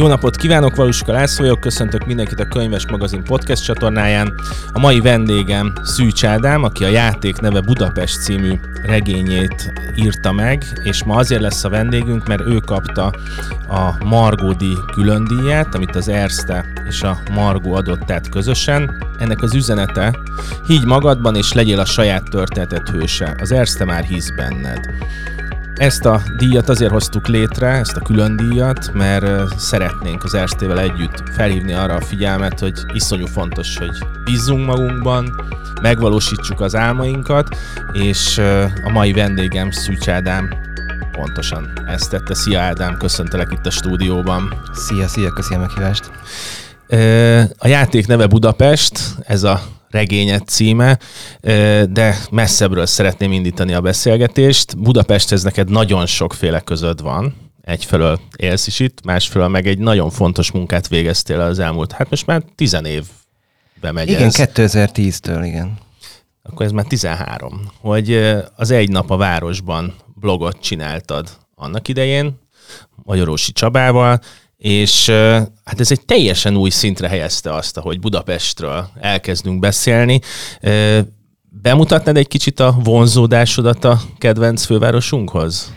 Jó 0.00 0.06
napot 0.06 0.36
kívánok, 0.36 0.76
Valuska 0.76 1.12
László 1.12 1.44
vagyok, 1.44 1.60
köszöntök 1.60 2.06
mindenkit 2.06 2.40
a 2.40 2.44
Könyves 2.44 2.86
Magazin 2.86 3.24
podcast 3.24 3.64
csatornáján. 3.64 4.34
A 4.72 4.78
mai 4.78 5.00
vendégem 5.00 5.72
Szűcs 5.82 6.24
Ádám, 6.24 6.64
aki 6.64 6.84
a 6.84 6.88
játék 6.88 7.40
neve 7.40 7.60
Budapest 7.60 8.22
című 8.22 8.52
regényét 8.82 9.72
írta 9.94 10.32
meg, 10.32 10.64
és 10.82 11.04
ma 11.04 11.16
azért 11.16 11.40
lesz 11.40 11.64
a 11.64 11.68
vendégünk, 11.68 12.26
mert 12.26 12.46
ő 12.46 12.58
kapta 12.58 13.12
a 13.68 14.04
Margódi 14.04 14.76
különdíját, 14.92 15.74
amit 15.74 15.96
az 15.96 16.08
Erste 16.08 16.64
és 16.88 17.02
a 17.02 17.18
Margó 17.32 17.74
adott 17.74 18.10
át 18.10 18.28
közösen. 18.28 19.02
Ennek 19.18 19.42
az 19.42 19.54
üzenete, 19.54 20.18
higgy 20.66 20.84
magadban 20.84 21.36
és 21.36 21.52
legyél 21.52 21.78
a 21.78 21.84
saját 21.84 22.30
történetet 22.30 22.88
hőse. 22.88 23.36
Az 23.40 23.52
Erste 23.52 23.84
már 23.84 24.04
hisz 24.04 24.30
benned. 24.30 24.80
Ezt 25.80 26.04
a 26.04 26.22
díjat 26.36 26.68
azért 26.68 26.90
hoztuk 26.90 27.28
létre, 27.28 27.66
ezt 27.68 27.96
a 27.96 28.00
külön 28.00 28.36
díjat, 28.36 28.92
mert 28.92 29.58
szeretnénk 29.58 30.24
az 30.24 30.34
Erstével 30.34 30.80
együtt 30.80 31.22
felhívni 31.32 31.72
arra 31.72 31.94
a 31.94 32.00
figyelmet, 32.00 32.60
hogy 32.60 32.84
iszonyú 32.92 33.26
fontos, 33.26 33.78
hogy 33.78 33.98
bízzunk 34.24 34.66
magunkban, 34.66 35.44
megvalósítsuk 35.82 36.60
az 36.60 36.74
álmainkat, 36.74 37.56
és 37.92 38.38
a 38.84 38.90
mai 38.92 39.12
vendégem 39.12 39.70
Szűcs 39.70 40.08
Ádám 40.08 40.54
pontosan 41.12 41.72
ezt 41.86 42.10
tette. 42.10 42.34
Szia 42.34 42.60
Ádám, 42.60 42.96
köszöntelek 42.96 43.52
itt 43.52 43.66
a 43.66 43.70
stúdióban. 43.70 44.62
Szia, 44.72 45.08
szia, 45.08 45.30
köszönöm 45.30 45.62
a 45.62 45.66
meghívást. 45.66 46.10
A 47.58 47.68
játék 47.68 48.06
neve 48.06 48.26
Budapest, 48.26 49.00
ez 49.26 49.42
a 49.42 49.60
regényet 49.90 50.48
címe, 50.48 50.98
de 51.90 52.18
messzebbről 52.30 52.86
szeretném 52.86 53.32
indítani 53.32 53.72
a 53.72 53.80
beszélgetést. 53.80 54.78
Budapesthez 54.78 55.42
neked 55.42 55.70
nagyon 55.70 56.06
sokféle 56.06 56.60
között 56.60 57.00
van. 57.00 57.36
Egyfelől 57.60 58.20
élsz 58.36 58.66
is 58.66 58.80
itt, 58.80 59.04
másfelől 59.04 59.48
meg 59.48 59.66
egy 59.66 59.78
nagyon 59.78 60.10
fontos 60.10 60.50
munkát 60.50 60.88
végeztél 60.88 61.40
az 61.40 61.58
elmúlt, 61.58 61.92
hát 61.92 62.10
most 62.10 62.26
már 62.26 62.42
tizen 62.54 62.84
év 62.84 63.04
bemegy 63.80 64.08
Igen, 64.08 64.22
ez. 64.22 64.34
2010-től, 64.38 65.42
igen. 65.44 65.78
Akkor 66.42 66.66
ez 66.66 66.72
már 66.72 66.84
13. 66.84 67.70
Hogy 67.80 68.14
az 68.56 68.70
Egy 68.70 68.90
nap 68.90 69.10
a 69.10 69.16
városban 69.16 69.94
blogot 70.14 70.60
csináltad 70.60 71.28
annak 71.54 71.88
idején, 71.88 72.38
Magyarósi 73.04 73.52
Csabával, 73.52 74.20
és 74.60 75.08
hát 75.64 75.80
ez 75.80 75.90
egy 75.90 76.04
teljesen 76.04 76.56
új 76.56 76.70
szintre 76.70 77.08
helyezte 77.08 77.54
azt, 77.54 77.78
hogy 77.78 78.00
Budapestről 78.00 78.88
elkezdünk 79.00 79.58
beszélni. 79.58 80.20
Bemutatnád 81.42 82.16
egy 82.16 82.28
kicsit 82.28 82.60
a 82.60 82.76
vonzódásodat 82.82 83.84
a 83.84 84.00
kedvenc 84.18 84.64
fővárosunkhoz? 84.64 85.72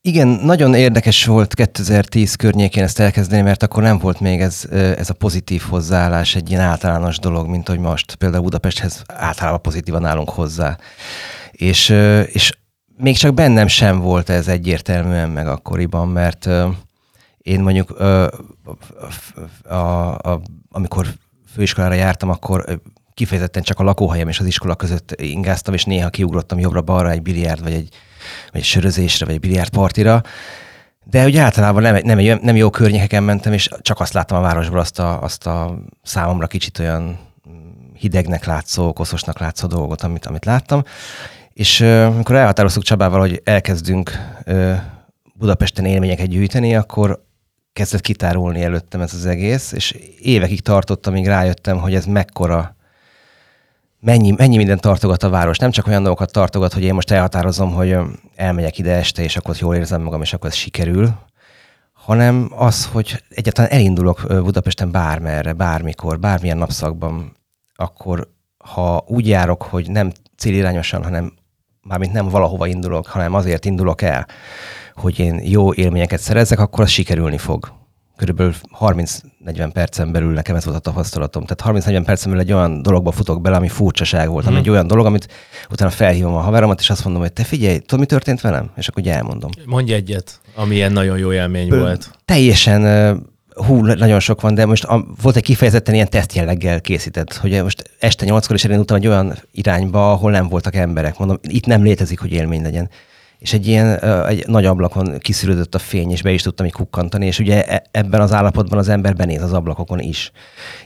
Igen, 0.00 0.28
nagyon 0.28 0.74
érdekes 0.74 1.24
volt 1.24 1.54
2010 1.54 2.34
környékén 2.34 2.82
ezt 2.82 2.98
elkezdeni, 2.98 3.42
mert 3.42 3.62
akkor 3.62 3.82
nem 3.82 3.98
volt 3.98 4.20
még 4.20 4.40
ez, 4.40 4.64
ez 4.70 5.10
a 5.10 5.14
pozitív 5.14 5.62
hozzáállás 5.68 6.34
egy 6.34 6.50
ilyen 6.50 6.62
általános 6.62 7.18
dolog, 7.18 7.48
mint 7.48 7.68
hogy 7.68 7.78
most. 7.78 8.14
Például 8.14 8.42
Budapesthez 8.42 9.02
általában 9.06 9.62
pozitívan 9.62 10.04
állunk 10.04 10.30
hozzá. 10.30 10.78
És, 11.50 11.88
és 12.26 12.52
még 12.96 13.16
csak 13.16 13.34
bennem 13.34 13.66
sem 13.66 14.00
volt 14.00 14.28
ez 14.28 14.48
egyértelműen 14.48 15.30
meg 15.30 15.46
akkoriban, 15.46 16.08
mert 16.08 16.48
én 17.42 17.60
mondjuk 17.60 17.94
ö, 17.98 18.26
a, 19.68 19.74
a, 19.74 20.40
amikor 20.70 21.06
főiskolára 21.54 21.94
jártam, 21.94 22.30
akkor 22.30 22.80
kifejezetten 23.14 23.62
csak 23.62 23.78
a 23.78 23.82
lakóhelyem 23.82 24.28
és 24.28 24.40
az 24.40 24.46
iskola 24.46 24.74
között 24.74 25.20
ingáztam, 25.20 25.74
és 25.74 25.84
néha 25.84 26.10
kiugrottam 26.10 26.58
jobbra-balra 26.58 27.10
egy 27.10 27.22
biliárd, 27.22 27.62
vagy 27.62 27.72
egy, 27.72 27.88
vagy 28.52 28.60
egy 28.60 28.66
sörözésre, 28.66 29.26
vagy 29.26 29.34
egy 29.34 29.40
biliárdpartira. 29.40 30.22
De 31.04 31.24
ugye 31.24 31.42
általában 31.42 31.82
nem, 31.82 32.00
nem, 32.04 32.38
nem 32.42 32.56
jó 32.56 32.70
környékeken 32.70 33.22
mentem, 33.22 33.52
és 33.52 33.68
csak 33.80 34.00
azt 34.00 34.12
láttam 34.12 34.38
a 34.38 34.40
városból, 34.40 34.78
azt 34.78 34.98
a, 34.98 35.22
azt 35.22 35.46
a 35.46 35.78
számomra 36.02 36.46
kicsit 36.46 36.78
olyan 36.78 37.18
hidegnek 37.94 38.44
látszó, 38.44 38.92
koszosnak 38.92 39.38
látszó 39.38 39.66
dolgot, 39.66 40.02
amit, 40.02 40.26
amit 40.26 40.44
láttam. 40.44 40.82
És 41.52 41.80
amikor 41.80 42.34
elhatároztuk 42.34 42.82
Csabával, 42.82 43.20
hogy 43.20 43.40
elkezdünk 43.44 44.10
Budapesten 45.34 45.84
élményeket 45.84 46.28
gyűjteni, 46.28 46.76
akkor 46.76 47.24
kezdett 47.72 48.00
kitárulni 48.00 48.62
előttem 48.62 49.00
ez 49.00 49.14
az 49.14 49.26
egész, 49.26 49.72
és 49.72 49.90
évekig 50.18 50.60
tartott, 50.60 51.06
amíg 51.06 51.26
rájöttem, 51.26 51.78
hogy 51.78 51.94
ez 51.94 52.04
mekkora, 52.04 52.76
mennyi, 54.00 54.30
mennyi 54.30 54.56
minden 54.56 54.78
tartogat 54.78 55.22
a 55.22 55.30
város. 55.30 55.58
Nem 55.58 55.70
csak 55.70 55.86
olyan 55.86 56.02
dolgokat 56.02 56.32
tartogat, 56.32 56.72
hogy 56.72 56.82
én 56.82 56.94
most 56.94 57.10
elhatározom, 57.10 57.72
hogy 57.72 57.96
elmegyek 58.34 58.78
ide 58.78 58.92
este, 58.92 59.22
és 59.22 59.36
akkor 59.36 59.56
jól 59.58 59.74
érzem 59.74 60.02
magam, 60.02 60.22
és 60.22 60.32
akkor 60.32 60.48
ez 60.50 60.56
sikerül, 60.56 61.14
hanem 61.92 62.52
az, 62.56 62.86
hogy 62.86 63.22
egyáltalán 63.28 63.70
elindulok 63.70 64.24
Budapesten 64.28 64.90
bármerre, 64.90 65.52
bármikor, 65.52 66.18
bármilyen 66.18 66.58
napszakban, 66.58 67.36
akkor 67.74 68.28
ha 68.64 69.04
úgy 69.06 69.28
járok, 69.28 69.62
hogy 69.62 69.90
nem 69.90 70.12
célirányosan, 70.36 71.02
hanem 71.02 71.32
mármint 71.82 72.12
nem 72.12 72.28
valahova 72.28 72.66
indulok, 72.66 73.06
hanem 73.06 73.34
azért 73.34 73.64
indulok 73.64 74.02
el, 74.02 74.26
hogy 74.94 75.18
én 75.18 75.40
jó 75.44 75.72
élményeket 75.72 76.20
szerezzek, 76.20 76.58
akkor 76.58 76.84
az 76.84 76.90
sikerülni 76.90 77.38
fog. 77.38 77.72
Körülbelül 78.16 78.54
30-40 78.80 79.70
percen 79.72 80.12
belül 80.12 80.32
nekem 80.32 80.56
ez 80.56 80.64
volt 80.64 80.76
a 80.76 80.80
tapasztalatom. 80.80 81.44
Tehát 81.44 81.84
30-40 81.84 82.02
percen 82.04 82.30
belül 82.30 82.46
egy 82.46 82.52
olyan 82.52 82.82
dologba 82.82 83.10
futok 83.10 83.40
bele, 83.40 83.56
ami 83.56 83.68
furcsaság 83.68 84.28
volt, 84.28 84.46
ami 84.46 84.54
mm. 84.54 84.58
egy 84.58 84.70
olyan 84.70 84.86
dolog, 84.86 85.06
amit 85.06 85.28
utána 85.70 85.90
felhívom 85.90 86.34
a 86.34 86.40
haveromat, 86.40 86.80
és 86.80 86.90
azt 86.90 87.04
mondom, 87.04 87.22
hogy 87.22 87.32
te 87.32 87.44
figyelj, 87.44 87.78
tudod, 87.78 88.00
mi 88.00 88.06
történt 88.06 88.40
velem? 88.40 88.70
És 88.76 88.88
akkor 88.88 89.02
ugye 89.02 89.14
elmondom. 89.14 89.50
Mondj 89.66 89.92
egyet, 89.92 90.40
ami 90.54 90.74
ilyen 90.74 90.92
nagyon 90.92 91.18
jó 91.18 91.32
élmény 91.32 91.70
Ö, 91.70 91.78
volt. 91.78 92.10
Teljesen 92.24 92.84
hú, 93.54 93.84
nagyon 93.84 94.20
sok 94.20 94.40
van, 94.40 94.54
de 94.54 94.66
most 94.66 94.84
a, 94.84 95.06
volt 95.22 95.36
egy 95.36 95.42
kifejezetten 95.42 95.94
ilyen 95.94 96.10
tesztjelleggel 96.10 96.80
készített, 96.80 97.36
hogy 97.36 97.62
most 97.62 97.90
este 97.98 98.24
nyolckor 98.24 98.56
is 98.56 98.64
elindultam 98.64 98.96
egy 98.96 99.06
olyan 99.06 99.34
irányba, 99.52 100.12
ahol 100.12 100.30
nem 100.30 100.48
voltak 100.48 100.74
emberek. 100.74 101.18
Mondom, 101.18 101.38
itt 101.42 101.66
nem 101.66 101.82
létezik, 101.82 102.20
hogy 102.20 102.32
élmény 102.32 102.62
legyen 102.62 102.90
és 103.42 103.52
egy 103.52 103.66
ilyen 103.66 103.98
egy 104.26 104.46
nagy 104.46 104.64
ablakon 104.64 105.18
kiszűrődött 105.18 105.74
a 105.74 105.78
fény, 105.78 106.10
és 106.10 106.22
be 106.22 106.32
is 106.32 106.42
tudtam 106.42 106.66
így 106.66 106.72
kukkantani, 106.72 107.26
és 107.26 107.38
ugye 107.38 107.64
e, 107.64 107.82
ebben 107.90 108.20
az 108.20 108.32
állapotban 108.32 108.78
az 108.78 108.88
ember 108.88 109.14
benéz 109.14 109.42
az 109.42 109.52
ablakokon 109.52 109.98
is. 109.98 110.32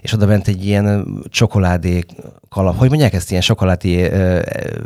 És 0.01 0.13
oda 0.13 0.27
bent 0.27 0.49
egy 0.49 0.67
ilyen 0.67 1.07
csokoládé 1.29 2.05
kalap, 2.49 2.79
hogy 2.79 2.89
mondják 2.89 3.13
ezt, 3.13 3.31
ilyen 3.31 3.43
csokoládé 3.43 4.11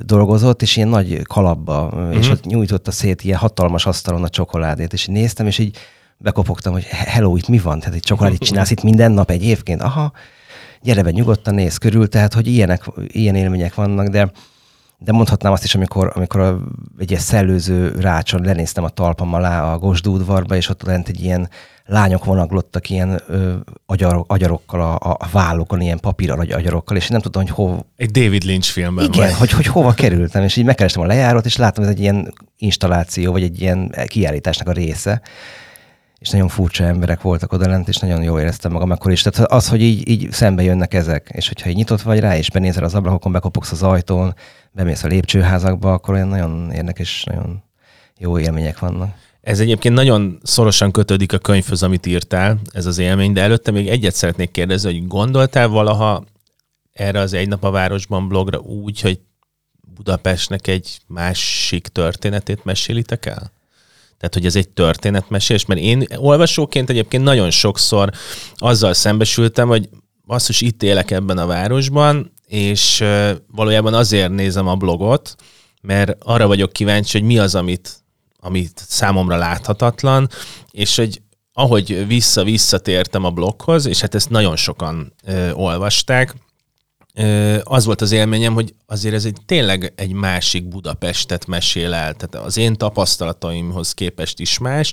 dolgozott, 0.02 0.62
és 0.62 0.76
ilyen 0.76 0.88
nagy 0.88 1.22
kalapba, 1.22 1.84
uh-huh. 1.84 2.16
és 2.16 2.26
mhm. 2.26 2.32
ott 2.32 2.44
nyújtotta 2.44 2.90
szét 2.90 3.22
ilyen 3.24 3.38
hatalmas 3.38 3.86
asztalon 3.86 4.24
a 4.24 4.28
csokoládét, 4.28 4.92
és 4.92 5.08
így 5.08 5.14
néztem, 5.14 5.46
és 5.46 5.58
így 5.58 5.78
bekopogtam, 6.22 6.72
hogy 6.72 6.84
hello, 6.84 7.36
itt 7.36 7.48
mi 7.48 7.58
van? 7.58 7.78
Tehát 7.78 7.94
egy 7.94 8.02
csokoládét 8.02 8.38
csinálsz 8.38 8.70
itt 8.70 8.82
minden 8.82 9.12
nap 9.12 9.30
egyébként? 9.30 9.82
Aha, 9.82 10.12
gyere 10.82 11.02
be 11.02 11.10
nyugodtan, 11.10 11.54
néz 11.54 11.76
körül, 11.76 12.08
tehát 12.08 12.34
hogy 12.34 12.46
ilyenek, 12.46 12.84
ilyen 13.06 13.34
élmények 13.34 13.74
vannak, 13.74 14.06
de 14.06 14.30
de 15.02 15.12
mondhatnám 15.12 15.52
azt 15.52 15.64
is, 15.64 15.74
amikor, 15.74 16.12
amikor 16.14 16.40
a, 16.40 16.60
egy 16.98 17.10
ilyen 17.10 17.22
szellőző 17.22 17.94
rácson 18.00 18.42
lenéztem 18.42 18.84
a 18.84 18.88
talpam 18.88 19.34
alá 19.34 19.72
a 19.72 19.78
Gosdúdvarba, 19.78 20.56
és 20.56 20.68
ott 20.68 20.82
lent 20.82 21.08
egy 21.08 21.20
ilyen 21.20 21.48
lányok 21.84 22.24
vonaglottak 22.24 22.90
ilyen 22.90 23.22
ö, 23.26 23.54
agyar, 23.86 24.24
agyarokkal 24.26 24.80
a, 24.80 25.16
a 25.18 25.28
vállukon, 25.32 25.80
ilyen 25.80 25.98
papír 26.00 26.30
agyarokkal, 26.30 26.96
és 26.96 27.08
nem 27.08 27.20
tudtam, 27.20 27.42
hogy 27.42 27.50
hova... 27.50 27.86
Egy 27.96 28.10
David 28.10 28.42
Lynch 28.42 28.70
filmben 28.70 29.04
Igen, 29.04 29.28
vagy. 29.28 29.38
Hogy, 29.38 29.50
hogy 29.50 29.66
hova 29.66 29.92
kerültem, 29.92 30.42
és 30.42 30.56
így 30.56 30.64
megkerestem 30.64 31.02
a 31.02 31.06
lejárót, 31.06 31.44
és 31.44 31.56
láttam, 31.56 31.84
hogy 31.84 31.92
ez 31.92 31.98
egy 31.98 32.04
ilyen 32.04 32.34
installáció, 32.56 33.32
vagy 33.32 33.42
egy 33.42 33.60
ilyen 33.60 33.94
kiállításnak 34.06 34.68
a 34.68 34.72
része 34.72 35.22
és 36.20 36.30
nagyon 36.30 36.48
furcsa 36.48 36.84
emberek 36.84 37.20
voltak 37.20 37.52
oda 37.52 37.68
lent, 37.68 37.88
és 37.88 37.96
nagyon 37.96 38.22
jól 38.22 38.40
éreztem 38.40 38.72
magam 38.72 38.90
akkor 38.90 39.12
is. 39.12 39.22
Tehát 39.22 39.52
az, 39.52 39.68
hogy 39.68 39.82
így, 39.82 40.08
így 40.08 40.32
szembe 40.32 40.62
jönnek 40.62 40.94
ezek, 40.94 41.30
és 41.32 41.48
hogyha 41.48 41.68
így 41.68 41.76
nyitott 41.76 42.02
vagy 42.02 42.20
rá, 42.20 42.36
és 42.36 42.50
benézel 42.50 42.84
az 42.84 42.94
ablakokon, 42.94 43.32
bekopogsz 43.32 43.72
az 43.72 43.82
ajtón, 43.82 44.34
bemész 44.72 45.04
a 45.04 45.06
lépcsőházakba, 45.06 45.92
akkor 45.92 46.14
olyan 46.14 46.28
nagyon 46.28 46.70
érdekes, 46.72 47.24
nagyon 47.24 47.62
jó 48.18 48.38
élmények 48.38 48.78
vannak. 48.78 49.14
Ez 49.40 49.60
egyébként 49.60 49.94
nagyon 49.94 50.38
szorosan 50.42 50.90
kötődik 50.90 51.32
a 51.32 51.38
könyvhöz, 51.38 51.82
amit 51.82 52.06
írtál, 52.06 52.58
ez 52.72 52.86
az 52.86 52.98
élmény, 52.98 53.32
de 53.32 53.42
előtte 53.42 53.70
még 53.70 53.88
egyet 53.88 54.14
szeretnék 54.14 54.50
kérdezni, 54.50 54.92
hogy 54.92 55.06
gondoltál 55.06 55.68
valaha 55.68 56.24
erre 56.92 57.18
az 57.18 57.32
Egy 57.32 57.48
nap 57.48 57.64
a 57.64 57.70
városban 57.70 58.28
blogra 58.28 58.58
úgy, 58.58 59.00
hogy 59.00 59.20
Budapestnek 59.94 60.66
egy 60.66 60.98
másik 61.06 61.86
történetét 61.86 62.64
mesélitek 62.64 63.26
el? 63.26 63.52
Tehát, 64.20 64.34
hogy 64.34 64.46
ez 64.46 64.56
egy 64.56 64.68
történetmesés, 64.68 65.64
mert 65.64 65.80
én 65.80 66.06
olvasóként 66.16 66.90
egyébként 66.90 67.24
nagyon 67.24 67.50
sokszor 67.50 68.10
azzal 68.54 68.94
szembesültem, 68.94 69.68
hogy 69.68 69.88
basszus, 70.26 70.60
itt 70.60 70.82
élek 70.82 71.10
ebben 71.10 71.38
a 71.38 71.46
városban, 71.46 72.32
és 72.46 73.04
valójában 73.46 73.94
azért 73.94 74.30
nézem 74.30 74.68
a 74.68 74.74
blogot, 74.74 75.34
mert 75.82 76.16
arra 76.18 76.46
vagyok 76.46 76.72
kíváncsi, 76.72 77.18
hogy 77.18 77.26
mi 77.26 77.38
az, 77.38 77.54
amit, 77.54 78.04
amit 78.40 78.82
számomra 78.88 79.36
láthatatlan, 79.36 80.28
és 80.70 80.96
hogy 80.96 81.22
ahogy 81.52 82.06
vissza-visszatértem 82.06 83.24
a 83.24 83.30
bloghoz, 83.30 83.86
és 83.86 84.00
hát 84.00 84.14
ezt 84.14 84.30
nagyon 84.30 84.56
sokan 84.56 85.12
ö, 85.24 85.50
olvasták, 85.50 86.34
az 87.62 87.84
volt 87.84 88.00
az 88.00 88.12
élményem, 88.12 88.54
hogy 88.54 88.74
azért 88.86 89.14
ez 89.14 89.24
egy 89.24 89.36
tényleg 89.46 89.92
egy 89.96 90.12
másik 90.12 90.68
Budapestet 90.68 91.46
mesél 91.46 91.94
el. 91.94 92.14
Tehát 92.14 92.46
az 92.46 92.56
én 92.56 92.74
tapasztalataimhoz 92.74 93.94
képest 93.94 94.40
is 94.40 94.58
más, 94.58 94.92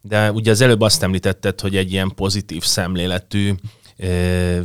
de 0.00 0.32
ugye 0.32 0.50
az 0.50 0.60
előbb 0.60 0.80
azt 0.80 1.02
említetted, 1.02 1.60
hogy 1.60 1.76
egy 1.76 1.92
ilyen 1.92 2.12
pozitív 2.14 2.64
szemléletű 2.64 3.54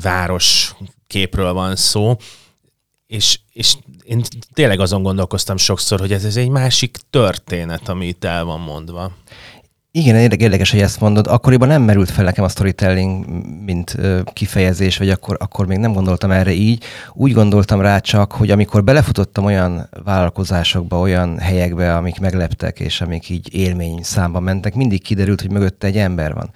város 0.01 0.75
képről 1.07 1.53
van 1.53 1.75
szó, 1.75 2.15
és, 3.07 3.39
és 3.51 3.75
én 4.03 4.21
tényleg 4.53 4.79
azon 4.79 5.03
gondolkoztam 5.03 5.57
sokszor, 5.57 5.99
hogy 5.99 6.11
ez, 6.11 6.25
ez 6.25 6.35
egy 6.37 6.49
másik 6.49 6.97
történet, 7.09 7.89
ami 7.89 8.07
itt 8.07 8.23
el 8.23 8.43
van 8.43 8.59
mondva. 8.59 9.11
Igen, 9.91 10.15
érdekes, 10.15 10.71
hogy 10.71 10.81
ezt 10.81 10.99
mondod. 10.99 11.27
Akkoriban 11.27 11.67
nem 11.67 11.81
merült 11.81 12.09
fel 12.09 12.23
nekem 12.23 12.43
a 12.43 12.49
storytelling, 12.49 13.25
mint 13.65 13.97
kifejezés, 14.33 14.97
vagy 14.97 15.09
akkor, 15.09 15.37
akkor 15.39 15.67
még 15.67 15.77
nem 15.77 15.93
gondoltam 15.93 16.31
erre 16.31 16.51
így. 16.51 16.83
Úgy 17.13 17.33
gondoltam 17.33 17.81
rá 17.81 17.99
csak, 17.99 18.31
hogy 18.31 18.51
amikor 18.51 18.83
belefutottam 18.83 19.45
olyan 19.45 19.89
vállalkozásokba, 20.03 20.99
olyan 20.99 21.39
helyekbe, 21.39 21.95
amik 21.95 22.19
megleptek, 22.19 22.79
és 22.79 23.01
amik 23.01 23.29
így 23.29 23.55
élmény 23.55 23.99
számba 24.03 24.39
mentek, 24.39 24.73
mindig 24.73 25.01
kiderült, 25.01 25.41
hogy 25.41 25.51
mögötte 25.51 25.87
egy 25.87 25.97
ember 25.97 26.33
van. 26.33 26.51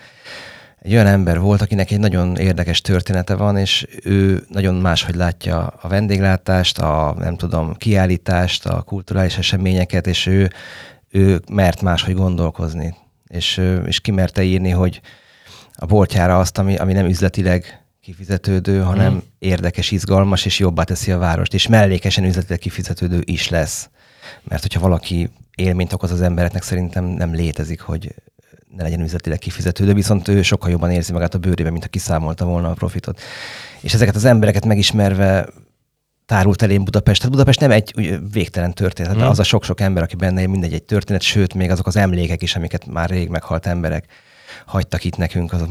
Egy 0.79 0.93
olyan 0.93 1.07
ember 1.07 1.39
volt, 1.39 1.61
akinek 1.61 1.91
egy 1.91 1.99
nagyon 1.99 2.35
érdekes 2.35 2.81
története 2.81 3.35
van, 3.35 3.57
és 3.57 3.87
ő 4.03 4.43
nagyon 4.49 4.75
máshogy 4.75 5.15
látja 5.15 5.73
a 5.81 5.87
vendéglátást, 5.87 6.79
a 6.79 7.15
nem 7.19 7.35
tudom, 7.35 7.73
kiállítást, 7.73 8.65
a 8.65 8.81
kulturális 8.81 9.37
eseményeket, 9.37 10.07
és 10.07 10.25
ő, 10.25 10.49
ő 11.09 11.41
mert 11.49 11.81
máshogy 11.81 12.15
gondolkozni 12.15 13.01
és, 13.33 13.61
és 13.85 13.99
kimerte 13.99 14.43
írni, 14.43 14.69
hogy 14.69 15.01
a 15.75 15.85
boltjára 15.85 16.39
azt, 16.39 16.57
ami, 16.57 16.75
ami 16.75 16.93
nem 16.93 17.05
üzletileg 17.05 17.83
kifizetődő, 18.01 18.81
hanem 18.81 19.13
mm. 19.13 19.17
érdekes, 19.39 19.91
izgalmas, 19.91 20.45
és 20.45 20.59
jobbá 20.59 20.83
teszi 20.83 21.11
a 21.11 21.17
várost, 21.17 21.53
és 21.53 21.67
mellékesen 21.67 22.23
üzletileg 22.23 22.59
kifizetődő 22.59 23.21
is 23.25 23.49
lesz. 23.49 23.89
Mert 24.43 24.61
hogyha 24.61 24.79
valaki 24.79 25.29
élményt 25.55 25.93
okoz 25.93 26.11
az 26.11 26.21
embereknek, 26.21 26.63
szerintem 26.63 27.05
nem 27.05 27.33
létezik, 27.33 27.81
hogy 27.81 28.13
ne 28.75 28.83
legyen 28.83 29.01
üzletileg 29.01 29.39
kifizetődő, 29.39 29.93
viszont 29.93 30.27
ő 30.27 30.41
sokkal 30.41 30.69
jobban 30.69 30.91
érzi 30.91 31.11
magát 31.11 31.33
a 31.33 31.37
bőrében, 31.37 31.71
mint 31.71 31.83
ha 31.83 31.89
kiszámolta 31.89 32.45
volna 32.45 32.69
a 32.69 32.73
profitot. 32.73 33.21
És 33.79 33.93
ezeket 33.93 34.15
az 34.15 34.25
embereket 34.25 34.65
megismerve 34.65 35.47
tárult 36.25 36.61
elém 36.61 36.83
Budapest. 36.83 37.19
Tehát 37.19 37.35
Budapest 37.35 37.59
nem 37.59 37.71
egy 37.71 38.19
végtelen 38.31 38.73
történet. 38.73 39.17
Mm. 39.17 39.21
Az 39.21 39.39
a 39.39 39.43
sok-sok 39.43 39.79
ember, 39.79 40.03
aki 40.03 40.15
benne 40.15 40.45
mindegy 40.45 40.73
egy 40.73 40.83
történet, 40.83 41.21
sőt, 41.21 41.53
még 41.53 41.69
azok 41.69 41.87
az 41.87 41.95
emlékek 41.95 42.41
is, 42.41 42.55
amiket 42.55 42.85
már 42.85 43.09
rég 43.09 43.29
meghalt 43.29 43.65
emberek 43.65 44.05
hagytak 44.65 45.03
itt 45.03 45.17
nekünk, 45.17 45.53
azok 45.53 45.69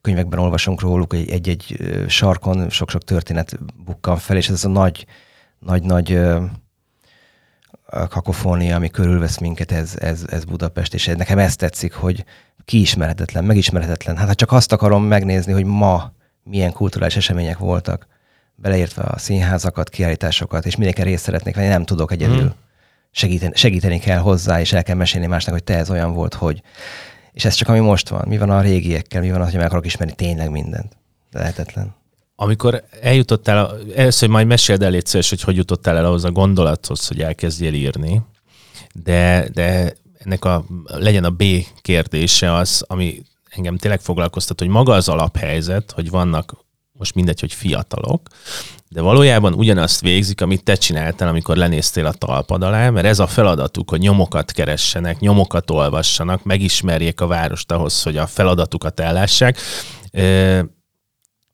könyvekben 0.00 0.38
olvasunk 0.38 0.80
róluk, 0.80 1.14
egy-egy 1.14 1.76
sarkon 2.08 2.70
sok-sok 2.70 3.04
történet 3.04 3.58
bukkan 3.84 4.16
fel, 4.16 4.36
és 4.36 4.48
ez 4.48 4.64
a 4.64 4.68
nagy, 4.68 5.06
nagy-nagy 5.58 6.20
kakofónia, 8.08 8.76
ami 8.76 8.90
körülvesz 8.90 9.38
minket, 9.38 9.72
ez, 9.72 9.96
ez, 9.98 10.24
ez 10.30 10.44
Budapest, 10.44 10.94
és 10.94 11.06
nekem 11.06 11.38
ezt 11.38 11.58
tetszik, 11.58 11.92
hogy 11.92 12.24
kiismerhetetlen, 12.64 13.44
megismerhetetlen. 13.44 14.16
Hát 14.16 14.26
ha 14.26 14.34
csak 14.34 14.52
azt 14.52 14.72
akarom 14.72 15.04
megnézni, 15.04 15.52
hogy 15.52 15.64
ma 15.64 16.12
milyen 16.42 16.72
kulturális 16.72 17.16
események 17.16 17.58
voltak, 17.58 18.06
beleértve 18.60 19.02
a 19.02 19.18
színházakat, 19.18 19.88
kiállításokat, 19.88 20.66
és 20.66 20.76
mindenki 20.76 21.02
részt 21.02 21.22
szeretnék 21.22 21.54
venni, 21.54 21.68
nem 21.68 21.84
tudok 21.84 22.12
egyedül. 22.12 22.42
Mm. 22.42 22.48
Segíteni, 23.10 23.52
segíteni 23.54 23.98
kell 23.98 24.18
hozzá, 24.18 24.60
és 24.60 24.72
el 24.72 24.82
kell 24.82 24.96
mesélni 24.96 25.26
másnak, 25.26 25.54
hogy 25.54 25.64
te 25.64 25.76
ez 25.76 25.90
olyan 25.90 26.12
volt, 26.12 26.34
hogy. 26.34 26.62
És 27.32 27.44
ez 27.44 27.54
csak 27.54 27.68
ami 27.68 27.78
most 27.78 28.08
van. 28.08 28.24
Mi 28.28 28.38
van 28.38 28.50
a 28.50 28.60
régiekkel, 28.60 29.20
mi 29.20 29.30
van 29.30 29.40
az, 29.40 29.46
hogy 29.46 29.56
meg 29.56 29.66
akarok 29.66 29.86
ismerni 29.86 30.14
tényleg 30.14 30.50
mindent. 30.50 30.96
De 31.30 31.38
lehetetlen. 31.38 31.94
Amikor 32.34 32.84
eljutottál, 33.00 33.76
először 33.96 34.28
majd 34.28 34.46
meséld 34.46 34.82
el 34.82 34.90
légy 34.90 35.10
hogy 35.28 35.42
hogy 35.42 35.56
jutottál 35.56 35.96
el 35.96 36.04
ahhoz 36.04 36.24
a 36.24 36.30
gondolathoz, 36.30 37.06
hogy 37.06 37.20
elkezdjél 37.20 37.74
írni, 37.74 38.22
de, 38.92 39.48
de 39.52 39.92
ennek 40.18 40.44
a, 40.44 40.64
legyen 40.84 41.24
a 41.24 41.30
B 41.30 41.44
kérdése 41.82 42.54
az, 42.54 42.84
ami 42.86 43.22
engem 43.50 43.76
tényleg 43.76 44.00
foglalkoztat, 44.00 44.58
hogy 44.58 44.68
maga 44.68 44.92
az 44.92 45.08
alaphelyzet, 45.08 45.90
hogy 45.90 46.10
vannak 46.10 46.54
most 47.00 47.14
mindegy, 47.14 47.40
hogy 47.40 47.52
fiatalok, 47.52 48.28
de 48.88 49.00
valójában 49.00 49.54
ugyanazt 49.54 50.00
végzik, 50.00 50.40
amit 50.40 50.64
te 50.64 50.74
csináltál, 50.74 51.28
amikor 51.28 51.56
lenéztél 51.56 52.06
a 52.06 52.12
talpad 52.12 52.62
alá, 52.62 52.90
mert 52.90 53.06
ez 53.06 53.18
a 53.18 53.26
feladatuk, 53.26 53.90
hogy 53.90 54.00
nyomokat 54.00 54.52
keressenek, 54.52 55.18
nyomokat 55.18 55.70
olvassanak, 55.70 56.44
megismerjék 56.44 57.20
a 57.20 57.26
várost 57.26 57.72
ahhoz, 57.72 58.02
hogy 58.02 58.16
a 58.16 58.26
feladatukat 58.26 59.00
ellássák. 59.00 59.58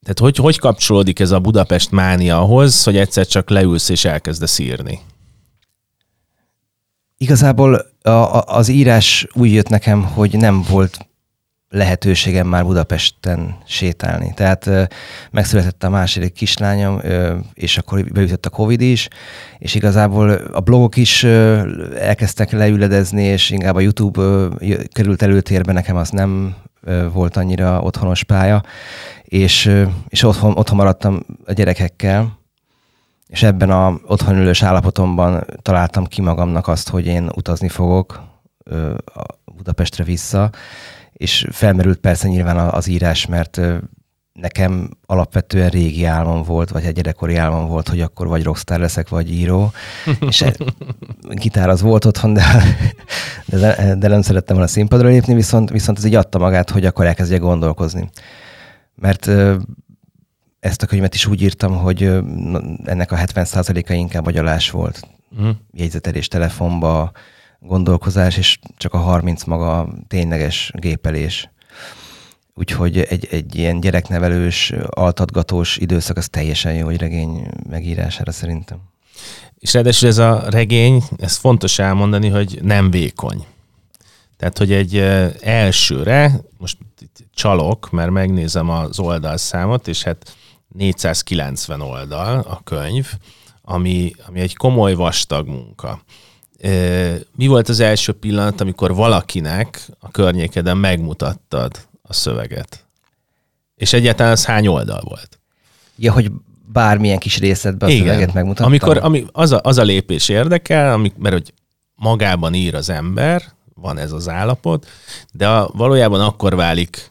Tehát 0.07 0.19
hogy, 0.19 0.37
hogy 0.37 0.59
kapcsolódik 0.59 1.21
ez 1.21 1.31
a 1.31 1.41
Budapest 1.41 1.91
mánia 1.91 2.41
ahhoz, 2.41 2.85
hogy 2.85 2.97
egyszer 2.97 3.27
csak 3.27 3.51
leülsz 3.51 3.89
és 3.89 4.05
elkezdesz 4.05 4.59
írni? 4.59 5.01
Igazából 7.17 7.87
a, 8.03 8.43
az 8.43 8.69
írás 8.69 9.27
úgy 9.33 9.53
jött 9.53 9.69
nekem, 9.69 10.03
hogy 10.03 10.37
nem 10.37 10.63
volt 10.63 10.99
lehetőségem 11.69 12.47
már 12.47 12.65
Budapesten 12.65 13.57
sétálni. 13.67 14.33
Tehát 14.35 14.71
megszületett 15.31 15.85
a 15.85 15.91
második 15.91 16.33
kislányom, 16.33 17.01
és 17.55 17.79
akkor 17.79 18.05
beütött 18.05 18.47
a 18.47 18.51
Covid 18.51 18.81
is, 18.81 19.09
és 19.59 19.75
igazából 19.75 20.31
a 20.31 20.61
blogok 20.61 20.97
is 20.97 21.25
elkezdtek 21.99 22.51
leüledezni, 22.51 23.23
és 23.23 23.51
inkább 23.51 23.75
a 23.75 23.81
YouTube 23.81 24.49
került 24.93 25.23
előtérbe, 25.23 25.73
nekem 25.73 25.97
az 25.97 26.11
nem 26.11 26.55
volt 27.13 27.37
annyira 27.37 27.81
otthonos 27.81 28.23
pálya, 28.23 28.63
és, 29.23 29.73
és 30.09 30.23
otthon, 30.23 30.57
otthon 30.57 30.77
maradtam 30.77 31.21
a 31.47 31.53
gyerekekkel, 31.53 32.39
és 33.27 33.43
ebben 33.43 33.71
a 33.71 34.01
otthonülős 34.07 34.63
állapotomban 34.63 35.45
találtam 35.63 36.05
ki 36.05 36.21
magamnak 36.21 36.69
azt, 36.69 36.89
hogy 36.89 37.07
én 37.07 37.31
utazni 37.35 37.69
fogok 37.69 38.23
Budapestre 39.57 40.05
vissza, 40.05 40.51
és 41.17 41.47
felmerült 41.51 41.99
persze 41.99 42.29
nyilván 42.29 42.57
az 42.57 42.87
írás, 42.87 43.27
mert 43.27 43.61
nekem 44.33 44.91
alapvetően 45.07 45.69
régi 45.69 46.05
álmom 46.05 46.43
volt, 46.43 46.71
vagy 46.71 46.85
egy 46.85 46.95
gyerekkori 46.95 47.37
álmom 47.37 47.67
volt, 47.67 47.89
hogy 47.89 48.01
akkor 48.01 48.27
vagy 48.27 48.43
rockstar 48.43 48.79
leszek, 48.79 49.09
vagy 49.09 49.33
író. 49.33 49.73
és 50.29 50.43
e, 50.43 50.55
gitár 51.29 51.69
az 51.69 51.81
volt 51.81 52.05
otthon, 52.05 52.33
de, 52.33 52.45
de, 53.47 53.95
de 53.99 54.09
nem 54.09 54.23
szerettem 54.23 54.57
volna 54.57 54.71
színpadra 54.71 55.09
lépni, 55.09 55.35
viszont, 55.35 55.71
viszont 55.71 55.99
ez 55.99 56.05
így 56.05 56.15
adta 56.15 56.39
magát, 56.39 56.71
hogy 56.71 56.85
akkor 56.85 57.07
elkezdjek 57.07 57.41
gondolkozni. 57.41 58.09
Mert 58.95 59.31
ezt 60.61 60.83
a 60.83 60.87
könyvet 60.87 61.15
is 61.15 61.27
úgy 61.27 61.43
írtam, 61.43 61.77
hogy 61.77 62.03
ennek 62.85 63.13
a 63.13 63.17
70%-a 63.17 63.93
inkább 63.93 64.27
agyalás 64.27 64.71
volt. 64.71 65.01
Uh-huh. 65.31 65.57
Jegyzetelés 65.73 66.29
telefonba, 66.29 67.13
gondolkozás, 67.67 68.37
és 68.37 68.59
csak 68.77 68.95
a 68.95 68.99
30 68.99 69.45
maga 69.45 69.89
tényleges 70.09 70.71
gépelés. 70.75 71.51
Úgyhogy 72.55 72.99
egy, 72.99 73.29
egy 73.31 73.55
ilyen 73.55 73.81
gyereknevelős, 73.81 74.73
altatgatós 74.89 75.77
időszak 75.77 76.17
az 76.17 76.29
teljesen 76.29 76.75
jó, 76.75 76.85
hogy 76.85 76.97
regény 76.97 77.49
megírására 77.69 78.33
szerintem. 78.33 78.79
És 79.59 79.73
ráadásul 79.73 80.09
ez 80.09 80.19
a 80.19 80.45
regény, 80.51 81.03
ez 81.19 81.37
fontos 81.37 81.79
elmondani, 81.79 82.29
hogy 82.29 82.59
nem 82.63 82.91
vékony. 82.91 83.45
Tehát, 84.37 84.59
hogy 84.59 84.73
egy 84.73 84.97
elsőre, 85.41 86.41
most 86.59 86.79
csalok, 87.35 87.91
mert 87.91 88.11
megnézem 88.11 88.71
az 88.71 88.99
oldalszámot, 88.99 89.89
és 89.89 90.03
hát 90.03 90.37
490 90.69 91.81
oldal 91.81 92.39
a 92.39 92.61
könyv, 92.65 93.13
ami, 93.63 94.13
ami 94.27 94.41
egy 94.41 94.57
komoly 94.57 94.95
vastag 94.95 95.49
munka 95.49 96.01
mi 97.37 97.47
volt 97.47 97.69
az 97.69 97.81
első 97.81 98.13
pillanat, 98.13 98.61
amikor 98.61 98.95
valakinek 98.95 99.89
a 99.99 100.11
környékeden 100.11 100.77
megmutattad 100.77 101.87
a 102.03 102.13
szöveget? 102.13 102.85
És 103.75 103.93
egyáltalán 103.93 104.33
az 104.33 104.45
hány 104.45 104.67
oldal 104.67 105.01
volt? 105.05 105.39
Ja, 105.97 106.13
hogy 106.13 106.31
bármilyen 106.73 107.19
kis 107.19 107.39
részletben 107.39 107.89
a 107.89 107.93
Igen. 107.93 108.07
szöveget 108.07 108.35
megmutattam. 108.35 108.67
Amikor, 108.67 108.99
ami, 109.03 109.25
az, 109.33 109.53
a, 109.53 109.61
az 109.63 109.79
a 109.79 109.83
lépés 109.83 110.29
érdekel, 110.29 110.93
amik, 110.93 111.17
mert 111.17 111.35
hogy 111.35 111.53
magában 111.95 112.55
ír 112.55 112.75
az 112.75 112.91
ember, 112.91 113.43
van 113.75 113.99
ez 113.99 114.13
az 114.13 114.29
állapot, 114.29 114.87
de 115.33 115.49
a, 115.49 115.71
valójában 115.73 116.21
akkor 116.21 116.57
válik 116.57 117.11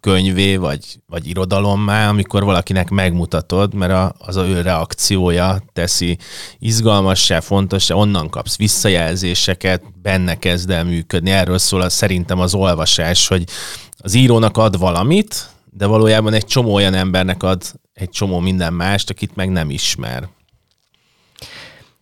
könyvé, 0.00 0.56
vagy, 0.56 1.00
vagy 1.06 1.28
irodalommá, 1.28 2.08
amikor 2.08 2.44
valakinek 2.44 2.90
megmutatod, 2.90 3.74
mert 3.74 3.92
a, 3.92 4.14
az 4.18 4.36
a 4.36 4.46
ő 4.46 4.60
reakciója 4.60 5.62
teszi 5.72 6.18
izgalmassá, 6.58 7.40
fontossá, 7.40 7.94
onnan 7.94 8.30
kapsz 8.30 8.56
visszajelzéseket, 8.56 10.00
benne 10.02 10.34
kezd 10.34 10.70
el 10.70 10.84
működni. 10.84 11.30
Erről 11.30 11.58
szól 11.58 11.80
az, 11.80 11.92
szerintem 11.92 12.40
az 12.40 12.54
olvasás, 12.54 13.28
hogy 13.28 13.44
az 13.98 14.14
írónak 14.14 14.56
ad 14.56 14.78
valamit, 14.78 15.50
de 15.70 15.86
valójában 15.86 16.32
egy 16.32 16.46
csomó 16.46 16.74
olyan 16.74 16.94
embernek 16.94 17.42
ad 17.42 17.62
egy 17.94 18.10
csomó 18.10 18.38
minden 18.38 18.72
mást, 18.72 19.10
akit 19.10 19.36
meg 19.36 19.50
nem 19.50 19.70
ismer. 19.70 20.28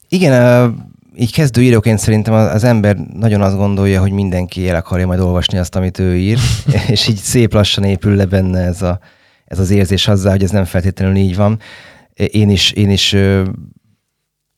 Igen, 0.09 0.94
így 1.17 1.33
kezdő 1.33 1.63
íróként 1.63 1.99
szerintem 1.99 2.35
az 2.35 2.65
ember 2.65 2.97
nagyon 2.97 3.43
azt 3.43 3.57
gondolja, 3.57 4.01
hogy 4.01 4.13
mindenki 4.13 4.69
el 4.69 4.77
akarja 4.77 5.07
majd 5.07 5.21
olvasni 5.21 5.59
azt, 5.59 5.77
amit 5.77 5.99
ő 5.99 6.17
ír, 6.17 6.39
és 6.89 7.09
így 7.09 7.17
szép 7.17 7.53
lassan 7.53 7.85
épül 7.85 8.15
le 8.15 8.25
benne 8.25 8.61
ez, 8.61 8.83
a, 8.83 8.99
ez 9.45 9.59
az 9.59 9.71
érzés 9.71 10.09
azzal, 10.09 10.31
hogy 10.31 10.43
ez 10.43 10.51
nem 10.51 10.65
feltétlenül 10.65 11.17
így 11.17 11.37
van. 11.37 11.61
én 12.15 12.51
is, 12.51 12.71
én 12.71 12.91
is 12.91 13.17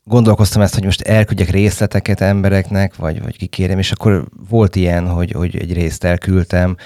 gondolkoztam 0.05 0.63
ezt, 0.63 0.75
hogy 0.75 0.85
most 0.85 1.01
elküldjek 1.01 1.51
részleteket 1.51 2.21
embereknek, 2.21 2.97
vagy, 2.97 3.23
vagy 3.23 3.37
kikérem, 3.37 3.79
és 3.79 3.93
akkor 3.93 4.25
volt 4.49 4.77
ilyen, 4.77 5.09
hogy, 5.09 5.33
hogy 5.33 5.57
egy 5.57 5.73
részt 5.73 6.05
elküldtem, 6.05 6.77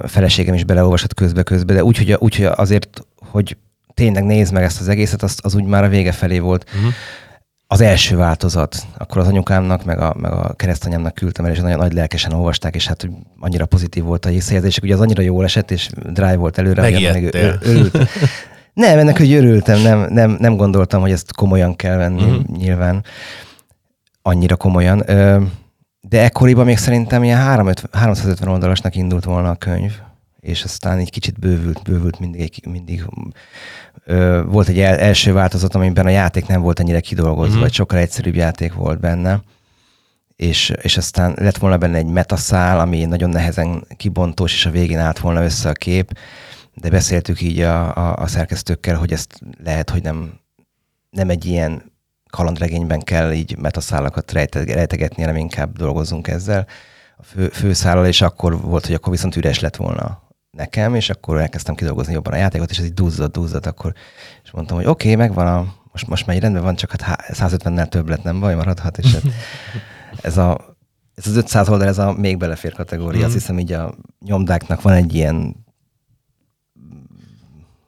a 0.00 0.08
feleségem 0.08 0.54
is 0.54 0.64
beleolvasott 0.64 1.14
közbe-közbe, 1.14 1.74
de 1.74 1.84
úgy, 1.84 1.96
hogy, 1.96 2.12
úgy, 2.12 2.36
hogy 2.36 2.44
azért, 2.44 3.06
hogy 3.18 3.56
tényleg 3.94 4.24
nézd 4.24 4.52
meg 4.52 4.62
ezt 4.62 4.80
az 4.80 4.88
egészet, 4.88 5.22
az, 5.22 5.38
az 5.42 5.54
úgy 5.54 5.64
már 5.64 5.84
a 5.84 5.88
vége 5.88 6.12
felé 6.12 6.38
volt. 6.38 6.70
Uh-huh. 6.74 6.92
Az 7.68 7.80
első 7.80 8.16
változat, 8.16 8.86
akkor 8.98 9.18
az 9.18 9.26
anyukámnak, 9.26 9.84
meg 9.84 9.98
a, 9.98 10.14
meg 10.18 10.32
a 10.32 10.52
keresztanyámnak 10.56 11.14
küldtem 11.14 11.44
el, 11.44 11.50
és 11.50 11.58
nagyon 11.58 11.78
nagy 11.78 11.92
lelkesen 11.92 12.32
olvasták, 12.32 12.74
és 12.74 12.86
hát 12.86 13.00
hogy 13.00 13.10
annyira 13.40 13.66
pozitív 13.66 14.04
volt 14.04 14.26
a 14.26 14.30
visszajelzések, 14.30 14.82
ugye 14.82 14.94
az 14.94 15.00
annyira 15.00 15.22
jól 15.22 15.44
esett, 15.44 15.70
és 15.70 15.88
drive 15.94 16.36
volt 16.36 16.58
előre, 16.58 16.82
meg 16.82 16.92
örült. 17.62 17.98
Nem, 18.72 18.98
ennek, 18.98 19.18
hogy 19.18 19.32
örültem, 19.32 19.80
nem, 19.80 20.06
nem, 20.08 20.36
nem 20.40 20.56
gondoltam, 20.56 21.00
hogy 21.00 21.10
ezt 21.10 21.34
komolyan 21.34 21.76
kell 21.76 21.96
venni, 21.96 22.22
uh-huh. 22.22 22.56
nyilván 22.56 23.04
annyira 24.22 24.56
komolyan. 24.56 25.02
De 26.00 26.22
ekkoriban 26.22 26.64
még 26.64 26.78
szerintem 26.78 27.24
ilyen 27.24 27.38
350 27.38 28.48
oldalasnak 28.48 28.96
indult 28.96 29.24
volna 29.24 29.50
a 29.50 29.54
könyv, 29.54 29.92
és 30.40 30.64
aztán 30.64 30.98
egy 30.98 31.10
kicsit 31.10 31.38
bővült, 31.38 31.82
bővült 31.82 32.18
mindig, 32.18 32.62
mindig 32.68 33.04
volt 34.46 34.68
egy 34.68 34.80
el, 34.80 34.98
első 34.98 35.32
változat, 35.32 35.74
amiben 35.74 36.06
a 36.06 36.10
játék 36.10 36.46
nem 36.46 36.60
volt 36.60 36.80
ennyire 36.80 37.00
kidolgozva, 37.00 37.46
uh-huh. 37.46 37.60
vagy 37.60 37.72
sokkal 37.72 37.98
egyszerűbb 37.98 38.34
játék 38.34 38.72
volt 38.72 39.00
benne, 39.00 39.42
és, 40.36 40.72
és 40.82 40.96
aztán 40.96 41.34
lett 41.36 41.56
volna 41.56 41.78
benne 41.78 41.96
egy 41.96 42.06
metaszál, 42.06 42.80
ami 42.80 43.04
nagyon 43.04 43.30
nehezen 43.30 43.86
kibontós, 43.96 44.52
és 44.52 44.66
a 44.66 44.70
végén 44.70 44.98
állt 44.98 45.18
volna 45.18 45.44
össze 45.44 45.68
a 45.68 45.72
kép, 45.72 46.18
de 46.74 46.90
beszéltük 46.90 47.40
így 47.40 47.60
a, 47.60 47.96
a, 47.96 48.16
a 48.16 48.26
szerkesztőkkel, 48.26 48.96
hogy 48.96 49.12
ezt 49.12 49.40
lehet, 49.64 49.90
hogy 49.90 50.02
nem, 50.02 50.32
nem 51.10 51.30
egy 51.30 51.44
ilyen 51.44 51.92
kalandregényben 52.30 53.00
kell 53.00 53.32
így 53.32 53.56
metaszálakat 53.58 54.32
rejtegetni, 54.32 55.22
hanem 55.22 55.36
inkább 55.36 55.76
dolgozunk 55.76 56.28
ezzel 56.28 56.66
a 57.16 57.22
fő, 57.22 57.48
főszállal, 57.48 58.06
és 58.06 58.20
akkor 58.20 58.60
volt, 58.60 58.86
hogy 58.86 58.94
akkor 58.94 59.12
viszont 59.12 59.36
üres 59.36 59.60
lett 59.60 59.76
volna 59.76 60.25
nekem, 60.56 60.94
és 60.94 61.10
akkor 61.10 61.40
elkezdtem 61.40 61.74
kidolgozni 61.74 62.12
jobban 62.12 62.32
a 62.32 62.36
játékot, 62.36 62.70
és 62.70 62.78
ez 62.78 62.84
így 62.84 62.94
duzzadt, 62.94 63.32
duzzadt, 63.32 63.66
akkor, 63.66 63.92
és 64.44 64.50
mondtam, 64.50 64.76
hogy 64.76 64.86
oké, 64.86 65.12
okay, 65.12 65.26
megvan 65.26 65.46
a, 65.46 65.74
most, 65.92 66.06
most 66.06 66.26
már 66.26 66.38
rendben 66.38 66.62
van, 66.62 66.76
csak 66.76 67.00
hát 67.00 67.24
150-nel 67.32 67.88
több 67.88 68.08
lett, 68.08 68.22
nem 68.22 68.40
baj, 68.40 68.54
maradhat, 68.54 68.98
és 68.98 69.12
hát 69.12 69.22
ez 70.22 70.36
a 70.36 70.74
ez 71.14 71.26
az 71.26 71.36
500 71.36 71.68
oldal, 71.68 71.88
ez 71.88 71.98
a 71.98 72.12
még 72.12 72.36
belefér 72.36 72.72
kategória. 72.72 73.20
Mm. 73.20 73.24
Azt 73.24 73.32
hiszem, 73.32 73.58
így 73.58 73.72
a 73.72 73.94
nyomdáknak 74.20 74.82
van 74.82 74.92
egy 74.92 75.14
ilyen 75.14 75.64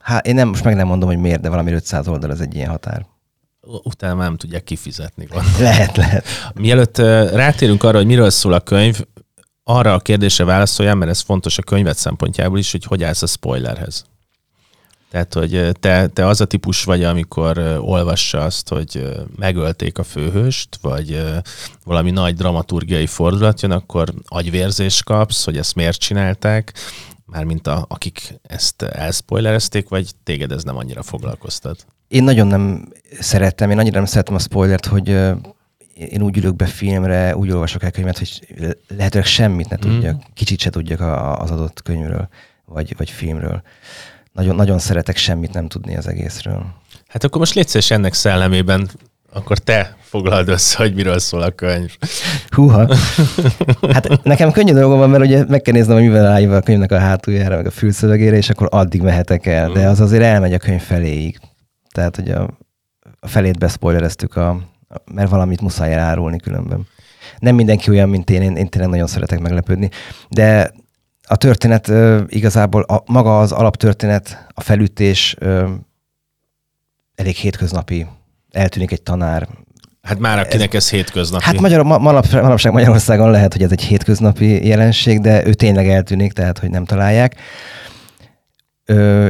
Hát 0.08 0.26
én 0.26 0.34
nem, 0.34 0.48
most 0.48 0.64
meg 0.64 0.74
nem 0.74 0.86
mondom, 0.86 1.08
hogy 1.08 1.18
miért, 1.18 1.40
de 1.40 1.48
valami 1.48 1.72
500 1.72 2.08
oldal 2.08 2.30
az 2.30 2.40
egy 2.40 2.54
ilyen 2.54 2.68
határ. 2.68 3.06
Utána 3.60 4.14
már 4.14 4.26
nem 4.26 4.36
tudják 4.36 4.64
kifizetni. 4.64 5.24
Gondolom. 5.24 5.60
Lehet, 5.60 5.96
lehet. 5.96 6.24
Mielőtt 6.54 6.98
rátérünk 7.32 7.82
arra, 7.82 7.96
hogy 7.96 8.06
miről 8.06 8.30
szól 8.30 8.52
a 8.52 8.60
könyv, 8.60 9.00
arra 9.70 9.92
a 9.92 9.98
kérdésre 9.98 10.44
válaszoljál, 10.44 10.94
mert 10.94 11.10
ez 11.10 11.20
fontos 11.20 11.58
a 11.58 11.62
könyvet 11.62 11.96
szempontjából 11.96 12.58
is, 12.58 12.72
hogy 12.72 12.84
hogy 12.84 13.02
állsz 13.02 13.22
a 13.22 13.26
spoilerhez. 13.26 14.04
Tehát, 15.10 15.34
hogy 15.34 15.70
te, 15.80 16.06
te 16.06 16.26
az 16.26 16.40
a 16.40 16.44
típus 16.44 16.84
vagy, 16.84 17.04
amikor 17.04 17.58
olvassa 17.80 18.40
azt, 18.40 18.68
hogy 18.68 19.08
megölték 19.36 19.98
a 19.98 20.02
főhőst, 20.02 20.78
vagy 20.82 21.24
valami 21.84 22.10
nagy 22.10 22.34
dramaturgiai 22.34 23.06
fordulat 23.06 23.60
jön, 23.62 23.70
akkor 23.70 24.14
agyvérzés 24.26 25.02
kapsz, 25.02 25.44
hogy 25.44 25.56
ezt 25.56 25.74
miért 25.74 25.98
csinálták, 25.98 26.72
mármint 27.26 27.66
a, 27.66 27.84
akik 27.88 28.34
ezt 28.42 28.82
elspoilerezték, 28.82 29.88
vagy 29.88 30.10
téged 30.24 30.52
ez 30.52 30.62
nem 30.62 30.76
annyira 30.76 31.02
foglalkoztat? 31.02 31.86
Én 32.08 32.24
nagyon 32.24 32.46
nem 32.46 32.88
szerettem, 33.20 33.70
én 33.70 33.78
annyira 33.78 33.96
nem 33.96 34.06
szeretem 34.06 34.34
a 34.34 34.38
spoilert, 34.38 34.86
hogy 34.86 35.18
én 35.98 36.22
úgy 36.22 36.36
ülök 36.36 36.56
be 36.56 36.66
filmre, 36.66 37.36
úgy 37.36 37.50
olvasok 37.50 37.82
el 37.82 37.90
könyvet, 37.90 38.18
hogy 38.18 38.54
lehetőleg 38.96 39.26
semmit 39.26 39.68
ne 39.68 39.76
mm. 39.76 39.90
tudjak, 39.90 40.14
mm. 40.14 40.18
kicsit 40.34 40.60
se 40.60 40.70
tudjak 40.70 41.00
az 41.40 41.50
adott 41.50 41.82
könyvről, 41.82 42.28
vagy, 42.64 42.94
vagy 42.96 43.10
filmről. 43.10 43.62
Nagyon, 44.32 44.54
nagyon 44.54 44.78
szeretek 44.78 45.16
semmit 45.16 45.52
nem 45.52 45.68
tudni 45.68 45.96
az 45.96 46.08
egészről. 46.08 46.66
Hát 47.08 47.24
akkor 47.24 47.38
most 47.38 47.54
légy 47.54 47.86
ennek 47.88 48.14
szellemében 48.14 48.88
akkor 49.32 49.58
te 49.58 49.96
foglald 50.00 50.48
össze, 50.48 50.76
hogy 50.76 50.94
miről 50.94 51.18
szól 51.18 51.42
a 51.42 51.50
könyv. 51.50 51.96
Húha. 52.48 52.96
Hát 53.92 54.22
nekem 54.22 54.50
könnyű 54.50 54.72
dolgom 54.72 54.98
van, 54.98 55.10
mert 55.10 55.24
ugye 55.24 55.44
meg 55.48 55.62
kell 55.62 55.74
néznem, 55.74 55.96
hogy 55.96 56.06
mivel 56.06 56.26
állja 56.26 56.56
a 56.56 56.60
könyvnek 56.60 56.92
a 56.92 56.98
hátuljára, 56.98 57.56
meg 57.56 57.66
a 57.66 57.70
fülszövegére, 57.70 58.36
és 58.36 58.50
akkor 58.50 58.68
addig 58.70 59.02
mehetek 59.02 59.46
el. 59.46 59.72
De 59.72 59.88
az 59.88 60.00
azért 60.00 60.22
elmegy 60.22 60.52
a 60.52 60.58
könyv 60.58 60.80
feléig. 60.80 61.38
Tehát, 61.92 62.16
hogy 62.16 62.30
a, 62.30 62.58
a 63.20 63.28
felét 63.28 63.58
beszpoilereztük, 63.58 64.36
a, 64.36 64.60
mert 65.12 65.30
valamit 65.30 65.60
muszáj 65.60 65.92
elárulni 65.92 66.38
különben. 66.38 66.86
Nem 67.38 67.54
mindenki 67.54 67.90
olyan, 67.90 68.08
mint 68.08 68.30
én, 68.30 68.42
én, 68.42 68.56
én 68.56 68.68
tényleg 68.68 68.90
nagyon 68.90 69.06
szeretek 69.06 69.40
meglepődni. 69.40 69.90
De 70.28 70.70
a 71.22 71.36
történet 71.36 71.92
igazából, 72.26 72.82
a, 72.82 73.02
maga 73.06 73.40
az 73.40 73.52
alaptörténet, 73.52 74.46
a 74.54 74.60
felütés 74.60 75.36
elég 77.14 77.34
hétköznapi 77.34 78.06
eltűnik 78.50 78.90
egy 78.90 79.02
tanár. 79.02 79.48
Hát 80.02 80.18
már 80.18 80.38
akinek 80.38 80.74
ez, 80.74 80.82
ez 80.82 80.90
hétköznapi. 80.90 81.44
Hát 81.44 81.60
magyar, 81.60 81.82
ma, 81.82 81.98
manapság 81.98 82.72
Magyarországon 82.72 83.30
lehet, 83.30 83.52
hogy 83.52 83.62
ez 83.62 83.70
egy 83.70 83.82
hétköznapi 83.82 84.66
jelenség, 84.66 85.20
de 85.20 85.46
ő 85.46 85.54
tényleg 85.54 85.88
eltűnik, 85.88 86.32
tehát 86.32 86.58
hogy 86.58 86.70
nem 86.70 86.84
találják. 86.84 87.34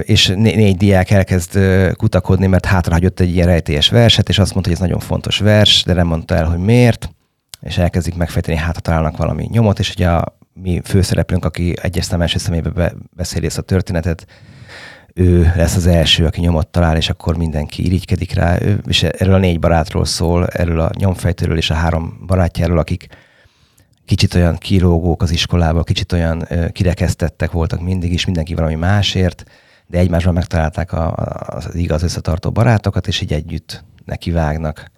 És 0.02 0.26
né- 0.26 0.56
négy 0.56 0.76
diák 0.76 1.10
elkezd 1.10 1.58
kutakodni, 1.96 2.46
mert 2.46 2.66
hátrahagyott 2.66 3.20
egy 3.20 3.34
ilyen 3.34 3.46
rejtélyes 3.46 3.88
verset, 3.88 4.28
és 4.28 4.38
azt 4.38 4.52
mondta, 4.52 4.70
hogy 4.70 4.80
ez 4.80 4.86
nagyon 4.86 5.06
fontos 5.06 5.38
vers, 5.38 5.82
de 5.84 5.92
nem 5.92 6.06
mondta 6.06 6.34
el, 6.34 6.44
hogy 6.44 6.58
miért, 6.58 7.10
és 7.60 7.78
elkezdik 7.78 8.14
megfejteni, 8.14 8.56
hát 8.56 8.82
találnak 8.82 9.16
valami 9.16 9.48
nyomot, 9.50 9.78
és 9.78 9.90
ugye 9.90 10.08
a 10.08 10.36
mi 10.52 10.80
főszereplőnk, 10.84 11.44
aki 11.44 11.74
egyes 11.82 12.04
szám 12.04 12.20
első 12.20 12.38
szemébe 12.38 12.70
be, 12.70 12.94
beszéli 13.16 13.46
ezt 13.46 13.58
a 13.58 13.62
történetet, 13.62 14.26
ő 15.14 15.52
lesz 15.56 15.76
az 15.76 15.86
első, 15.86 16.24
aki 16.24 16.40
nyomot 16.40 16.68
talál, 16.68 16.96
és 16.96 17.08
akkor 17.08 17.36
mindenki 17.36 17.84
irigykedik 17.84 18.34
rá. 18.34 18.58
És 18.86 19.02
erről 19.02 19.34
a 19.34 19.38
négy 19.38 19.58
barátról 19.58 20.04
szól, 20.04 20.46
erről 20.46 20.80
a 20.80 20.90
nyomfejtőről 20.98 21.56
és 21.56 21.70
a 21.70 21.74
három 21.74 22.24
barátjáról, 22.26 22.78
akik 22.78 23.06
kicsit 24.08 24.34
olyan 24.34 24.56
kilógók 24.56 25.22
az 25.22 25.30
iskolában, 25.30 25.82
kicsit 25.82 26.12
olyan 26.12 26.48
kirekesztettek 26.72 27.50
voltak 27.50 27.80
mindig 27.80 28.12
is, 28.12 28.24
mindenki 28.24 28.54
valami 28.54 28.74
másért, 28.74 29.44
de 29.86 29.98
egymásban 29.98 30.34
megtalálták 30.34 30.92
a, 30.92 31.14
az 31.46 31.74
igaz 31.74 32.02
összetartó 32.02 32.50
barátokat, 32.50 33.06
és 33.06 33.20
így 33.20 33.32
együtt 33.32 33.84
nekivágnak 34.04 34.90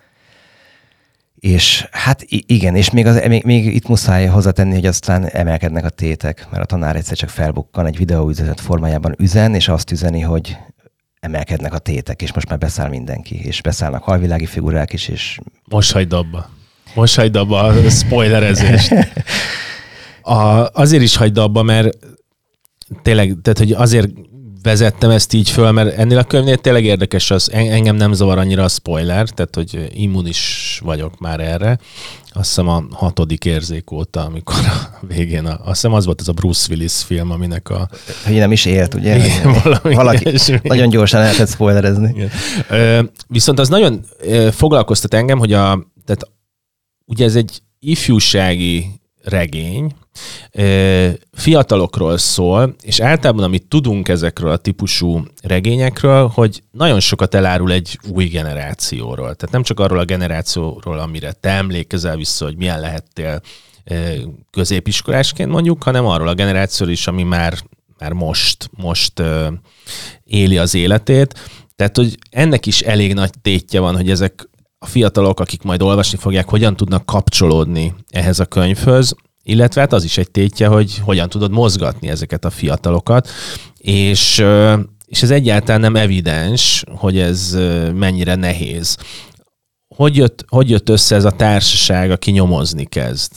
és 1.40 1.88
hát 1.90 2.24
igen, 2.28 2.76
és 2.76 2.90
még, 2.90 3.06
az, 3.06 3.22
még, 3.26 3.44
még 3.44 3.74
itt 3.74 3.88
muszáj 3.88 4.26
hozzátenni, 4.26 4.74
hogy 4.74 4.86
aztán 4.86 5.26
emelkednek 5.26 5.84
a 5.84 5.88
tétek, 5.88 6.46
mert 6.50 6.62
a 6.62 6.66
tanár 6.66 6.96
egyszer 6.96 7.16
csak 7.16 7.28
felbukkan 7.28 7.86
egy 7.86 7.96
videóüzenet 7.96 8.60
formájában 8.60 9.14
üzen, 9.18 9.54
és 9.54 9.68
azt 9.68 9.90
üzeni, 9.90 10.20
hogy 10.20 10.56
emelkednek 11.20 11.74
a 11.74 11.78
tétek, 11.78 12.22
és 12.22 12.32
most 12.32 12.48
már 12.48 12.58
beszáll 12.58 12.88
mindenki, 12.88 13.44
és 13.44 13.62
beszállnak 13.62 14.02
halvilági 14.02 14.46
figurák 14.46 14.92
is, 14.92 15.08
és... 15.08 15.38
Most 15.64 15.92
hagyd 15.92 16.12
abba. 16.12 16.50
Most 16.94 17.16
hagyd 17.16 17.36
abba 17.36 17.62
a 17.62 17.90
spoilerezést. 17.90 18.92
A, 20.22 20.68
azért 20.72 21.02
is 21.02 21.16
hagyd 21.16 21.38
abba, 21.38 21.62
mert 21.62 21.98
tényleg, 23.02 23.36
tehát 23.42 23.58
hogy 23.58 23.72
azért 23.72 24.08
vezettem 24.62 25.10
ezt 25.10 25.32
így 25.32 25.50
föl, 25.50 25.70
mert 25.70 25.98
ennél 25.98 26.18
a 26.18 26.24
könyvnél 26.24 26.56
tényleg 26.56 26.84
érdekes 26.84 27.30
az, 27.30 27.52
engem 27.52 27.96
nem 27.96 28.12
zavar 28.12 28.38
annyira 28.38 28.64
a 28.64 28.68
spoiler, 28.68 29.28
tehát 29.28 29.54
hogy 29.54 29.90
immunis 29.94 30.80
vagyok 30.84 31.18
már 31.18 31.40
erre. 31.40 31.78
Azt 32.32 32.48
hiszem 32.48 32.68
a 32.68 32.84
hatodik 32.90 33.44
érzék 33.44 33.90
óta, 33.90 34.24
amikor 34.24 34.54
a 34.54 35.06
végén, 35.06 35.44
a, 35.46 35.50
azt 35.50 35.80
hiszem 35.80 35.92
az 35.92 36.04
volt 36.04 36.20
ez 36.20 36.28
a 36.28 36.32
Bruce 36.32 36.66
Willis 36.70 36.92
film, 36.92 37.30
aminek 37.30 37.68
a... 37.70 37.88
Hogy 38.24 38.34
nem 38.34 38.52
is 38.52 38.64
élt, 38.64 38.94
ugye? 38.94 39.16
Igen, 39.16 39.56
valami 39.62 39.94
Valaki 39.94 40.32
nagyon 40.62 40.88
gyorsan 40.88 41.20
lehetett 41.20 41.48
spoilerezni. 41.48 42.14
Igen. 42.68 43.10
viszont 43.28 43.58
az 43.58 43.68
nagyon 43.68 44.04
foglalkoztat 44.50 45.14
engem, 45.14 45.38
hogy 45.38 45.52
a, 45.52 45.86
tehát 46.04 46.28
ugye 47.10 47.24
ez 47.24 47.36
egy 47.36 47.62
ifjúsági 47.78 48.86
regény, 49.22 49.92
fiatalokról 51.32 52.18
szól, 52.18 52.74
és 52.82 53.00
általában 53.00 53.44
amit 53.44 53.66
tudunk 53.68 54.08
ezekről 54.08 54.50
a 54.50 54.56
típusú 54.56 55.24
regényekről, 55.42 56.26
hogy 56.26 56.62
nagyon 56.70 57.00
sokat 57.00 57.34
elárul 57.34 57.72
egy 57.72 57.98
új 58.08 58.24
generációról. 58.24 59.34
Tehát 59.34 59.50
nem 59.50 59.62
csak 59.62 59.80
arról 59.80 59.98
a 59.98 60.04
generációról, 60.04 60.98
amire 60.98 61.32
te 61.32 61.50
emlékezel 61.50 62.16
vissza, 62.16 62.44
hogy 62.44 62.56
milyen 62.56 62.80
lehettél 62.80 63.40
középiskolásként 64.50 65.50
mondjuk, 65.50 65.82
hanem 65.82 66.06
arról 66.06 66.28
a 66.28 66.34
generációról 66.34 66.94
is, 66.94 67.06
ami 67.06 67.22
már, 67.22 67.58
már 67.98 68.12
most, 68.12 68.70
most 68.76 69.22
éli 70.24 70.58
az 70.58 70.74
életét. 70.74 71.38
Tehát, 71.76 71.96
hogy 71.96 72.18
ennek 72.30 72.66
is 72.66 72.80
elég 72.80 73.14
nagy 73.14 73.30
tétje 73.42 73.80
van, 73.80 73.96
hogy 73.96 74.10
ezek 74.10 74.48
a 74.82 74.86
fiatalok, 74.86 75.40
akik 75.40 75.62
majd 75.62 75.82
olvasni 75.82 76.18
fogják, 76.18 76.48
hogyan 76.48 76.76
tudnak 76.76 77.06
kapcsolódni 77.06 77.94
ehhez 78.10 78.40
a 78.40 78.44
könyvhöz, 78.44 79.14
illetve 79.42 79.80
hát 79.80 79.92
az 79.92 80.04
is 80.04 80.18
egy 80.18 80.30
tétje, 80.30 80.66
hogy 80.66 80.98
hogyan 80.98 81.28
tudod 81.28 81.50
mozgatni 81.50 82.08
ezeket 82.08 82.44
a 82.44 82.50
fiatalokat, 82.50 83.28
és, 83.78 84.44
és 85.06 85.22
ez 85.22 85.30
egyáltalán 85.30 85.80
nem 85.80 85.96
evidens, 85.96 86.84
hogy 86.96 87.18
ez 87.18 87.58
mennyire 87.94 88.34
nehéz. 88.34 88.96
Hogy 89.96 90.16
jött, 90.16 90.44
hogy 90.48 90.70
jött 90.70 90.88
össze 90.88 91.14
ez 91.14 91.24
a 91.24 91.30
társaság, 91.30 92.10
aki 92.10 92.30
nyomozni 92.30 92.84
kezd? 92.84 93.32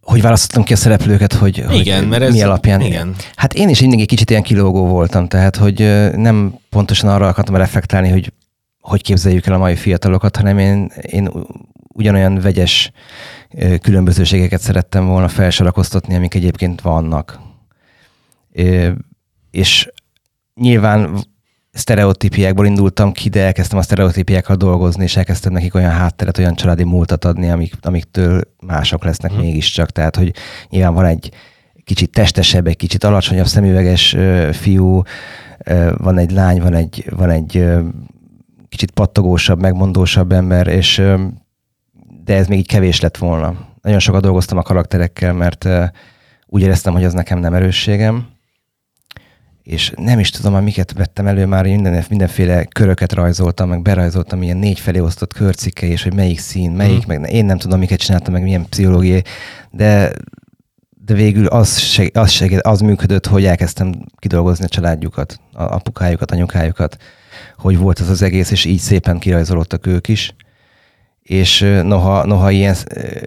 Hogy 0.00 0.22
választottam 0.22 0.62
ki 0.62 0.72
a 0.72 0.76
szereplőket, 0.76 1.32
hogy, 1.32 1.64
igen, 1.70 1.98
hogy 1.98 2.08
mert 2.08 2.22
ez, 2.22 2.32
mi 2.32 2.42
alapján? 2.42 2.80
Igen. 2.80 3.14
Hát 3.34 3.54
én 3.54 3.68
is 3.68 3.80
mindig 3.80 4.00
egy 4.00 4.06
kicsit 4.06 4.30
ilyen 4.30 4.42
kilógó 4.42 4.86
voltam, 4.86 5.28
tehát 5.28 5.56
hogy 5.56 5.78
nem 6.16 6.58
pontosan 6.70 7.10
arra 7.10 7.28
akartam 7.28 7.56
reflektálni, 7.56 8.08
hogy 8.08 8.32
hogy 8.80 9.02
képzeljük 9.02 9.46
el 9.46 9.54
a 9.54 9.58
mai 9.58 9.76
fiatalokat, 9.76 10.36
hanem 10.36 10.58
én, 10.58 10.92
én 11.00 11.30
ugyanolyan 11.94 12.40
vegyes 12.40 12.92
különbözőségeket 13.82 14.60
szerettem 14.60 15.06
volna 15.06 15.28
felsorakoztatni, 15.28 16.14
amik 16.14 16.34
egyébként 16.34 16.80
vannak. 16.80 17.40
És 19.50 19.90
nyilván 20.54 21.24
sztereotípiákból 21.72 22.66
indultam 22.66 23.12
ki, 23.12 23.28
de 23.28 23.44
elkezdtem 23.44 23.78
a 23.78 23.82
sztereotípiákkal 23.82 24.56
dolgozni, 24.56 25.02
és 25.02 25.16
elkezdtem 25.16 25.52
nekik 25.52 25.74
olyan 25.74 25.90
hátteret, 25.90 26.38
olyan 26.38 26.54
családi 26.54 26.84
múltat 26.84 27.24
adni, 27.24 27.50
amik, 27.50 27.74
amiktől 27.80 28.40
mások 28.66 29.04
lesznek 29.04 29.30
hmm. 29.30 29.40
mégiscsak. 29.40 29.90
Tehát, 29.90 30.16
hogy 30.16 30.34
nyilván 30.68 30.94
van 30.94 31.04
egy 31.04 31.30
kicsit 31.84 32.10
testesebb, 32.10 32.66
egy 32.66 32.76
kicsit 32.76 33.04
alacsonyabb 33.04 33.46
szemüveges 33.46 34.16
fiú, 34.52 35.02
van 35.96 36.18
egy 36.18 36.30
lány, 36.30 36.60
van 36.60 36.74
egy, 36.74 37.04
van 37.10 37.30
egy 37.30 37.68
kicsit 38.70 38.90
pattogósabb, 38.90 39.60
megmondósabb 39.60 40.32
ember, 40.32 40.66
és 40.66 41.02
de 42.24 42.34
ez 42.34 42.46
még 42.46 42.58
így 42.58 42.66
kevés 42.66 43.00
lett 43.00 43.16
volna. 43.16 43.54
Nagyon 43.82 43.98
sokat 43.98 44.22
dolgoztam 44.22 44.58
a 44.58 44.62
karakterekkel, 44.62 45.32
mert 45.32 45.68
úgy 46.46 46.62
éreztem, 46.62 46.92
hogy 46.92 47.04
az 47.04 47.12
nekem 47.12 47.38
nem 47.38 47.54
erősségem, 47.54 48.26
és 49.62 49.92
nem 49.96 50.18
is 50.18 50.30
tudom, 50.30 50.52
hogy 50.52 50.62
miket 50.62 50.92
vettem 50.92 51.26
elő, 51.26 51.46
már 51.46 51.64
minden, 51.64 52.04
mindenféle 52.08 52.64
köröket 52.64 53.12
rajzoltam, 53.12 53.68
meg 53.68 53.82
berajzoltam 53.82 54.42
ilyen 54.42 54.56
négy 54.56 54.80
felé 54.80 54.98
osztott 54.98 55.32
körcikke, 55.32 55.86
és 55.86 56.02
hogy 56.02 56.14
melyik 56.14 56.38
szín, 56.38 56.70
melyik, 56.70 57.04
mm. 57.06 57.20
meg 57.20 57.32
én 57.32 57.44
nem 57.44 57.58
tudom, 57.58 57.78
miket 57.78 57.98
csináltam, 57.98 58.32
meg 58.32 58.42
milyen 58.42 58.66
pszichológiai, 58.68 59.22
de, 59.70 60.12
de 61.04 61.14
végül 61.14 61.46
az, 61.46 61.78
seg, 61.78 62.10
az, 62.16 62.30
segít, 62.30 62.60
az 62.60 62.80
működött, 62.80 63.26
hogy 63.26 63.44
elkezdtem 63.44 63.94
kidolgozni 64.18 64.64
a 64.64 64.68
családjukat, 64.68 65.40
a 65.52 65.62
apukájukat, 65.62 66.30
anyukájukat, 66.30 66.96
hogy 67.56 67.78
volt 67.78 67.98
az 67.98 68.08
az 68.08 68.22
egész, 68.22 68.50
és 68.50 68.64
így 68.64 68.78
szépen 68.78 69.18
kirajzolódtak 69.18 69.86
ők 69.86 70.08
is 70.08 70.34
és 71.30 71.60
noha, 71.82 72.26
noha 72.26 72.50
ilyen 72.50 72.76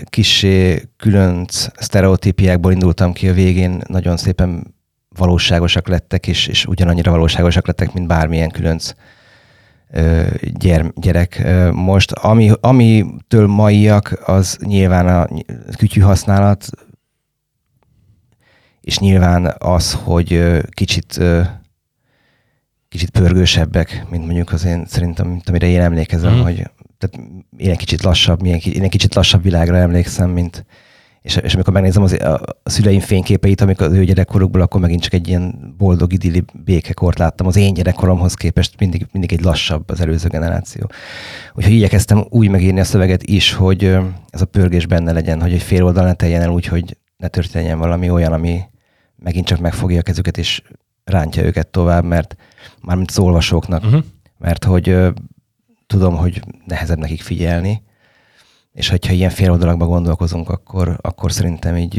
kisé 0.05 0.81
különc 0.97 1.67
sztereotípiákból 1.79 2.71
indultam 2.71 3.13
ki 3.13 3.29
a 3.29 3.33
végén, 3.33 3.81
nagyon 3.87 4.17
szépen 4.17 4.73
valóságosak 5.09 5.87
lettek, 5.87 6.27
és, 6.27 6.47
és 6.47 6.65
ugyanannyira 6.65 7.11
valóságosak 7.11 7.67
lettek, 7.67 7.93
mint 7.93 8.07
bármilyen 8.07 8.49
különc 8.49 8.93
gyere, 10.41 10.91
gyerek. 10.95 11.43
Most, 11.71 12.11
ami, 12.11 12.51
amitől 12.59 13.47
maiak, 13.47 14.21
az 14.25 14.57
nyilván 14.61 15.07
a 15.07 15.27
kütyű 15.77 16.01
használat, 16.01 16.67
és 18.81 18.97
nyilván 18.99 19.55
az, 19.57 19.93
hogy 19.93 20.61
kicsit 20.69 21.19
kicsit 22.93 23.09
pörgősebbek, 23.09 24.05
mint 24.09 24.25
mondjuk 24.25 24.51
az 24.51 24.65
én 24.65 24.85
szerintem, 24.87 25.27
mint 25.27 25.49
amire 25.49 25.67
én 25.67 25.81
emlékezem, 25.81 26.35
mm. 26.35 26.41
hogy 26.41 26.55
tehát 26.97 27.29
én 27.57 27.69
egy 27.69 27.77
kicsit 27.77 28.03
lassabb, 28.03 28.45
én 28.45 28.83
egy 28.83 28.89
kicsit 28.89 29.15
lassabb 29.15 29.43
világra 29.43 29.77
emlékszem, 29.77 30.29
mint, 30.29 30.65
és, 31.21 31.35
és 31.35 31.53
amikor 31.53 31.73
megnézem 31.73 32.03
az, 32.03 32.13
a, 32.13 32.33
a 32.63 32.69
szüleim 32.69 32.99
fényképeit, 32.99 33.61
amikor 33.61 33.87
az 33.87 33.93
ő 33.93 34.03
gyerekkorukból, 34.03 34.61
akkor 34.61 34.81
megint 34.81 35.01
csak 35.01 35.13
egy 35.13 35.27
ilyen 35.27 35.73
boldog, 35.77 36.13
idilli 36.13 36.43
békekort 36.53 37.17
láttam. 37.17 37.47
Az 37.47 37.55
én 37.55 37.73
gyerekkoromhoz 37.73 38.33
képest 38.33 38.79
mindig, 38.79 39.07
mindig 39.11 39.33
egy 39.33 39.41
lassabb 39.41 39.89
az 39.89 40.01
előző 40.01 40.27
generáció. 40.27 40.89
Úgyhogy 41.53 41.73
igyekeztem 41.73 42.25
úgy 42.29 42.49
megírni 42.49 42.79
a 42.79 42.83
szöveget 42.83 43.23
is, 43.23 43.53
hogy 43.53 43.83
ez 44.29 44.41
a 44.41 44.45
pörgés 44.45 44.85
benne 44.85 45.11
legyen, 45.11 45.41
hogy 45.41 45.53
egy 45.53 45.61
fél 45.61 45.83
oldal 45.83 46.05
ne 46.05 46.13
teljen 46.13 46.41
el 46.41 46.49
úgy, 46.49 46.65
hogy 46.65 46.97
ne 47.17 47.27
történjen 47.27 47.77
valami 47.77 48.09
olyan, 48.09 48.33
ami 48.33 48.61
megint 49.15 49.45
csak 49.45 49.59
megfogja 49.59 49.99
a 49.99 50.03
kezüket, 50.03 50.37
és 50.37 50.61
rántja 51.03 51.43
őket 51.43 51.67
tovább, 51.67 52.03
mert 52.03 52.35
mármint 52.81 53.09
az 53.09 53.19
olvasóknak, 53.19 53.83
uh-huh. 53.83 54.03
mert 54.37 54.63
hogy 54.63 54.97
tudom, 55.87 56.15
hogy 56.15 56.41
nehezebb 56.65 56.97
nekik 56.97 57.21
figyelni, 57.21 57.83
és 58.71 58.89
hogyha 58.89 59.13
ilyen 59.13 59.29
fél 59.29 59.51
oldalakban 59.51 59.87
gondolkozunk, 59.87 60.49
akkor, 60.49 60.97
akkor 61.01 61.31
szerintem 61.31 61.77
így 61.77 61.97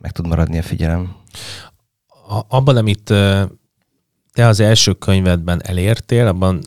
meg 0.00 0.10
tud 0.10 0.26
maradni 0.26 0.58
a 0.58 0.62
figyelem. 0.62 1.16
A, 2.28 2.40
abban, 2.48 2.76
amit 2.76 3.02
te 4.32 4.46
az 4.46 4.60
első 4.60 4.92
könyvedben 4.92 5.60
elértél, 5.64 6.26
abban 6.26 6.60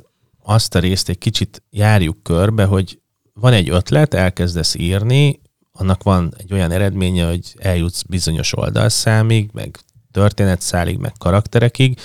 azt 0.43 0.76
a 0.76 0.80
részt 0.80 1.10
egy 1.10 1.17
kicsit 1.17 1.63
járjuk 1.69 2.23
körbe, 2.23 2.65
hogy 2.65 3.00
van 3.34 3.54
egy 3.54 3.69
ötlet, 3.69 4.13
elkezdesz 4.13 4.76
írni, 4.76 5.39
annak 5.71 6.04
van 6.04 6.34
egy 6.38 6.54
olyan 6.54 6.71
eredménye, 6.71 7.28
hogy 7.28 7.56
eljutsz 7.60 8.02
bizonyos 8.02 8.58
oldalszámig, 8.58 9.50
meg 9.54 9.78
történetszálig, 10.17 10.97
meg 10.97 11.13
karakterekig, 11.19 11.99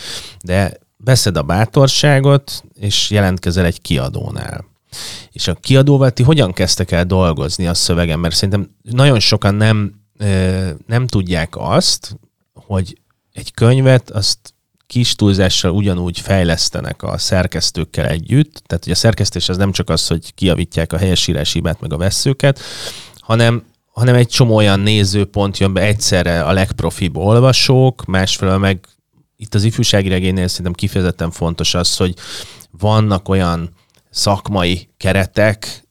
de 0.44 0.78
veszed 0.96 1.36
a 1.36 1.42
bátorságot, 1.42 2.64
és 2.74 3.10
jelentkezel 3.10 3.64
egy 3.64 3.80
kiadónál. 3.80 4.64
És 5.30 5.48
a 5.48 5.54
kiadóval 5.54 6.10
ti 6.10 6.22
hogyan 6.22 6.52
kezdtek 6.52 6.90
el 6.90 7.04
dolgozni 7.04 7.66
a 7.66 7.74
szövegen? 7.74 8.18
Mert 8.18 8.34
szerintem 8.34 8.70
nagyon 8.82 9.20
sokan 9.20 9.54
nem, 9.54 9.92
nem 10.86 11.06
tudják 11.06 11.54
azt, 11.56 12.16
hogy 12.52 12.98
egy 13.32 13.52
könyvet 13.54 14.10
azt 14.10 14.38
kis 14.86 15.14
túlzással 15.14 15.70
ugyanúgy 15.70 16.20
fejlesztenek 16.20 17.02
a 17.02 17.18
szerkesztőkkel 17.18 18.06
együtt. 18.06 18.62
Tehát, 18.66 18.84
hogy 18.84 18.92
a 18.92 18.96
szerkesztés 18.96 19.48
az 19.48 19.56
nem 19.56 19.72
csak 19.72 19.90
az, 19.90 20.06
hogy 20.06 20.34
kiavítják 20.34 20.92
a 20.92 20.98
helyesírás 20.98 21.52
hibát 21.52 21.80
meg 21.80 21.92
a 21.92 21.96
veszőket, 21.96 22.60
hanem 23.20 23.64
hanem 23.92 24.14
egy 24.14 24.28
csomó 24.28 24.54
olyan 24.54 24.80
nézőpont 24.80 25.58
jön 25.58 25.72
be 25.72 25.80
egyszerre 25.80 26.42
a 26.42 26.52
legprofibb 26.52 27.16
olvasók, 27.16 28.04
másfelől 28.04 28.58
meg 28.58 28.86
itt 29.36 29.54
az 29.54 29.64
ifjúsági 29.64 30.08
regénynél 30.08 30.48
szerintem 30.48 30.72
kifejezetten 30.72 31.30
fontos 31.30 31.74
az, 31.74 31.96
hogy 31.96 32.14
vannak 32.70 33.28
olyan 33.28 33.70
szakmai 34.10 34.88
keretek 34.96 35.82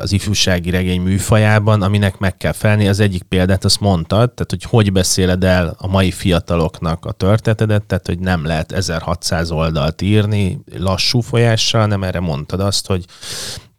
az 0.00 0.12
ifjúsági 0.12 0.70
regény 0.70 1.00
műfajában, 1.00 1.82
aminek 1.82 2.18
meg 2.18 2.36
kell 2.36 2.52
felni. 2.52 2.88
Az 2.88 3.00
egyik 3.00 3.22
példát 3.22 3.64
azt 3.64 3.80
mondtad, 3.80 4.32
tehát 4.32 4.50
hogy 4.50 4.62
hogy 4.62 4.92
beszéled 4.92 5.44
el 5.44 5.74
a 5.78 5.86
mai 5.86 6.10
fiataloknak 6.10 7.04
a 7.04 7.12
történetedet, 7.12 7.84
tehát 7.84 8.06
hogy 8.06 8.18
nem 8.18 8.44
lehet 8.44 8.72
1600 8.72 9.50
oldalt 9.50 10.02
írni 10.02 10.60
lassú 10.78 11.20
folyással, 11.20 11.86
nem 11.86 12.02
erre 12.02 12.20
mondtad 12.20 12.60
azt, 12.60 12.86
hogy 12.86 13.04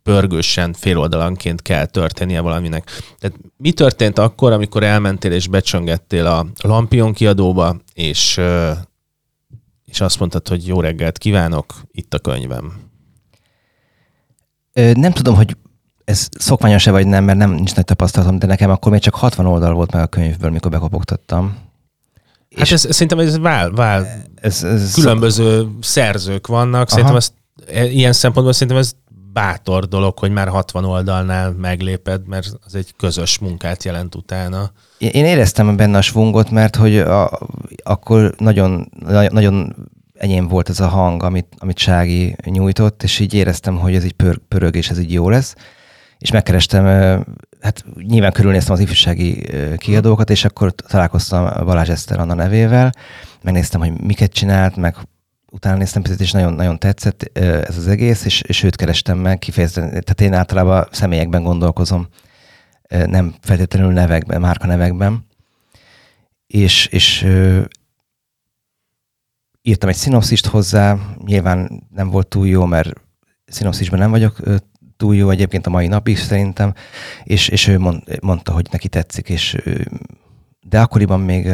pörgősen 0.08 0.74
féloldalanként 0.74 1.62
kell 1.62 1.86
történnie 1.86 2.41
valaminek. 2.41 2.86
Tehát 3.20 3.38
mi 3.58 3.72
történt 3.72 4.20
akkor, 4.20 4.52
amikor 4.52 4.84
elmentél 4.84 5.32
és 5.32 5.48
becsöngettél 5.48 6.26
a 6.26 6.46
Lampion 6.63 7.13
kiadóba, 7.13 7.76
és, 7.93 8.41
és 9.86 10.02
azt 10.02 10.20
mondtad, 10.20 10.48
hogy 10.48 10.67
jó 10.67 10.82
reggelt 10.82 11.17
kívánok, 11.17 11.74
itt 11.91 12.13
a 12.13 12.20
könyvem? 12.20 12.74
Nem 14.74 15.12
tudom, 15.12 15.36
hogy 15.36 15.58
ez 16.06 16.28
szokványos-e 16.32 16.91
vagy 16.91 17.08
nem, 17.08 17.24
mert 17.24 17.38
nem 17.38 17.52
nincs 17.52 17.76
nagy 17.76 17.86
tapasztalatom, 17.86 18.39
de 18.39 18.48
nekem 18.48 18.70
akkor 18.70 18.91
még 18.91 19.02
csak 19.02 19.15
60 19.15 19.46
oldal 19.46 19.74
volt 19.74 19.91
meg 19.91 20.02
a 20.02 20.08
könyvből, 20.08 20.50
mikor 20.50 20.72
bekopogtattam. 20.72 21.58
Hát 22.56 22.65
és 22.65 22.72
ez, 22.72 22.88
szerintem 22.89 23.20
ez 23.20 23.38
vál, 23.38 23.72
vál. 23.72 24.24
Ez, 24.36 24.63
ez 24.63 24.93
különböző 24.93 25.60
szok... 25.60 25.84
szerzők 25.84 26.48
vannak, 26.48 26.89
szerintem 26.89 27.15
ezt, 27.15 27.34
e, 27.67 27.86
ilyen 27.86 28.13
szempontból 28.13 28.54
szerintem 28.54 28.78
ez 28.78 28.96
bátor 29.38 29.88
dolog, 29.88 30.19
hogy 30.19 30.32
már 30.32 30.47
60 30.47 30.86
oldalnál 30.86 31.52
megléped, 31.52 32.28
mert 32.28 32.47
az 32.65 32.76
egy 32.76 32.93
közös 32.97 33.39
munkát 33.39 33.84
jelent 33.84 34.15
utána. 34.15 34.71
Én 34.97 35.26
éreztem 35.26 35.76
benne 35.76 35.97
a 35.97 36.02
svungot, 36.02 36.50
mert 36.50 36.76
hogy 36.76 36.97
a, 36.97 37.39
akkor 37.84 38.34
nagyon, 38.38 38.91
nagyon 39.30 39.76
enyém 40.13 40.47
volt 40.47 40.69
ez 40.69 40.80
a 40.80 40.88
hang, 40.88 41.23
amit, 41.23 41.47
amit 41.58 41.78
Sági 41.78 42.36
nyújtott, 42.45 43.04
és 43.04 43.19
így 43.19 43.34
éreztem, 43.34 43.78
hogy 43.78 43.95
ez 43.95 44.06
így 44.06 44.13
pör, 44.13 44.38
pörög, 44.47 44.76
és 44.76 44.89
ez 44.89 45.00
így 45.00 45.13
jó 45.13 45.30
lesz. 45.30 45.56
És 46.17 46.32
megkerestem, 46.32 46.86
hát 47.62 47.86
nyilván 48.08 48.32
körülnéztem 48.32 48.73
az 48.73 48.80
ifjúsági 48.80 49.45
kiadókat, 49.78 50.30
és 50.30 50.45
akkor 50.45 50.71
találkoztam 50.71 51.65
Balázs 51.65 51.89
Eszter 51.89 52.19
Anna 52.19 52.34
nevével, 52.34 52.91
megnéztem, 53.41 53.80
hogy 53.80 54.02
miket 54.02 54.32
csinált, 54.32 54.76
meg 54.76 54.95
utána 55.52 55.78
néztem 55.78 56.02
picit, 56.02 56.20
és 56.20 56.32
nagyon, 56.32 56.54
nagyon 56.54 56.80
tetszett 56.80 57.38
ez 57.38 57.78
az 57.78 57.88
egész, 57.88 58.26
és, 58.26 58.42
és 58.42 58.64
őt 58.64 58.76
kerestem 58.76 59.18
meg 59.18 59.40
kifejezetten. 59.40 59.90
Tehát 59.90 60.22
én 60.22 60.34
általában 60.34 60.88
személyekben 60.92 61.44
gondolkozom, 61.44 62.08
nem 62.90 63.36
feltétlenül 63.42 63.92
nevekben, 63.92 64.42
márka 64.42 64.68
nevekben. 64.68 65.26
És, 66.48 66.86
és 66.86 67.28
írtam 69.62 69.90
egy 69.90 69.96
szinopszist 69.96 70.46
hozzá, 70.46 70.98
nyilván 71.26 71.84
nem 71.90 72.10
volt 72.10 72.28
túl 72.28 72.48
jó, 72.48 72.66
mert 72.66 72.94
szinopszisban 73.46 74.00
nem 74.00 74.10
vagyok 74.10 74.40
túl 74.98 75.16
jó 75.16 75.30
egyébként 75.30 75.68
a 75.68 75.70
mai 75.70 75.88
nap 75.88 76.08
is 76.08 76.20
szerintem, 76.20 76.74
és, 77.24 77.48
és 77.48 77.68
ő 77.68 77.80
mond, 77.80 78.04
mondta, 78.22 78.52
hogy 78.52 78.68
neki 78.72 78.88
tetszik, 78.88 79.30
és 79.30 79.58
de 80.60 80.82
akkoriban 80.82 81.20
még 81.20 81.54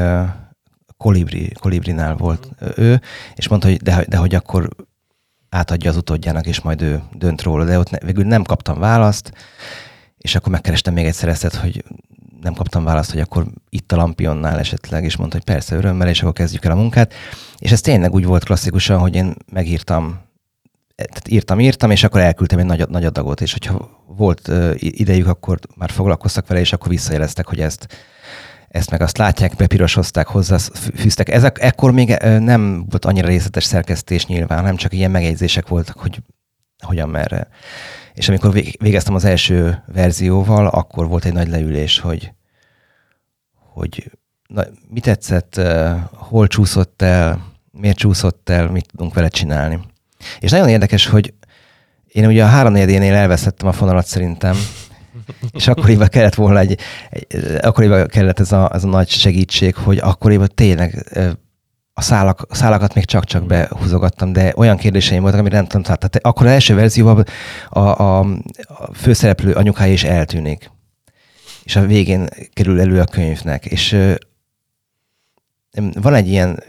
Kolibri, 1.04 1.52
Kolibrinál 1.60 2.16
volt 2.16 2.48
ő, 2.76 3.02
és 3.36 3.48
mondta, 3.48 3.68
hogy 3.68 3.78
de, 3.78 4.06
de 4.08 4.18
hogy 4.18 4.36
akkor 4.36 4.70
átadja 5.50 5.90
az 5.90 5.98
utódjának, 5.98 6.46
és 6.46 6.62
majd 6.62 6.82
ő 6.82 7.02
dönt 7.12 7.42
róla. 7.42 7.66
De 7.66 7.80
ott 7.80 7.90
ne, 7.90 7.98
végül 7.98 8.24
nem 8.24 8.44
kaptam 8.44 8.80
választ, 8.80 9.32
és 10.18 10.36
akkor 10.36 10.52
megkerestem 10.52 10.94
még 10.94 11.06
egyszer 11.06 11.30
ezt, 11.30 11.56
hogy 11.56 11.84
nem 12.42 12.54
kaptam 12.54 12.84
választ, 12.84 13.12
hogy 13.12 13.20
akkor 13.20 13.46
itt 13.70 13.92
a 13.92 13.96
Lampionnál 13.96 14.60
esetleg, 14.60 15.04
és 15.04 15.16
mondta, 15.16 15.36
hogy 15.36 15.46
persze 15.46 15.76
örömmel, 15.76 16.08
és 16.08 16.22
akkor 16.22 16.34
kezdjük 16.34 16.66
el 16.66 16.72
a 16.72 16.76
munkát. 16.76 17.14
És 17.58 17.72
ez 17.72 17.82
tényleg 17.82 18.14
úgy 18.14 18.26
volt 18.26 18.44
klasszikusan, 18.44 19.00
hogy 19.00 19.16
én 19.16 19.36
megírtam, 19.52 20.20
tehát 20.96 21.28
írtam, 21.28 21.60
írtam, 21.60 21.92
és 21.92 22.04
akkor 22.04 22.22
elküldtem 22.22 22.60
egy 22.60 22.66
nagy, 22.66 22.90
nagy 22.90 23.06
adagot, 23.06 23.42
és 23.42 23.52
hogyha 23.52 24.06
volt 24.08 24.52
idejük, 24.78 25.28
akkor 25.28 25.60
már 25.76 25.90
foglalkoztak 25.90 26.48
vele, 26.48 26.60
és 26.60 26.74
akkor 26.74 26.90
visszajeleztek, 26.90 27.48
hogy 27.48 27.60
ezt 27.60 27.88
ezt 28.74 28.90
meg 28.90 29.02
azt 29.02 29.18
látják, 29.18 29.56
bepirosozták 29.56 30.28
hozzá, 30.28 30.58
fűztek. 30.96 31.30
Ezek, 31.30 31.62
ekkor 31.62 31.92
még 31.92 32.18
nem 32.40 32.86
volt 32.90 33.06
annyira 33.06 33.28
részletes 33.28 33.64
szerkesztés 33.64 34.26
nyilván, 34.26 34.64
nem 34.64 34.76
csak 34.76 34.94
ilyen 34.94 35.12
megjegyzések 35.12 35.68
voltak, 35.68 36.00
hogy 36.00 36.22
hogyan 36.84 37.10
merre. 37.10 37.48
És 38.14 38.30
amikor 38.30 38.52
végeztem 38.80 39.16
az 39.16 39.26
első 39.26 39.84
verzióval, 39.88 40.68
akkor 40.68 41.08
volt 41.08 41.26
egy 41.26 41.34
nagy 41.34 41.48
leülés, 41.48 42.00
hogy, 42.00 42.34
hogy 43.56 44.12
na, 44.48 44.64
mi 44.90 45.00
tetszett, 45.00 45.62
hol 46.14 46.48
csúszott 46.48 47.02
el, 47.02 47.46
miért 47.72 47.98
csúszott 47.98 48.50
el, 48.50 48.68
mit 48.68 48.88
tudunk 48.92 49.14
vele 49.14 49.28
csinálni. 49.28 49.80
És 50.40 50.52
nagyon 50.52 50.70
érdekes, 50.70 51.08
hogy 51.08 51.34
én 52.08 52.26
ugye 52.26 52.44
a 52.44 52.48
három 52.48 52.76
elveszettem 52.76 53.68
a 53.68 53.72
fonalat 53.72 54.06
szerintem, 54.06 54.56
és 55.52 55.68
akkoriban 55.68 56.08
kellett 56.08 56.36
volna 56.36 56.60
egy, 56.60 56.80
egy 57.10 57.58
akkoriban 57.62 58.08
kellett 58.08 58.40
ez 58.40 58.52
a, 58.52 58.70
ez 58.74 58.84
a 58.84 58.88
nagy 58.88 59.10
segítség, 59.10 59.76
hogy 59.76 59.98
akkoriban 59.98 60.50
tényleg 60.56 61.06
a, 61.94 62.02
szálak, 62.02 62.46
a 62.50 62.56
szálakat 62.56 62.94
még 62.94 63.06
csak-csak 63.06 63.46
behúzogattam, 63.46 64.34
de 64.34 64.54
olyan 64.56 64.78
kérdéseim 64.78 65.22
voltak, 65.22 65.40
amire 65.40 65.56
nem 65.56 65.66
tudom, 65.66 65.82
tehát 65.82 66.20
akkor 66.22 66.46
az 66.46 66.52
első 66.52 66.76
verzióban 66.76 67.26
a, 67.70 67.80
a, 67.80 68.20
a 68.68 68.94
főszereplő 68.94 69.54
anyukája 69.54 69.94
is 69.94 70.04
eltűnik. 70.04 70.72
És 71.64 71.76
a 71.76 71.86
végén 71.86 72.28
kerül 72.54 72.80
elő 72.80 73.00
a 73.00 73.06
könyvnek. 73.06 73.66
És 73.66 73.98
van 75.94 76.14
egy 76.14 76.28
ilyen 76.28 76.64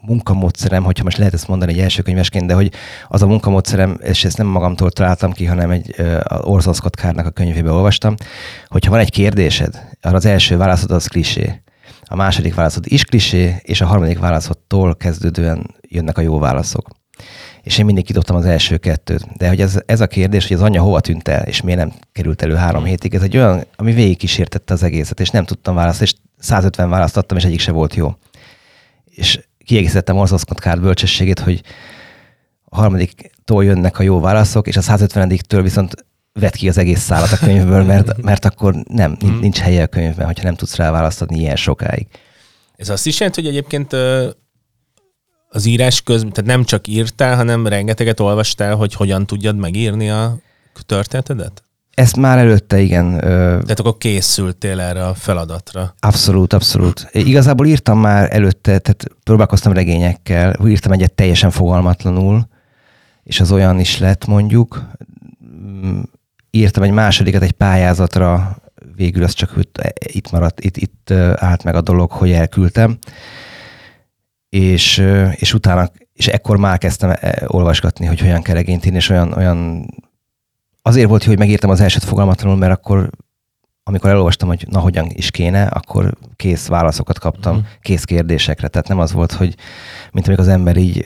munkamódszerem, 0.00 0.82
hogyha 0.84 1.04
most 1.04 1.16
lehet 1.16 1.34
ezt 1.34 1.48
mondani 1.48 1.72
egy 1.72 1.78
első 1.78 2.02
könyvesként, 2.02 2.46
de 2.46 2.54
hogy 2.54 2.72
az 3.08 3.22
a 3.22 3.26
munkamódszerem, 3.26 3.98
és 4.02 4.24
ezt 4.24 4.38
nem 4.38 4.46
magamtól 4.46 4.90
találtam 4.90 5.32
ki, 5.32 5.44
hanem 5.44 5.70
egy 5.70 5.94
Orson 6.40 6.74
Scott 6.74 6.94
Cardnak 6.94 7.26
a 7.26 7.30
könyvébe 7.30 7.70
olvastam, 7.70 8.14
hogyha 8.66 8.90
van 8.90 9.00
egy 9.00 9.10
kérdésed, 9.10 9.88
arra 10.02 10.16
az 10.16 10.24
első 10.24 10.56
válaszod 10.56 10.90
az 10.90 11.06
klisé, 11.06 11.62
a 12.04 12.16
második 12.16 12.54
válaszod 12.54 12.84
is 12.86 13.04
klisé, 13.04 13.56
és 13.62 13.80
a 13.80 13.86
harmadik 13.86 14.18
válaszodtól 14.18 14.96
kezdődően 14.96 15.74
jönnek 15.88 16.18
a 16.18 16.20
jó 16.20 16.38
válaszok. 16.38 16.88
És 17.62 17.78
én 17.78 17.84
mindig 17.84 18.04
kidobtam 18.04 18.36
az 18.36 18.44
első 18.44 18.76
kettőt. 18.76 19.36
De 19.36 19.48
hogy 19.48 19.60
ez, 19.60 19.80
ez 19.86 20.00
a 20.00 20.06
kérdés, 20.06 20.46
hogy 20.48 20.56
az 20.56 20.62
anyja 20.62 20.82
hova 20.82 21.00
tűnt 21.00 21.28
el, 21.28 21.42
és 21.42 21.60
miért 21.60 21.78
nem 21.78 21.92
került 22.12 22.42
elő 22.42 22.54
három 22.54 22.84
hétig, 22.84 23.14
ez 23.14 23.22
egy 23.22 23.36
olyan, 23.36 23.64
ami 23.76 23.92
végig 23.92 24.16
kísértette 24.16 24.74
az 24.74 24.82
egészet, 24.82 25.20
és 25.20 25.30
nem 25.30 25.44
tudtam 25.44 25.74
választani, 25.74 26.10
és 26.12 26.18
150 26.38 26.90
választ 26.90 27.16
adtam, 27.16 27.36
és 27.36 27.44
egyik 27.44 27.60
se 27.60 27.72
volt 27.72 27.94
jó. 27.94 28.14
És 29.14 29.40
kiegészítettem 29.64 30.26
Scott 30.26 30.58
Card 30.58 30.80
bölcsességét, 30.80 31.38
hogy 31.38 31.62
a 32.64 32.76
harmadiktól 32.76 33.64
jönnek 33.64 33.98
a 33.98 34.02
jó 34.02 34.20
válaszok, 34.20 34.66
és 34.66 34.76
a 34.76 34.80
150-től 34.80 35.60
viszont 35.62 35.94
vett 36.32 36.54
ki 36.54 36.68
az 36.68 36.78
egész 36.78 37.00
szállat 37.00 37.32
a 37.32 37.38
könyvből, 37.38 37.82
mert, 37.82 38.22
mert 38.22 38.44
akkor 38.44 38.74
nem, 38.74 39.16
mhm. 39.20 39.38
nincs 39.38 39.58
helye 39.58 39.82
a 39.82 39.86
könyvben, 39.86 40.26
hogyha 40.26 40.44
nem 40.44 40.54
tudsz 40.54 40.76
rá 40.76 40.90
választani 40.90 41.38
ilyen 41.38 41.56
sokáig. 41.56 42.06
Ez 42.76 42.88
azt 42.88 43.06
is 43.06 43.18
jelenti, 43.18 43.42
hogy 43.42 43.50
egyébként 43.50 43.92
az 45.48 45.64
írás 45.64 46.02
közben, 46.02 46.32
tehát 46.32 46.50
nem 46.50 46.64
csak 46.64 46.86
írtál, 46.86 47.36
hanem 47.36 47.66
rengeteget 47.66 48.20
olvastál, 48.20 48.74
hogy 48.74 48.94
hogyan 48.94 49.26
tudjad 49.26 49.56
megírni 49.56 50.10
a 50.10 50.36
történetedet? 50.86 51.62
Ezt 51.94 52.16
már 52.16 52.38
előtte, 52.38 52.80
igen. 52.80 53.18
Tehát 53.20 53.80
akkor 53.80 53.96
készültél 53.96 54.80
erre 54.80 55.06
a 55.06 55.14
feladatra? 55.14 55.94
Abszolút, 56.00 56.52
abszolút. 56.52 57.08
Igazából 57.12 57.66
írtam 57.66 57.98
már 57.98 58.28
előtte, 58.32 58.78
tehát 58.78 59.06
próbálkoztam 59.22 59.72
regényekkel, 59.72 60.56
írtam 60.66 60.92
egyet 60.92 61.14
teljesen 61.14 61.50
fogalmatlanul, 61.50 62.48
és 63.22 63.40
az 63.40 63.52
olyan 63.52 63.78
is 63.78 63.98
lett 63.98 64.26
mondjuk. 64.26 64.88
Mm, 65.56 66.00
írtam 66.50 66.82
egy 66.82 66.90
másodikat 66.90 67.42
egy 67.42 67.52
pályázatra, 67.52 68.56
végül 68.96 69.22
az 69.22 69.32
csak 69.32 69.54
itt 70.12 70.30
maradt, 70.30 70.60
itt, 70.60 70.76
itt 70.76 71.10
állt 71.34 71.64
meg 71.64 71.74
a 71.74 71.80
dolog, 71.80 72.10
hogy 72.10 72.32
elküldtem. 72.32 72.98
És, 74.48 75.04
és 75.34 75.54
utána, 75.54 75.90
és 76.12 76.26
ekkor 76.26 76.56
már 76.56 76.78
kezdtem 76.78 77.14
olvasgatni, 77.46 78.06
hogy 78.06 78.20
hogyan 78.20 78.42
kell 78.42 78.54
regényt 78.54 78.84
írni, 78.84 78.96
és 78.96 79.08
olyan, 79.08 79.32
olyan 79.32 79.86
azért 80.86 81.08
volt 81.08 81.22
jó, 81.22 81.28
hogy 81.28 81.38
megírtam 81.38 81.70
az 81.70 81.80
elsőt 81.80 82.04
fogalmatlanul, 82.04 82.56
mert 82.56 82.72
akkor 82.72 83.10
amikor 83.86 84.10
elolvastam, 84.10 84.48
hogy 84.48 84.66
na 84.70 84.80
hogyan 84.80 85.06
is 85.08 85.30
kéne, 85.30 85.66
akkor 85.66 86.14
kész 86.36 86.66
válaszokat 86.66 87.18
kaptam, 87.18 87.56
uh-huh. 87.56 87.68
kész 87.80 88.04
kérdésekre. 88.04 88.68
Tehát 88.68 88.88
nem 88.88 88.98
az 88.98 89.12
volt, 89.12 89.32
hogy 89.32 89.54
mint 90.12 90.26
amikor 90.26 90.44
az 90.44 90.50
ember 90.50 90.76
így 90.76 91.04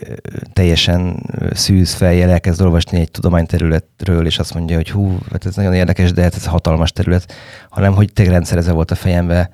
teljesen 0.53 1.25
szűz 1.51 1.93
fejjel 1.93 2.29
elkezd 2.29 2.61
olvasni 2.61 2.99
egy 2.99 3.11
tudományterületről, 3.11 4.25
és 4.25 4.39
azt 4.39 4.53
mondja, 4.53 4.75
hogy 4.75 4.89
hú, 4.89 5.17
hát 5.31 5.45
ez 5.45 5.55
nagyon 5.55 5.73
érdekes, 5.73 6.11
de 6.11 6.21
hát 6.21 6.35
ez 6.35 6.45
hatalmas 6.45 6.91
terület, 6.91 7.33
hanem 7.69 7.93
hogy 7.93 8.13
tényleg 8.13 8.33
rendszerezve 8.33 8.71
volt 8.71 8.91
a 8.91 8.95
fejembe 8.95 9.49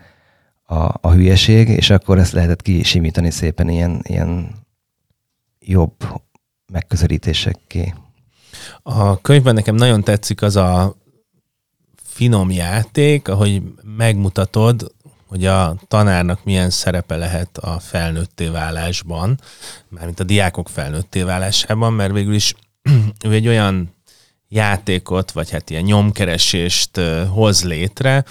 a, 0.63 0.93
a 1.01 1.11
hülyeség, 1.11 1.69
és 1.69 1.89
akkor 1.89 2.17
ezt 2.17 2.33
lehetett 2.33 2.61
kisimítani 2.61 3.29
szépen 3.29 3.69
ilyen, 3.69 3.99
ilyen 4.03 4.49
jobb 5.59 5.93
megközelítésekké. 6.71 7.93
A 8.83 9.21
könyvben 9.21 9.53
nekem 9.53 9.75
nagyon 9.75 10.03
tetszik 10.03 10.41
az 10.41 10.55
a 10.55 10.95
finom 12.03 12.51
játék, 12.51 13.27
ahogy 13.27 13.61
megmutatod, 13.97 14.93
hogy 15.27 15.45
a 15.45 15.75
tanárnak 15.87 16.43
milyen 16.43 16.69
szerepe 16.69 17.15
lehet 17.15 17.57
a 17.57 17.79
felnőtté 17.79 18.47
válásban, 18.47 19.39
mármint 19.87 20.19
a 20.19 20.23
diákok 20.23 20.69
felnőtté 20.69 21.21
válásában, 21.21 21.93
mert 21.93 22.13
végül 22.13 22.33
is 22.33 22.53
ő 23.25 23.31
egy 23.31 23.47
olyan 23.47 23.95
játékot, 24.47 25.31
vagy 25.31 25.49
hát 25.49 25.69
ilyen 25.69 25.83
nyomkeresést 25.83 26.99
hoz 27.29 27.63
létre, 27.63 28.25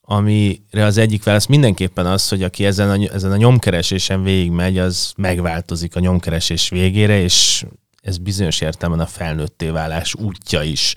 amire 0.00 0.84
az 0.84 0.96
egyik 0.96 1.24
válasz 1.24 1.46
mindenképpen 1.46 2.06
az, 2.06 2.28
hogy 2.28 2.42
aki 2.42 2.64
ezen 2.64 2.90
a, 2.90 3.14
ezen 3.14 3.32
a 3.32 3.36
nyomkeresésen 3.36 4.22
végigmegy, 4.22 4.78
az 4.78 5.12
megváltozik 5.16 5.96
a 5.96 6.00
nyomkeresés 6.00 6.68
végére, 6.68 7.20
és 7.20 7.64
ez 8.06 8.18
bizonyos 8.18 8.60
értelemben 8.60 9.06
a 9.06 9.10
felnőtté 9.10 9.68
válás 9.68 10.14
útja 10.14 10.62
is 10.62 10.94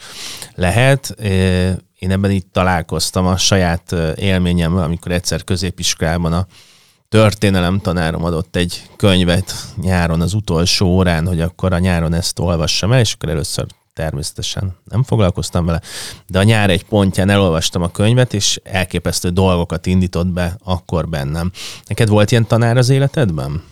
lehet. 0.55 1.15
Én 1.99 2.11
ebben 2.11 2.31
itt 2.31 2.53
találkoztam 2.53 3.25
a 3.25 3.37
saját 3.37 3.95
élményemmel, 4.15 4.83
amikor 4.83 5.11
egyszer 5.11 5.43
középiskolában 5.43 6.33
a 6.33 6.47
történelem 7.09 7.79
tanárom 7.79 8.23
adott 8.23 8.55
egy 8.55 8.83
könyvet 8.95 9.53
nyáron 9.81 10.21
az 10.21 10.33
utolsó 10.33 10.87
órán, 10.87 11.27
hogy 11.27 11.41
akkor 11.41 11.73
a 11.73 11.79
nyáron 11.79 12.13
ezt 12.13 12.39
olvassam 12.39 12.91
el, 12.91 12.99
és 12.99 13.13
akkor 13.13 13.29
először 13.29 13.65
természetesen 13.93 14.75
nem 14.83 15.03
foglalkoztam 15.03 15.65
vele, 15.65 15.81
de 16.27 16.39
a 16.39 16.43
nyár 16.43 16.69
egy 16.69 16.85
pontján 16.85 17.29
elolvastam 17.29 17.81
a 17.81 17.91
könyvet, 17.91 18.33
és 18.33 18.59
elképesztő 18.63 19.29
dolgokat 19.29 19.85
indított 19.85 20.27
be 20.27 20.57
akkor 20.63 21.09
bennem. 21.09 21.51
Neked 21.87 22.07
volt 22.07 22.31
ilyen 22.31 22.47
tanár 22.47 22.77
az 22.77 22.89
életedben? 22.89 23.63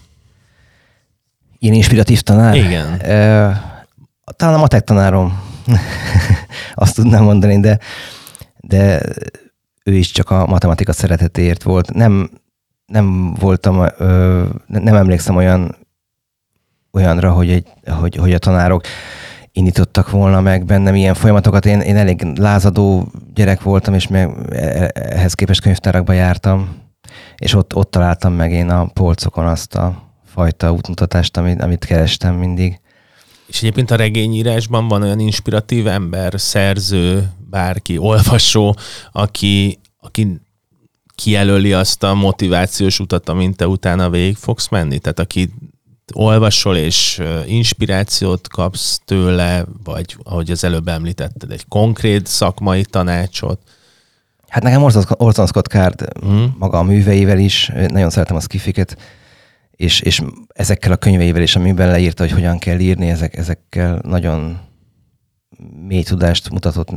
Ilyen 1.60 1.76
inspiratív 1.76 2.22
tanár? 2.22 2.56
Igen. 2.56 2.98
Talán 4.36 4.54
a 4.54 4.58
matek 4.58 4.84
tanárom, 4.84 5.41
azt 6.74 6.96
tudnám 6.96 7.24
mondani, 7.24 7.60
de, 7.60 7.80
de 8.58 9.02
ő 9.84 9.93
is 9.93 10.12
csak 10.12 10.30
a 10.30 10.46
matematika 10.46 10.93
szeretetéért 10.93 11.63
volt. 11.63 11.93
Nem, 11.93 12.30
nem 12.86 13.34
voltam, 13.34 13.86
ö, 13.98 14.43
nem 14.67 14.96
emlékszem 14.96 15.36
olyan 15.36 15.76
olyanra, 16.91 17.32
hogy, 17.32 17.50
egy, 17.50 17.67
hogy, 17.86 18.15
hogy 18.15 18.34
a 18.34 18.38
tanárok 18.38 18.84
indítottak 19.52 20.10
volna 20.10 20.41
meg 20.41 20.65
bennem 20.65 20.96
ilyen 20.96 21.13
folyamatokat. 21.13 21.65
Én, 21.65 21.80
én 21.80 21.96
elég 21.96 22.22
lázadó 22.22 23.12
gyerek 23.34 23.62
voltam, 23.62 23.93
és 23.93 24.08
meg 24.08 24.30
ehhez 24.93 25.34
képest 25.34 25.62
könyvtárakba 25.62 26.13
jártam, 26.13 26.78
és 27.38 27.54
ott, 27.54 27.76
ott 27.76 27.91
találtam 27.91 28.34
meg 28.34 28.52
én 28.52 28.70
a 28.70 28.86
polcokon 28.86 29.46
azt 29.46 29.76
a 29.76 30.07
fajta 30.38 30.71
útmutatást, 30.71 31.38
amit, 31.38 31.62
amit 31.62 31.86
kerestem 31.86 32.36
mindig. 32.36 32.80
És 33.47 33.58
egyébként 33.58 33.91
a 33.91 33.95
regényírásban 33.95 34.88
van 34.88 35.02
olyan 35.02 35.19
inspiratív 35.19 35.88
ember, 35.88 36.34
szerző, 36.39 37.32
bárki, 37.50 37.97
olvasó, 37.97 38.76
aki, 39.12 39.80
aki 40.02 40.41
kijelöli 41.15 41.73
azt 41.73 42.04
a 42.04 42.13
motivációs 42.13 43.00
utat, 43.00 43.30
amint 43.30 43.56
te 43.56 43.67
utána 43.67 44.10
végig 44.10 44.36
fogsz 44.36 44.67
menni? 44.67 45.00
Tehát 45.00 45.19
aki 45.19 45.50
olvasol 46.13 46.78
és 46.78 47.21
inspirációt 47.45 48.47
kapsz 48.47 49.02
tőle, 49.06 49.65
vagy 49.84 50.17
ahogy 50.23 50.52
az 50.52 50.63
előbb 50.63 50.88
említetted, 50.88 51.52
egy 51.52 51.67
konkrét 51.67 52.28
szakmai 52.28 52.84
tanácsot? 52.84 53.60
Hát 54.47 54.63
nekem 54.63 54.84
Orson 55.08 55.47
Scott 55.47 55.67
Card 55.67 56.08
mm. 56.26 56.45
maga 56.58 56.78
a 56.78 56.84
műveivel 56.84 57.39
is, 57.39 57.71
nagyon 57.88 58.10
szeretem 58.10 58.36
a 58.36 58.39
skifiket, 58.39 58.97
és, 59.78 60.00
és 60.02 60.22
ezekkel 60.48 60.92
a 60.92 60.98
könyveivel 60.98 61.42
is, 61.42 61.56
amiben 61.56 61.90
leírta, 61.90 62.24
hogy 62.24 62.32
hogyan 62.32 62.58
kell 62.58 62.80
írni, 62.80 63.10
ezek, 63.10 63.38
ezekkel 63.38 64.00
nagyon 64.04 64.60
mély 65.88 66.04
tudást 66.04 66.50
mutatott 66.50 66.90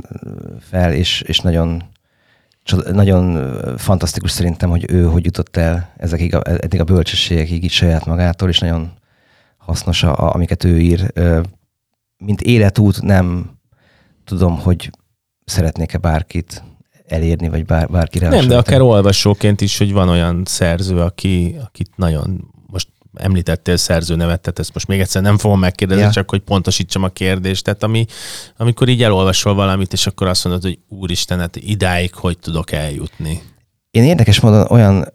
fel, 0.60 0.92
és, 0.92 1.20
és 1.20 1.38
nagyon, 1.38 1.82
nagyon 2.92 3.52
fantasztikus 3.76 4.30
szerintem, 4.30 4.70
hogy 4.70 4.84
ő 4.90 5.04
hogy 5.04 5.24
jutott 5.24 5.56
el 5.56 5.92
ezekig 5.96 6.34
a, 6.34 6.42
eddig 6.44 6.80
a 6.80 6.84
bölcsességekig 6.84 7.64
így 7.64 7.70
saját 7.70 8.06
magától, 8.06 8.48
és 8.48 8.58
nagyon 8.58 8.92
hasznos, 9.56 10.02
a, 10.02 10.34
amiket 10.34 10.64
ő 10.64 10.78
ír. 10.78 11.12
Mint 12.16 12.40
életút 12.40 13.02
nem 13.02 13.58
tudom, 14.24 14.58
hogy 14.58 14.90
szeretnék-e 15.44 15.98
bárkit 15.98 16.62
elérni, 17.06 17.48
vagy 17.48 17.64
bár, 17.64 17.88
bárkire. 17.88 18.28
Nem, 18.28 18.48
de 18.48 18.56
akár 18.56 18.80
olvasóként 18.80 19.60
is, 19.60 19.78
hogy 19.78 19.92
van 19.92 20.08
olyan 20.08 20.42
szerző, 20.44 21.00
aki, 21.00 21.56
akit 21.64 21.90
nagyon 21.96 22.58
említettél 23.14 23.76
szerző 23.76 24.14
nevet, 24.14 24.40
tehát 24.40 24.58
ezt 24.58 24.74
most 24.74 24.86
még 24.86 25.00
egyszer 25.00 25.22
nem 25.22 25.38
fogom 25.38 25.58
megkérdezni, 25.58 26.02
ja. 26.02 26.10
csak 26.10 26.30
hogy 26.30 26.40
pontosítsam 26.40 27.02
a 27.02 27.08
kérdést. 27.08 27.64
Tehát 27.64 27.82
ami, 27.82 28.06
amikor 28.56 28.88
így 28.88 29.02
elolvasol 29.02 29.54
valamit, 29.54 29.92
és 29.92 30.06
akkor 30.06 30.26
azt 30.26 30.44
mondod, 30.44 30.62
hogy 30.62 30.78
úristen, 30.88 31.38
hát 31.38 31.56
idáig 31.56 32.14
hogy 32.14 32.38
tudok 32.38 32.72
eljutni? 32.72 33.42
Én 33.90 34.02
érdekes 34.02 34.40
módon 34.40 34.66
olyan, 34.70 35.12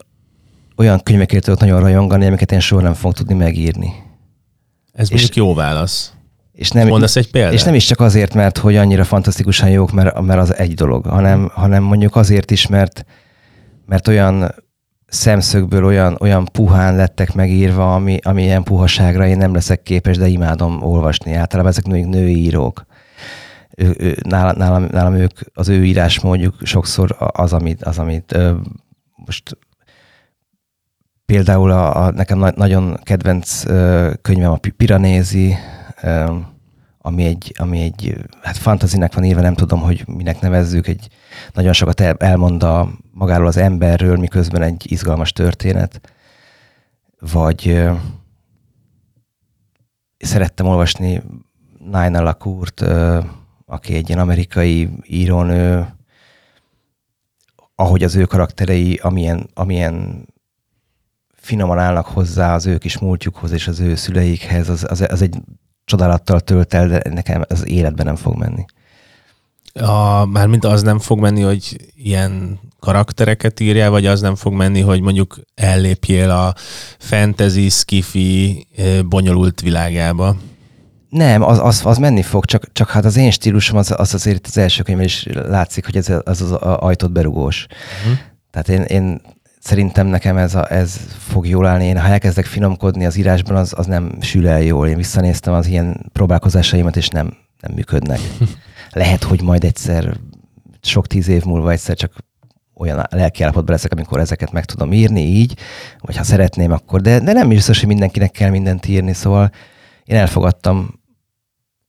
olyan 0.75 1.03
könyvekért 1.03 1.43
tudok 1.43 1.59
nagyon 1.59 1.79
rajongani, 1.79 2.25
amiket 2.25 2.51
én 2.51 2.59
soha 2.59 2.81
nem 2.81 2.93
fogok 2.93 3.15
tudni 3.15 3.33
megírni. 3.33 3.93
Ez 4.93 5.05
és, 5.05 5.09
mondjuk 5.09 5.35
jó 5.35 5.53
válasz. 5.53 6.13
És 6.51 6.69
nem, 6.69 6.87
Mondasz 6.87 7.15
egy 7.15 7.31
példát? 7.31 7.53
És 7.53 7.63
nem 7.63 7.73
is 7.73 7.85
csak 7.85 7.99
azért, 7.99 8.33
mert 8.33 8.57
hogy 8.57 8.75
annyira 8.75 9.03
fantasztikusan 9.03 9.69
jók, 9.69 9.91
mert, 9.91 10.21
mert 10.21 10.39
az 10.39 10.55
egy 10.55 10.73
dolog, 10.73 11.05
hanem, 11.05 11.51
hanem 11.53 11.83
mondjuk 11.83 12.15
azért 12.15 12.51
is, 12.51 12.67
mert, 12.67 13.05
mert 13.85 14.07
olyan 14.07 14.55
szemszögből 15.07 15.85
olyan, 15.85 16.17
olyan 16.19 16.45
puhán 16.45 16.95
lettek 16.95 17.33
megírva, 17.33 17.93
ami, 17.93 18.19
ami 18.21 18.43
ilyen 18.43 18.63
puhaságra 18.63 19.27
én 19.27 19.37
nem 19.37 19.53
leszek 19.53 19.83
képes, 19.83 20.17
de 20.17 20.27
imádom 20.27 20.83
olvasni. 20.83 21.33
Általában 21.33 21.71
ezek 21.71 21.85
női, 21.85 22.03
női 22.03 22.37
írók. 22.37 22.85
Ő, 23.77 23.95
ő, 23.97 24.17
nálam, 24.27 24.57
nálam, 24.57 24.87
nálam 24.91 25.13
ők, 25.13 25.39
az 25.53 25.67
ő 25.67 25.85
írásmódjuk 25.85 26.55
sokszor 26.63 27.15
az, 27.17 27.53
amit, 27.53 27.83
az, 27.83 27.99
amit 27.99 28.33
ö, 28.33 28.53
most 29.25 29.57
például 31.25 31.71
a, 31.71 32.05
a 32.05 32.11
nekem 32.11 32.37
na, 32.37 32.51
nagyon 32.55 32.99
kedvenc 33.03 33.65
ö, 33.65 34.11
könyvem 34.21 34.51
a 34.51 34.59
Piranézi, 34.77 35.55
ö, 36.01 36.35
ami 36.97 37.23
egy, 37.23 37.53
ami 37.57 37.81
egy, 37.81 38.15
hát 38.41 38.57
fantazinek 38.57 39.13
van 39.13 39.23
írva, 39.23 39.41
nem 39.41 39.53
tudom, 39.53 39.79
hogy 39.79 40.03
minek 40.07 40.39
nevezzük, 40.39 40.87
egy 40.87 41.07
nagyon 41.53 41.73
sokat 41.73 41.99
el, 41.99 42.15
elmond 42.19 42.63
a, 42.63 42.89
magáról 43.11 43.47
az 43.47 43.57
emberről, 43.57 44.17
miközben 44.17 44.61
egy 44.61 44.91
izgalmas 44.91 45.31
történet. 45.31 46.13
Vagy 47.19 47.89
szerettem 50.17 50.65
olvasni 50.65 51.23
Naina 51.89 52.21
Lacourt, 52.21 52.81
ö, 52.81 53.19
aki 53.65 53.95
egy 53.95 54.07
ilyen 54.07 54.21
amerikai 54.21 54.89
írónő, 55.03 55.87
ahogy 57.75 58.03
az 58.03 58.15
ő 58.15 58.23
karakterei, 58.23 58.99
amilyen, 59.03 59.49
amilyen 59.53 60.25
finoman 61.33 61.79
állnak 61.79 62.05
hozzá 62.05 62.53
az 62.53 62.65
ő 62.65 62.77
kis 62.77 62.97
múltjukhoz 62.99 63.51
és 63.51 63.67
az 63.67 63.79
ő 63.79 63.95
szüleikhez, 63.95 64.69
az, 64.69 64.85
az, 64.89 65.05
az 65.09 65.21
egy 65.21 65.37
csodálattal 65.85 66.39
tölt 66.39 66.73
el, 66.73 66.87
de 66.87 67.01
nekem 67.09 67.43
az 67.47 67.67
életben 67.67 68.05
nem 68.05 68.15
fog 68.15 68.35
menni. 68.37 68.65
A, 69.79 70.25
mármint 70.25 70.65
az 70.65 70.81
nem 70.81 70.99
fog 70.99 71.19
menni, 71.19 71.41
hogy 71.41 71.91
ilyen 71.95 72.59
karaktereket 72.79 73.59
írjál, 73.59 73.89
vagy 73.89 74.05
az 74.05 74.21
nem 74.21 74.35
fog 74.35 74.53
menni, 74.53 74.81
hogy 74.81 75.01
mondjuk 75.01 75.39
ellépjél 75.55 76.29
a 76.29 76.53
fantasy, 76.99 77.69
skifi, 77.69 78.67
bonyolult 79.05 79.61
világába? 79.61 80.35
Nem, 81.09 81.41
az, 81.41 81.59
az, 81.59 81.81
az 81.83 81.97
menni 81.97 82.21
fog, 82.21 82.45
csak, 82.45 82.71
csak 82.71 82.89
hát 82.89 83.05
az 83.05 83.17
én 83.17 83.31
stílusom 83.31 83.77
az, 83.77 83.93
az 83.97 84.13
azért 84.13 84.47
az 84.47 84.57
első 84.57 84.83
könyvben 84.83 85.05
is 85.05 85.27
látszik, 85.31 85.85
hogy 85.85 85.97
ez 85.97 86.09
az, 86.23 86.41
az 86.41 86.51
ajtót 86.51 87.11
berugós. 87.11 87.65
Uh-huh. 88.01 88.17
Tehát 88.51 88.69
én, 88.69 88.81
én 88.81 89.21
szerintem 89.59 90.07
nekem 90.07 90.37
ez, 90.37 90.55
a, 90.55 90.71
ez 90.71 90.99
fog 91.17 91.47
jól 91.47 91.65
állni. 91.65 91.85
Én 91.85 91.99
ha 91.99 92.07
elkezdek 92.07 92.45
finomkodni 92.45 93.05
az 93.05 93.15
írásban, 93.15 93.55
az, 93.55 93.73
az 93.77 93.85
nem 93.85 94.17
sül 94.21 94.47
el 94.47 94.61
jól. 94.61 94.87
Én 94.87 94.97
visszanéztem 94.97 95.53
az 95.53 95.67
ilyen 95.67 96.09
próbálkozásaimat, 96.13 96.95
és 96.95 97.07
nem, 97.07 97.37
nem 97.59 97.71
működnek. 97.75 98.19
Lehet, 98.95 99.23
hogy 99.23 99.41
majd 99.41 99.63
egyszer, 99.63 100.17
sok 100.81 101.07
tíz 101.07 101.27
év 101.27 101.43
múlva 101.43 101.71
egyszer 101.71 101.95
csak 101.95 102.13
olyan 102.73 103.05
lelkiállapotban 103.09 103.73
leszek, 103.75 103.91
amikor 103.91 104.19
ezeket 104.19 104.51
meg 104.51 104.65
tudom 104.65 104.93
írni 104.93 105.21
így, 105.21 105.57
vagy 105.99 106.17
ha 106.17 106.23
szeretném, 106.23 106.71
akkor, 106.71 107.01
de, 107.01 107.19
de 107.19 107.33
nem 107.33 107.47
biztos, 107.47 107.79
hogy 107.79 107.87
mindenkinek 107.87 108.31
kell 108.31 108.49
mindent 108.49 108.87
írni, 108.87 109.13
szóval 109.13 109.51
én 110.03 110.17
elfogadtam 110.17 110.99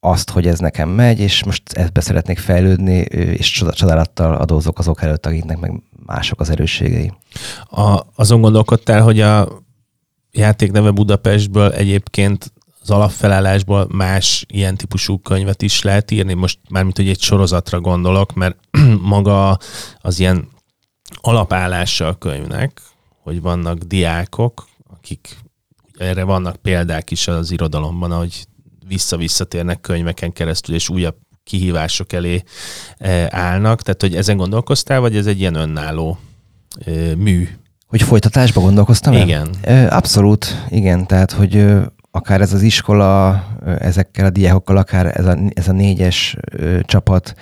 azt, 0.00 0.30
hogy 0.30 0.46
ez 0.46 0.58
nekem 0.58 0.88
megy, 0.88 1.20
és 1.20 1.44
most 1.44 1.72
ebbe 1.72 2.00
szeretnék 2.00 2.38
fejlődni, 2.38 2.96
és 3.36 3.50
csodálattal 3.50 4.34
adózok 4.34 4.78
azok 4.78 5.02
előtt, 5.02 5.26
akiknek 5.26 5.58
meg 5.58 5.82
mások 6.06 6.40
az 6.40 6.50
erősségei. 6.50 7.12
A, 7.64 8.00
azon 8.14 8.40
gondolkodtál, 8.40 9.02
hogy 9.02 9.20
a 9.20 9.48
játék 10.30 10.72
neve 10.72 10.90
Budapestből 10.90 11.72
egyébként 11.72 12.52
az 12.88 12.94
alapfelállásból 12.94 13.86
más 13.90 14.44
ilyen 14.48 14.76
típusú 14.76 15.18
könyvet 15.18 15.62
is 15.62 15.82
lehet 15.82 16.10
írni. 16.10 16.34
Most 16.34 16.58
mármint, 16.68 16.96
hogy 16.96 17.08
egy 17.08 17.20
sorozatra 17.20 17.80
gondolok, 17.80 18.34
mert 18.34 18.56
maga 19.00 19.58
az 20.00 20.18
ilyen 20.18 20.48
alapállása 21.20 22.06
a 22.06 22.14
könyvnek, 22.14 22.80
hogy 23.22 23.40
vannak 23.40 23.78
diákok, 23.78 24.66
akik 24.92 25.36
erre 25.98 26.24
vannak 26.24 26.56
példák 26.56 27.10
is 27.10 27.28
az 27.28 27.50
irodalomban, 27.50 28.12
ahogy 28.12 28.44
vissza-visszatérnek 28.88 29.80
könyveken 29.80 30.32
keresztül, 30.32 30.74
és 30.74 30.88
újabb 30.88 31.16
kihívások 31.44 32.12
elé 32.12 32.42
e, 32.98 33.28
állnak. 33.30 33.82
Tehát, 33.82 34.00
hogy 34.00 34.16
ezen 34.16 34.36
gondolkoztál, 34.36 35.00
vagy 35.00 35.16
ez 35.16 35.26
egy 35.26 35.40
ilyen 35.40 35.54
önálló 35.54 36.18
e, 36.84 36.90
mű? 37.16 37.48
Hogy 37.86 38.02
folytatásba 38.02 38.60
gondolkoztam? 38.60 39.12
Igen. 39.12 39.48
El? 39.62 39.88
Abszolút, 39.88 40.66
igen. 40.68 41.06
Tehát, 41.06 41.32
hogy 41.32 41.66
akár 42.16 42.40
ez 42.40 42.52
az 42.52 42.62
iskola, 42.62 43.44
ezekkel 43.78 44.26
a 44.26 44.30
diákokkal, 44.30 44.76
akár 44.76 45.18
ez 45.18 45.26
a, 45.26 45.38
ez 45.54 45.68
a 45.68 45.72
négyes 45.72 46.36
csapat, 46.82 47.34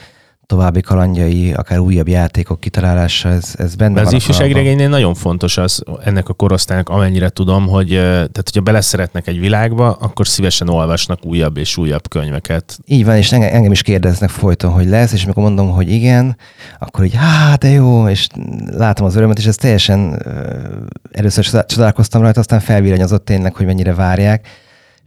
további 0.46 0.80
kalandjai, 0.80 1.52
akár 1.52 1.78
újabb 1.78 2.08
játékok 2.08 2.60
kitalálása, 2.60 3.28
ez, 3.28 3.54
ez 3.58 3.74
benne 3.74 3.94
van. 3.94 4.06
Az 4.06 4.12
ifjúságregénynél 4.12 4.88
nagyon 4.88 5.14
fontos 5.14 5.56
az 5.56 5.82
ennek 6.04 6.28
a 6.28 6.32
korosztálynak, 6.32 6.88
amennyire 6.88 7.28
tudom, 7.28 7.68
hogy 7.68 7.88
tehát, 7.88 8.42
hogyha 8.44 8.60
beleszeretnek 8.60 9.26
egy 9.26 9.40
világba, 9.40 9.92
akkor 9.92 10.26
szívesen 10.26 10.68
olvasnak 10.68 11.24
újabb 11.24 11.56
és 11.56 11.76
újabb 11.76 12.08
könyveket. 12.08 12.78
Így 12.86 13.04
van, 13.04 13.16
és 13.16 13.32
engem, 13.32 13.54
engem 13.54 13.72
is 13.72 13.82
kérdeznek 13.82 14.30
folyton, 14.30 14.72
hogy 14.72 14.86
lesz, 14.86 15.12
és 15.12 15.24
amikor 15.24 15.42
mondom, 15.42 15.70
hogy 15.70 15.90
igen, 15.90 16.36
akkor 16.78 17.04
így, 17.04 17.14
hát 17.14 17.58
de 17.58 17.68
jó, 17.68 18.08
és 18.08 18.26
látom 18.66 19.06
az 19.06 19.16
örömet, 19.16 19.38
és 19.38 19.46
ez 19.46 19.56
teljesen 19.56 20.22
először 21.12 21.64
csodálkoztam 21.66 22.22
rajta, 22.22 22.40
aztán 22.40 22.60
felvillanyozott 22.60 23.24
tényleg, 23.24 23.54
hogy 23.54 23.66
mennyire 23.66 23.94
várják. 23.94 24.62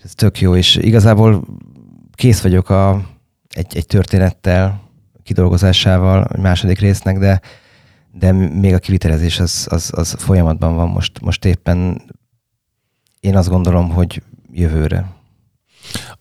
Ez 0.08 0.16
tök 0.16 0.40
jó, 0.40 0.56
és 0.56 0.76
igazából 0.76 1.44
kész 2.14 2.42
vagyok 2.42 2.70
a, 2.70 3.02
egy, 3.50 3.78
egy 3.78 3.86
történettel, 3.86 4.82
kidolgozásával 5.24 6.22
a 6.22 6.40
második 6.42 6.80
résznek, 6.80 7.18
de, 7.18 7.42
de 8.12 8.32
még 8.32 8.74
a 8.74 8.80
kivitelezés 8.80 9.40
az, 9.40 9.68
az, 9.70 9.92
az 9.96 10.16
folyamatban 10.18 10.76
van 10.76 10.90
most, 10.90 11.22
most 11.22 11.46
éppen. 11.46 12.02
Én 13.20 13.38
azt 13.38 13.50
gondolom, 13.50 13.90
hogy 13.90 14.24
jövőre. 14.52 15.16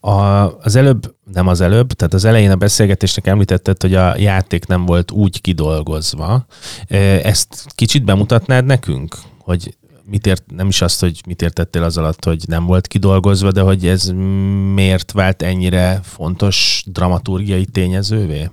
A, 0.00 0.10
az 0.58 0.76
előbb, 0.76 1.14
nem 1.32 1.46
az 1.46 1.60
előbb, 1.60 1.92
tehát 1.92 2.14
az 2.14 2.24
elején 2.24 2.50
a 2.50 2.56
beszélgetésnek 2.56 3.26
említetted, 3.26 3.82
hogy 3.82 3.94
a 3.94 4.16
játék 4.16 4.66
nem 4.66 4.86
volt 4.86 5.10
úgy 5.10 5.40
kidolgozva. 5.40 6.46
Ezt 7.22 7.64
kicsit 7.74 8.04
bemutatnád 8.04 8.64
nekünk? 8.64 9.16
Hogy 9.38 9.76
mit 10.10 10.26
ért, 10.26 10.44
nem 10.50 10.68
is 10.68 10.82
azt, 10.82 11.00
hogy 11.00 11.20
mit 11.26 11.42
értettél 11.42 11.82
az 11.82 11.96
alatt, 11.96 12.24
hogy 12.24 12.44
nem 12.48 12.64
volt 12.64 12.86
kidolgozva, 12.86 13.52
de 13.52 13.60
hogy 13.60 13.86
ez 13.86 14.12
miért 14.74 15.12
vált 15.12 15.42
ennyire 15.42 16.00
fontos 16.02 16.82
dramaturgiai 16.86 17.64
tényezővé? 17.64 18.50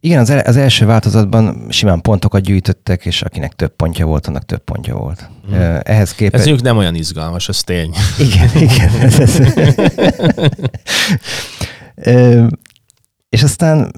Igen, 0.00 0.20
az, 0.20 0.30
el, 0.30 0.38
az 0.38 0.56
első 0.56 0.86
változatban 0.86 1.66
simán 1.68 2.00
pontokat 2.00 2.42
gyűjtöttek, 2.42 3.04
és 3.04 3.22
akinek 3.22 3.52
több 3.52 3.76
pontja 3.76 4.06
volt, 4.06 4.26
annak 4.26 4.44
több 4.44 4.64
pontja 4.64 4.96
volt. 4.96 5.30
Hmm. 5.46 5.78
Ehhez 5.82 6.14
képest... 6.14 6.46
Ez 6.46 6.60
nem 6.60 6.76
olyan 6.76 6.94
izgalmas, 6.94 7.48
az 7.48 7.62
tény. 7.62 7.94
Igen, 8.18 8.48
igen. 8.70 9.00
Ez, 9.00 9.18
ez. 9.18 9.40
és 13.28 13.42
aztán 13.42 13.92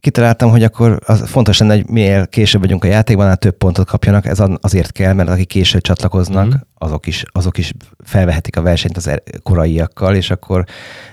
kitaláltam, 0.00 0.50
hogy 0.50 0.62
akkor 0.62 0.98
az 1.06 1.28
fontos 1.28 1.58
lenne, 1.58 1.74
hogy 1.74 1.88
minél 1.88 2.26
később 2.26 2.60
vagyunk 2.60 2.84
a 2.84 2.86
játékban, 2.86 3.26
hát 3.26 3.40
több 3.40 3.56
pontot 3.56 3.86
kapjanak. 3.86 4.26
Ez 4.26 4.38
azért 4.60 4.92
kell, 4.92 5.12
mert 5.12 5.28
akik 5.28 5.46
később 5.46 5.80
csatlakoznak, 5.80 6.46
mm. 6.46 6.58
azok, 6.74 7.06
is, 7.06 7.24
azok 7.32 7.58
is 7.58 7.72
felvehetik 8.04 8.56
a 8.56 8.62
versenyt 8.62 8.96
az 8.96 9.06
er- 9.06 9.42
koraiakkal, 9.42 10.14
és 10.14 10.30
akkor 10.30 10.64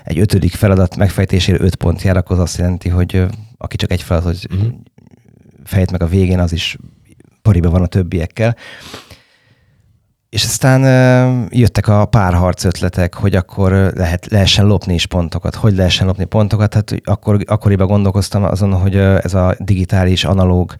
egy 0.04 0.18
ötödik 0.18 0.54
feladat 0.54 0.96
megfejtésére 0.96 1.60
öt 1.60 1.74
pont 1.74 2.02
jár, 2.02 2.16
akkor 2.16 2.36
az 2.36 2.42
azt 2.42 2.58
jelenti, 2.58 2.88
hogy 2.88 3.24
aki 3.58 3.76
csak 3.76 3.90
egy 3.90 4.02
feladatot 4.02 4.54
mm. 4.54 4.68
fejt 5.64 5.90
meg 5.90 6.02
a 6.02 6.06
végén, 6.06 6.38
az 6.38 6.52
is 6.52 6.76
pariba 7.42 7.70
van 7.70 7.82
a 7.82 7.86
többiekkel. 7.86 8.56
És 10.28 10.44
aztán 10.44 10.82
jöttek 11.50 11.88
a 11.88 12.04
párharc 12.04 12.64
ötletek, 12.64 13.14
hogy 13.14 13.34
akkor 13.34 13.72
lehet, 13.94 14.26
lehessen 14.26 14.66
lopni 14.66 14.94
is 14.94 15.06
pontokat. 15.06 15.54
Hogy 15.54 15.74
lehessen 15.74 16.06
lopni 16.06 16.24
pontokat? 16.24 16.74
Hát 16.74 16.94
akkor, 17.04 17.38
akkoriban 17.46 17.86
gondolkoztam 17.86 18.44
azon, 18.44 18.72
hogy 18.72 18.96
ez 18.96 19.34
a 19.34 19.54
digitális, 19.58 20.24
analóg 20.24 20.76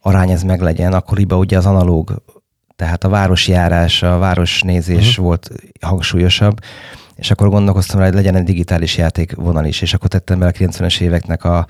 arány 0.00 0.30
ez 0.30 0.42
meglegyen. 0.42 0.92
Akkoriban 0.92 1.38
ugye 1.38 1.56
az 1.56 1.66
analóg, 1.66 2.22
tehát 2.76 3.04
a 3.04 3.08
városjárás, 3.08 4.02
a 4.02 4.18
városnézés 4.18 5.08
uh-huh. 5.08 5.24
volt 5.24 5.50
hangsúlyosabb, 5.80 6.58
és 7.16 7.30
akkor 7.30 7.48
gondolkoztam 7.48 8.00
hogy 8.00 8.14
legyen 8.14 8.34
egy 8.34 8.44
digitális 8.44 8.96
játékvonal 8.96 9.64
is, 9.64 9.82
és 9.82 9.94
akkor 9.94 10.08
tettem 10.08 10.38
be 10.38 10.46
a 10.46 10.50
90-es 10.50 11.00
éveknek 11.00 11.44
a, 11.44 11.66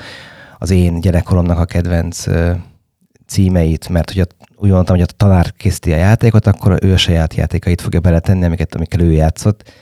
az 0.58 0.70
én 0.70 1.00
gyerekkoromnak 1.00 1.58
a 1.58 1.64
kedvenc 1.64 2.24
címeit, 3.26 3.88
mert 3.88 4.10
ugye 4.10 4.24
úgy 4.60 4.70
mondtam, 4.70 4.96
hogy 4.96 5.08
a 5.08 5.16
tanár 5.16 5.52
készíti 5.52 5.92
a 5.92 5.96
játékot, 5.96 6.46
akkor 6.46 6.78
ő 6.82 6.92
a 6.92 6.96
saját 6.96 7.34
játékait 7.34 7.80
fogja 7.80 8.00
beletenni, 8.00 8.44
amiket, 8.44 8.74
amikkel 8.74 9.00
ő 9.00 9.12
játszott, 9.12 9.72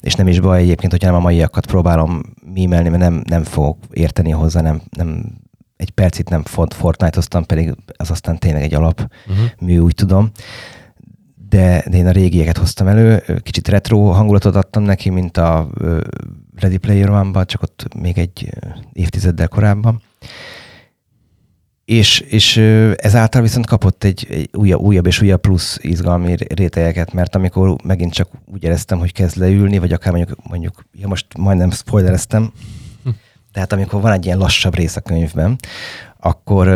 és 0.00 0.14
nem 0.14 0.28
is 0.28 0.40
baj 0.40 0.60
egyébként, 0.60 0.92
hogyha 0.92 1.08
nem 1.08 1.16
a 1.16 1.22
maiakat 1.22 1.66
próbálom 1.66 2.20
mímelni, 2.52 2.88
mert 2.88 3.02
nem, 3.02 3.22
nem 3.28 3.44
fogok 3.44 3.78
érteni 3.90 4.30
hozzá, 4.30 4.60
nem, 4.60 4.82
nem 4.90 5.24
egy 5.76 5.90
percit 5.90 6.28
nem 6.28 6.42
Fortnite-oztam, 6.68 7.44
pedig 7.44 7.74
az 7.96 8.10
aztán 8.10 8.38
tényleg 8.38 8.62
egy 8.62 8.74
alap 8.74 9.10
uh-huh. 9.26 9.46
mű, 9.60 9.78
úgy 9.78 9.94
tudom. 9.94 10.30
De, 11.48 11.84
de 11.90 11.96
én 11.96 12.06
a 12.06 12.10
régieket 12.10 12.58
hoztam 12.58 12.86
elő, 12.86 13.22
kicsit 13.42 13.68
retro 13.68 13.98
hangulatot 13.98 14.56
adtam 14.56 14.82
neki, 14.82 15.10
mint 15.10 15.36
a 15.36 15.68
Ready 16.54 16.76
Player 16.76 17.10
one 17.10 17.44
csak 17.44 17.62
ott 17.62 17.94
még 18.00 18.18
egy 18.18 18.50
évtizeddel 18.92 19.48
korábban 19.48 20.02
és, 21.86 22.20
és 22.20 22.56
ezáltal 22.96 23.42
viszont 23.42 23.66
kapott 23.66 24.04
egy, 24.04 24.26
egy 24.30 24.50
újabb, 24.52 24.80
újabb 24.80 25.06
és 25.06 25.22
újabb 25.22 25.40
plusz 25.40 25.78
izgalmi 25.80 26.36
rétegeket, 26.54 27.12
mert 27.12 27.34
amikor 27.34 27.76
megint 27.84 28.12
csak 28.12 28.28
úgy 28.52 28.64
éreztem, 28.64 28.98
hogy 28.98 29.12
kezd 29.12 29.36
leülni, 29.36 29.78
vagy 29.78 29.92
akár 29.92 30.12
mondjuk, 30.12 30.38
mondjuk 30.48 30.84
ja 30.92 31.08
most 31.08 31.26
majdnem 31.38 31.70
spoilereztem, 31.70 32.52
hm. 33.04 33.10
tehát 33.52 33.72
amikor 33.72 34.00
van 34.00 34.12
egy 34.12 34.24
ilyen 34.24 34.38
lassabb 34.38 34.74
rész 34.74 34.96
a 34.96 35.00
könyvben, 35.00 35.56
akkor, 36.20 36.68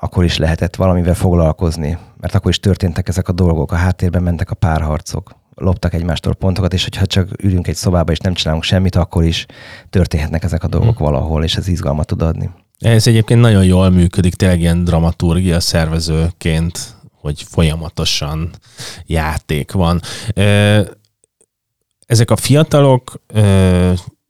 akkor 0.00 0.24
is 0.24 0.36
lehetett 0.36 0.76
valamivel 0.76 1.14
foglalkozni, 1.14 1.98
mert 2.16 2.34
akkor 2.34 2.50
is 2.50 2.60
történtek 2.60 3.08
ezek 3.08 3.28
a 3.28 3.32
dolgok, 3.32 3.72
a 3.72 3.76
háttérben 3.76 4.22
mentek 4.22 4.50
a 4.50 4.54
párharcok, 4.54 5.34
loptak 5.54 5.94
egymástól 5.94 6.34
pontokat, 6.34 6.72
és 6.72 6.82
hogyha 6.82 7.06
csak 7.06 7.28
ülünk 7.42 7.68
egy 7.68 7.76
szobába 7.76 8.12
és 8.12 8.18
nem 8.18 8.34
csinálunk 8.34 8.64
semmit, 8.64 8.96
akkor 8.96 9.24
is 9.24 9.46
történhetnek 9.90 10.44
ezek 10.44 10.64
a 10.64 10.68
dolgok 10.68 10.96
hm. 10.96 11.04
valahol, 11.04 11.44
és 11.44 11.56
ez 11.56 11.68
izgalmat 11.68 12.06
tud 12.06 12.22
adni. 12.22 12.50
Ez 12.80 13.06
egyébként 13.06 13.40
nagyon 13.40 13.64
jól 13.64 13.90
működik, 13.90 14.34
tényleg 14.34 14.60
ilyen 14.60 14.84
dramaturgia 14.84 15.60
szervezőként, 15.60 16.96
hogy 17.12 17.42
folyamatosan 17.42 18.50
játék 19.06 19.72
van. 19.72 20.00
Ezek 22.06 22.30
a 22.30 22.36
fiatalok 22.36 23.22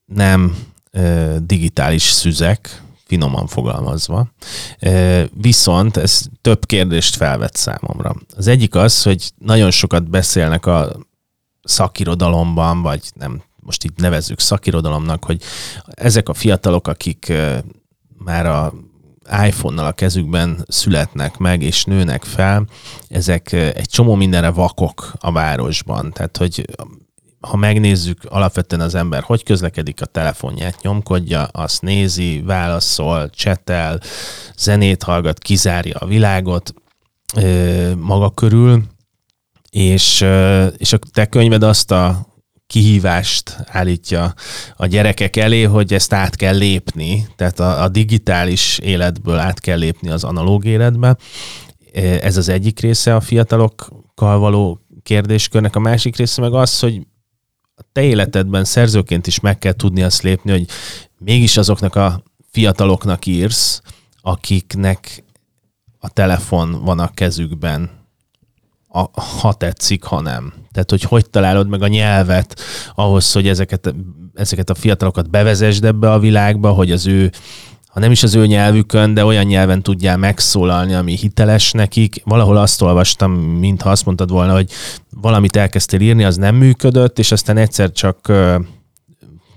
nem 0.05 0.57
digitális 1.39 2.03
szüzek, 2.03 2.83
finoman 3.07 3.47
fogalmazva. 3.47 4.33
Viszont 5.33 5.97
ez 5.97 6.23
több 6.41 6.67
kérdést 6.67 7.17
felvet 7.17 7.57
számomra. 7.57 8.15
Az 8.37 8.47
egyik 8.47 8.75
az, 8.75 9.03
hogy 9.03 9.31
nagyon 9.39 9.71
sokat 9.71 10.11
beszélnek 10.11 10.67
a 10.67 10.97
szakirodalomban, 11.63 12.83
vagy 12.83 13.03
nem, 13.15 13.43
most 13.57 13.85
itt 13.85 13.97
nevezzük 13.97 14.41
szakirodalomnak, 14.41 15.25
hogy 15.25 15.43
ezek 15.87 16.29
a 16.29 16.35
fiatalok, 16.35 16.89
akik 16.89 17.33
már 18.25 18.47
a 18.47 18.73
iPhone-nal 19.47 19.87
a 19.87 19.93
kezükben 19.93 20.65
születnek 20.69 21.37
meg 21.37 21.63
és 21.63 21.85
nőnek 21.85 22.25
fel, 22.25 22.67
ezek 23.09 23.53
egy 23.53 23.89
csomó 23.89 24.15
mindenre 24.15 24.51
vakok 24.51 25.13
a 25.21 25.33
városban. 25.33 26.13
Tehát, 26.13 26.37
hogy 26.37 26.65
ha 27.41 27.57
megnézzük 27.57 28.19
alapvetően 28.29 28.83
az 28.83 28.95
ember, 28.95 29.23
hogy 29.23 29.43
közlekedik 29.43 30.03
a 30.03 30.07
telefonját, 30.07 30.83
nyomkodja, 30.83 31.43
azt 31.43 31.83
nézi, 31.83 32.43
válaszol, 32.43 33.31
csetel, 33.31 34.01
zenét 34.57 35.03
hallgat, 35.03 35.39
kizárja 35.39 35.99
a 35.99 36.07
világot 36.07 36.75
maga 37.97 38.31
körül, 38.31 38.83
és, 39.71 40.25
és 40.77 40.93
a 40.93 40.99
te 41.13 41.27
könyved 41.27 41.63
azt 41.63 41.91
a 41.91 42.27
kihívást 42.71 43.57
állítja 43.67 44.35
a 44.77 44.87
gyerekek 44.87 45.37
elé, 45.37 45.63
hogy 45.63 45.93
ezt 45.93 46.13
át 46.13 46.37
kell 46.37 46.57
lépni, 46.57 47.27
tehát 47.37 47.61
a, 47.61 47.83
a 47.83 47.89
digitális 47.89 48.79
életből 48.79 49.39
át 49.39 49.61
kell 49.61 49.79
lépni 49.79 50.11
az 50.11 50.25
analóg 50.25 50.65
életbe. 50.65 51.17
E, 51.93 52.03
ez 52.03 52.37
az 52.37 52.49
egyik 52.49 52.81
része 52.81 53.15
a 53.15 53.21
fiatalokkal 53.21 54.39
való 54.39 54.81
kérdéskörnek, 55.03 55.77
a 55.77 55.81
másik 55.81 56.17
része 56.17 56.41
meg 56.41 56.53
az, 56.53 56.79
hogy 56.79 57.07
a 57.75 57.83
te 57.93 58.03
életedben 58.03 58.65
szerzőként 58.65 59.27
is 59.27 59.41
meg 59.41 59.59
kell 59.59 59.73
tudni 59.73 60.03
azt 60.03 60.23
lépni, 60.23 60.51
hogy 60.51 60.67
mégis 61.19 61.57
azoknak 61.57 61.95
a 61.95 62.23
fiataloknak 62.51 63.27
írsz, 63.27 63.81
akiknek 64.21 65.25
a 65.99 66.09
telefon 66.09 66.85
van 66.85 66.99
a 66.99 67.11
kezükben, 67.11 68.00
a, 68.93 69.21
ha 69.21 69.53
tetszik, 69.53 70.05
ha 70.05 70.21
nem. 70.21 70.53
Tehát, 70.73 70.91
hogy 70.91 71.03
hogy 71.03 71.31
találod 71.31 71.69
meg 71.69 71.83
a 71.83 71.89
nyelvet 71.89 72.61
ahhoz, 72.95 73.33
hogy 73.33 73.49
ezeket, 73.49 73.95
ezeket 74.35 74.71
a 74.71 74.75
fiatalokat 74.75 75.31
bevezesd 75.31 75.85
ebbe 75.85 76.13
a 76.13 76.19
világba, 76.19 76.71
hogy 76.71 76.91
az 76.91 77.07
ő 77.07 77.31
ha 77.91 78.01
nem 78.01 78.11
is 78.11 78.23
az 78.23 78.35
ő 78.35 78.47
nyelvükön, 78.47 79.15
de 79.15 79.25
olyan 79.25 79.45
nyelven 79.45 79.83
tudjál 79.83 80.17
megszólalni, 80.17 80.95
ami 80.95 81.17
hiteles 81.17 81.73
nekik. 81.73 82.23
Valahol 82.25 82.57
azt 82.57 82.83
olvastam, 82.83 83.33
mintha 83.33 83.91
azt 83.91 84.05
mondtad 84.05 84.31
volna, 84.31 84.53
hogy 84.53 84.71
valamit 85.11 85.57
elkezdtél 85.57 86.01
írni, 86.01 86.25
az 86.25 86.37
nem 86.37 86.55
működött, 86.55 87.19
és 87.19 87.33
aztán 87.33 87.57
egyszer 87.57 87.93
csak 87.93 88.33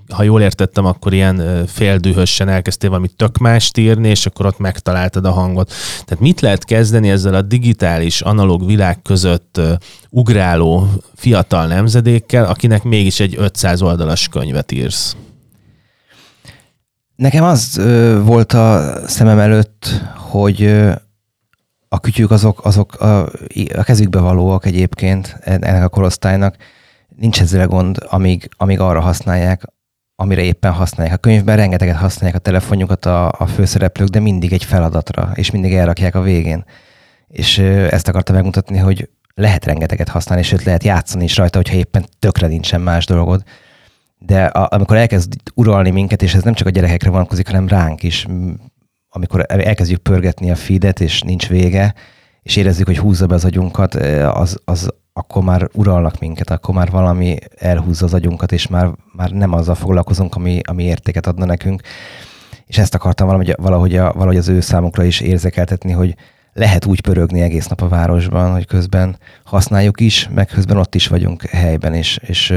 ha 0.09 0.23
jól 0.23 0.41
értettem, 0.41 0.85
akkor 0.85 1.13
ilyen 1.13 1.65
féldühösen 1.67 2.49
elkezdtél 2.49 2.89
valamit 2.89 3.15
tök 3.15 3.37
mást 3.37 3.77
írni, 3.77 4.09
és 4.09 4.25
akkor 4.25 4.45
ott 4.45 4.57
megtaláltad 4.57 5.25
a 5.25 5.31
hangot. 5.31 5.71
Tehát 6.05 6.23
mit 6.23 6.41
lehet 6.41 6.65
kezdeni 6.65 7.09
ezzel 7.09 7.33
a 7.33 7.41
digitális, 7.41 8.21
analóg 8.21 8.65
világ 8.65 9.01
között 9.01 9.61
ugráló 10.09 10.87
fiatal 11.15 11.67
nemzedékkel, 11.67 12.45
akinek 12.45 12.83
mégis 12.83 13.19
egy 13.19 13.35
500 13.37 13.81
oldalas 13.81 14.27
könyvet 14.27 14.71
írsz? 14.71 15.15
Nekem 17.15 17.43
az 17.43 17.81
volt 18.23 18.53
a 18.53 18.95
szemem 19.07 19.39
előtt, 19.39 20.01
hogy 20.15 20.83
a 21.87 21.99
kütyük 21.99 22.31
azok, 22.31 22.65
azok 22.65 22.93
a, 22.93 23.21
a 23.75 23.83
kezükbe 23.83 24.19
valóak 24.19 24.65
egyébként 24.65 25.37
ennek 25.41 25.83
a 25.83 25.89
korosztálynak. 25.89 26.55
Nincs 27.15 27.41
ezzel 27.41 27.67
gond, 27.67 27.97
amíg, 28.09 28.49
amíg 28.57 28.79
arra 28.79 28.99
használják, 28.99 29.63
amire 30.15 30.41
éppen 30.41 30.71
használják. 30.71 31.15
A 31.15 31.19
könyvben 31.19 31.55
rengeteget 31.55 31.95
használják 31.95 32.35
a 32.35 32.39
telefonjukat 32.39 33.05
a, 33.05 33.31
a 33.37 33.45
főszereplők, 33.45 34.07
de 34.07 34.19
mindig 34.19 34.53
egy 34.53 34.63
feladatra, 34.63 35.31
és 35.33 35.51
mindig 35.51 35.73
elrakják 35.73 36.15
a 36.15 36.21
végén. 36.21 36.65
És 37.27 37.57
ezt 37.89 38.07
akarta 38.07 38.33
megmutatni, 38.33 38.77
hogy 38.77 39.09
lehet 39.35 39.65
rengeteget 39.65 40.09
használni, 40.09 40.43
sőt 40.43 40.63
lehet 40.63 40.83
játszani 40.83 41.23
is 41.23 41.37
rajta, 41.37 41.57
hogyha 41.57 41.75
éppen 41.75 42.05
tökre 42.19 42.47
nincsen 42.47 42.81
más 42.81 43.05
dolgod. 43.05 43.43
De 44.17 44.45
a, 44.45 44.67
amikor 44.71 44.97
elkezd 44.97 45.33
uralni 45.53 45.89
minket, 45.89 46.21
és 46.21 46.33
ez 46.33 46.43
nem 46.43 46.53
csak 46.53 46.67
a 46.67 46.69
gyerekekre 46.69 47.09
vonatkozik, 47.09 47.47
hanem 47.47 47.67
ránk 47.67 48.03
is, 48.03 48.27
amikor 49.09 49.45
elkezdjük 49.47 49.99
pörgetni 49.99 50.51
a 50.51 50.55
feedet, 50.55 50.99
és 50.99 51.21
nincs 51.21 51.47
vége, 51.47 51.93
és 52.43 52.55
érezzük, 52.55 52.85
hogy 52.85 52.97
húzza 52.97 53.25
be 53.25 53.35
az 53.35 53.45
agyunkat, 53.45 53.95
az, 54.33 54.59
az, 54.65 54.93
akkor 55.13 55.43
már 55.43 55.69
uralnak 55.73 56.19
minket, 56.19 56.49
akkor 56.49 56.75
már 56.75 56.89
valami 56.91 57.37
elhúzza 57.55 58.05
az 58.05 58.13
agyunkat, 58.13 58.51
és 58.51 58.67
már, 58.67 58.91
már 59.13 59.31
nem 59.31 59.53
azzal 59.53 59.75
foglalkozunk, 59.75 60.35
ami, 60.35 60.59
ami 60.63 60.83
értéket 60.83 61.27
adna 61.27 61.45
nekünk. 61.45 61.81
És 62.65 62.77
ezt 62.77 62.95
akartam 62.95 63.27
valahogy, 63.27 63.55
valahogy, 63.57 63.95
a, 63.95 64.13
valahogy 64.13 64.37
az 64.37 64.47
ő 64.47 64.59
számukra 64.59 65.03
is 65.03 65.19
érzékeltetni, 65.19 65.91
hogy 65.91 66.15
lehet 66.53 66.85
úgy 66.85 67.01
pörögni 67.01 67.41
egész 67.41 67.67
nap 67.67 67.81
a 67.81 67.87
városban, 67.87 68.51
hogy 68.51 68.65
közben 68.65 69.17
használjuk 69.43 69.99
is, 69.99 70.29
meg 70.33 70.47
közben 70.47 70.77
ott 70.77 70.95
is 70.95 71.07
vagyunk 71.07 71.41
helyben, 71.41 71.93
és, 71.93 72.19
és 72.21 72.53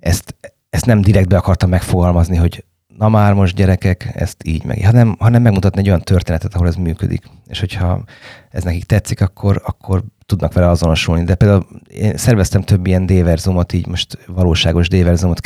ezt, 0.00 0.34
ezt 0.70 0.86
nem 0.86 1.00
direktbe 1.00 1.36
akartam 1.36 1.68
megfogalmazni, 1.68 2.36
hogy 2.36 2.64
na 2.98 3.08
már 3.08 3.32
most 3.32 3.54
gyerekek, 3.54 4.10
ezt 4.14 4.36
így 4.44 4.64
meg, 4.64 4.84
hanem, 4.84 5.16
hanem 5.18 5.42
megmutatni 5.42 5.80
egy 5.80 5.88
olyan 5.88 6.00
történetet, 6.00 6.54
ahol 6.54 6.66
ez 6.66 6.74
működik. 6.74 7.24
És 7.46 7.60
hogyha 7.60 8.04
ez 8.50 8.62
nekik 8.62 8.84
tetszik, 8.84 9.20
akkor, 9.20 9.62
akkor 9.64 10.02
tudnak 10.26 10.52
vele 10.52 10.68
azonosulni. 10.68 11.24
De 11.24 11.34
például 11.34 11.66
én 11.88 12.16
szerveztem 12.16 12.62
több 12.62 12.86
ilyen 12.86 13.06
déverzumot, 13.06 13.72
így 13.72 13.86
most 13.86 14.18
valóságos 14.26 14.88
déverzumot, 14.88 15.40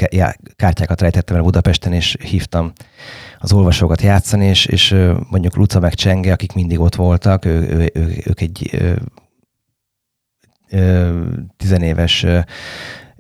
kártyákat 0.57 1.01
rejtettem 1.01 1.37
el 1.37 1.43
Budapesten, 1.43 1.93
és 1.93 2.17
hívtam 2.25 2.73
az 3.39 3.53
olvasókat 3.53 4.03
játszani, 4.03 4.47
és, 4.47 4.67
és 4.67 4.97
mondjuk 5.31 5.57
Luca 5.57 5.81
meg 5.81 5.95
Csenge, 5.95 6.33
akik 6.33 6.53
mindig 6.53 6.81
ott 6.81 6.95
voltak, 6.95 7.45
ő, 7.45 7.61
ő, 7.61 7.91
ő, 7.95 8.23
ők 8.25 8.41
egy 8.41 8.69
ö, 8.73 8.93
ö, 10.71 11.21
tizenéves 11.57 12.27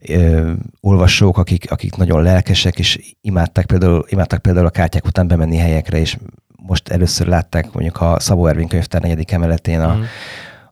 ö, 0.08 0.52
olvasók, 0.80 1.38
akik, 1.38 1.70
akik 1.70 1.96
nagyon 1.96 2.22
lelkesek, 2.22 2.78
és 2.78 3.14
imádták 3.20 3.66
például, 3.66 4.04
imádták 4.08 4.40
például 4.40 4.66
a 4.66 4.70
kártyák 4.70 5.06
után 5.06 5.28
bemenni 5.28 5.56
helyekre, 5.56 5.98
és 5.98 6.16
most 6.66 6.88
először 6.88 7.26
látták 7.26 7.72
mondjuk 7.72 8.00
a 8.00 8.20
Szabó 8.20 8.46
Ervin 8.46 8.68
könyvtár 8.68 9.02
negyedik 9.02 9.32
emeletén 9.32 9.80
a, 9.80 9.94
mm 9.94 10.02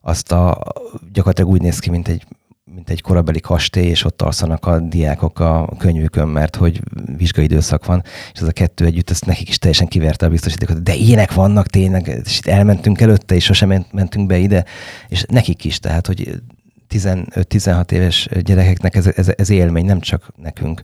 azt 0.01 0.31
a, 0.31 0.63
gyakorlatilag 1.11 1.51
úgy 1.51 1.61
néz 1.61 1.79
ki, 1.79 1.89
mint 1.89 2.07
egy 2.07 2.25
mint 2.73 2.89
egy 2.89 3.01
korabeli 3.01 3.39
kastély, 3.39 3.87
és 3.87 4.03
ott 4.03 4.21
alszanak 4.21 4.65
a 4.65 4.79
diákok 4.79 5.39
a 5.39 5.75
könyvükön, 5.77 6.27
mert 6.27 6.55
hogy 6.55 6.81
vizsgai 7.17 7.43
időszak 7.43 7.85
van, 7.85 8.03
és 8.33 8.39
ez 8.39 8.47
a 8.47 8.51
kettő 8.51 8.85
együtt, 8.85 9.09
ezt 9.09 9.25
nekik 9.25 9.49
is 9.49 9.57
teljesen 9.57 9.87
kiverte 9.87 10.25
a 10.25 10.29
biztosítékot. 10.29 10.83
De 10.83 10.95
ilyenek 10.95 11.33
vannak 11.33 11.67
tényleg, 11.67 12.21
és 12.25 12.37
itt 12.37 12.45
elmentünk 12.45 13.01
előtte, 13.01 13.35
és 13.35 13.43
sosem 13.43 13.85
mentünk 13.91 14.27
be 14.27 14.37
ide, 14.37 14.65
és 15.07 15.23
nekik 15.27 15.65
is, 15.65 15.79
tehát, 15.79 16.07
hogy 16.07 16.41
15-16 16.89 17.91
éves 17.91 18.29
gyerekeknek 18.41 18.95
ez, 18.95 19.07
ez, 19.07 19.31
ez 19.37 19.49
élmény, 19.49 19.85
nem 19.85 19.99
csak 19.99 20.31
nekünk. 20.35 20.81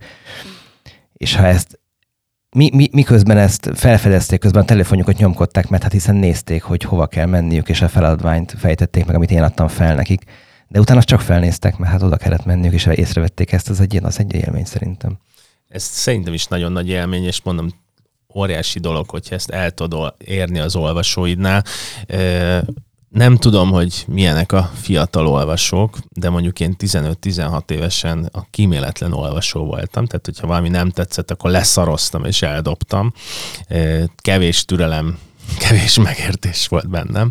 És 1.14 1.36
ha 1.36 1.46
ezt 1.46 1.80
mi, 2.56 2.70
mi, 2.74 2.90
miközben 2.92 3.38
ezt 3.38 3.70
felfedezték, 3.74 4.40
közben 4.40 4.62
a 4.62 4.66
telefonjukat 4.66 5.18
nyomkodták, 5.18 5.68
mert 5.68 5.84
hát 5.84 5.92
hiszen 5.92 6.16
nézték, 6.16 6.64
hogy 6.64 6.84
hova 6.84 7.08
kell 7.08 7.26
menniük, 7.26 7.70
és 7.70 7.82
a 7.82 7.88
feladványt 7.88 8.54
fejtették 8.58 9.06
meg, 9.06 9.16
amit 9.16 9.32
én 9.32 9.44
adtam 9.44 9.68
fel 9.68 9.96
nekik 9.96 10.24
de 10.68 10.80
utána 10.80 11.04
csak 11.04 11.22
felnéztek, 11.22 11.78
mert 11.78 11.92
hát 11.92 12.02
oda 12.02 12.18
kellett 12.18 12.46
menniük, 12.46 12.74
és 12.74 12.86
észrevették 12.86 13.52
ezt, 13.52 13.70
az 13.70 13.80
egy, 13.80 14.00
az 14.04 14.20
egy 14.20 14.34
élmény 14.34 14.66
szerintem. 14.66 15.18
Ez 15.68 15.84
szerintem 15.84 16.34
is 16.34 16.46
nagyon 16.46 16.72
nagy 16.72 16.90
élmény, 16.90 17.24
és 17.24 17.42
mondom, 17.44 17.70
óriási 18.36 18.80
dolog, 18.80 19.10
hogyha 19.10 19.36
ezt 19.36 19.50
el 19.50 19.72
tudod 19.72 20.14
érni 20.18 20.60
az 20.60 20.76
olvasóidnál. 20.76 21.64
Nem 23.16 23.36
tudom, 23.38 23.72
hogy 23.72 24.04
milyenek 24.08 24.52
a 24.52 24.72
fiatal 24.82 25.28
olvasók, 25.28 25.98
de 26.10 26.30
mondjuk 26.30 26.60
én 26.60 26.76
15-16 26.80 27.72
évesen 27.72 28.30
a 28.32 28.46
kíméletlen 28.50 29.14
olvasó 29.14 29.66
voltam, 29.66 30.06
tehát 30.06 30.26
hogyha 30.26 30.48
valami 30.48 30.70
nem 30.70 30.90
tetszett, 30.90 31.32
akkor 31.32 31.52
leszaroztam 31.52 32.26
és 32.26 32.42
eldobtam. 32.42 33.14
Kevés 34.16 34.66
türelem, 34.66 35.18
kevés 35.68 35.98
megértés 35.98 36.68
volt 36.68 36.90
bennem 36.90 37.30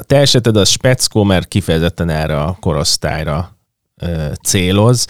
a 0.00 0.02
te 0.02 0.16
eseted 0.16 0.56
az 0.56 0.68
speckó, 0.68 1.22
mert 1.22 1.48
kifejezetten 1.48 2.08
erre 2.08 2.42
a 2.42 2.56
korosztályra 2.60 3.56
céloz, 4.42 5.06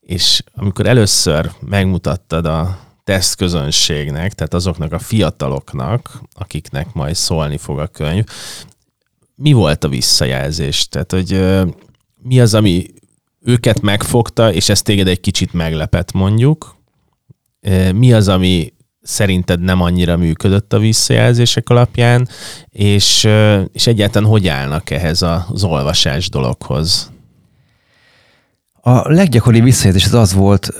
és 0.00 0.42
amikor 0.54 0.86
először 0.86 1.50
megmutattad 1.60 2.46
a 2.46 2.78
tesztközönségnek, 3.06 4.32
tehát 4.34 4.54
azoknak 4.54 4.92
a 4.92 4.98
fiataloknak, 4.98 6.20
akiknek 6.32 6.92
majd 6.92 7.14
szólni 7.14 7.56
fog 7.56 7.78
a 7.78 7.86
könyv, 7.86 8.24
mi 9.34 9.52
volt 9.52 9.84
a 9.84 9.88
visszajelzés? 9.88 10.88
Tehát, 10.88 11.12
hogy 11.12 11.44
mi 12.22 12.40
az, 12.40 12.54
ami 12.54 12.86
őket 13.40 13.80
megfogta, 13.80 14.52
és 14.52 14.68
ez 14.68 14.82
téged 14.82 15.08
egy 15.08 15.20
kicsit 15.20 15.52
meglepett 15.52 16.12
mondjuk? 16.12 16.76
Mi 17.94 18.12
az, 18.12 18.28
ami 18.28 18.72
szerinted 19.02 19.60
nem 19.60 19.80
annyira 19.80 20.16
működött 20.16 20.72
a 20.72 20.78
visszajelzések 20.78 21.68
alapján, 21.68 22.28
és, 22.68 23.28
és 23.72 23.86
egyáltalán 23.86 24.28
hogy 24.28 24.48
állnak 24.48 24.90
ehhez 24.90 25.22
az 25.22 25.64
olvasás 25.64 26.28
dologhoz? 26.28 27.12
A 28.80 29.12
leggyakoribb 29.12 29.64
visszajelzés 29.64 30.04
az 30.04 30.14
az 30.14 30.32
volt, 30.32 30.70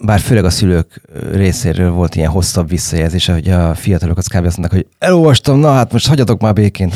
bár 0.00 0.20
főleg 0.20 0.44
a 0.44 0.50
szülők 0.50 1.00
részéről 1.32 1.90
volt 1.90 2.14
ilyen 2.14 2.30
hosszabb 2.30 2.68
visszajelzés, 2.68 3.26
hogy 3.26 3.48
a 3.48 3.74
fiatalok 3.74 4.18
az 4.18 4.26
kb. 4.26 4.44
azt 4.44 4.58
mondták, 4.58 4.80
hogy 4.80 4.86
elolvastam, 4.98 5.58
na 5.58 5.72
hát 5.72 5.92
most 5.92 6.06
hagyjatok 6.06 6.40
már 6.40 6.52
békén. 6.52 6.92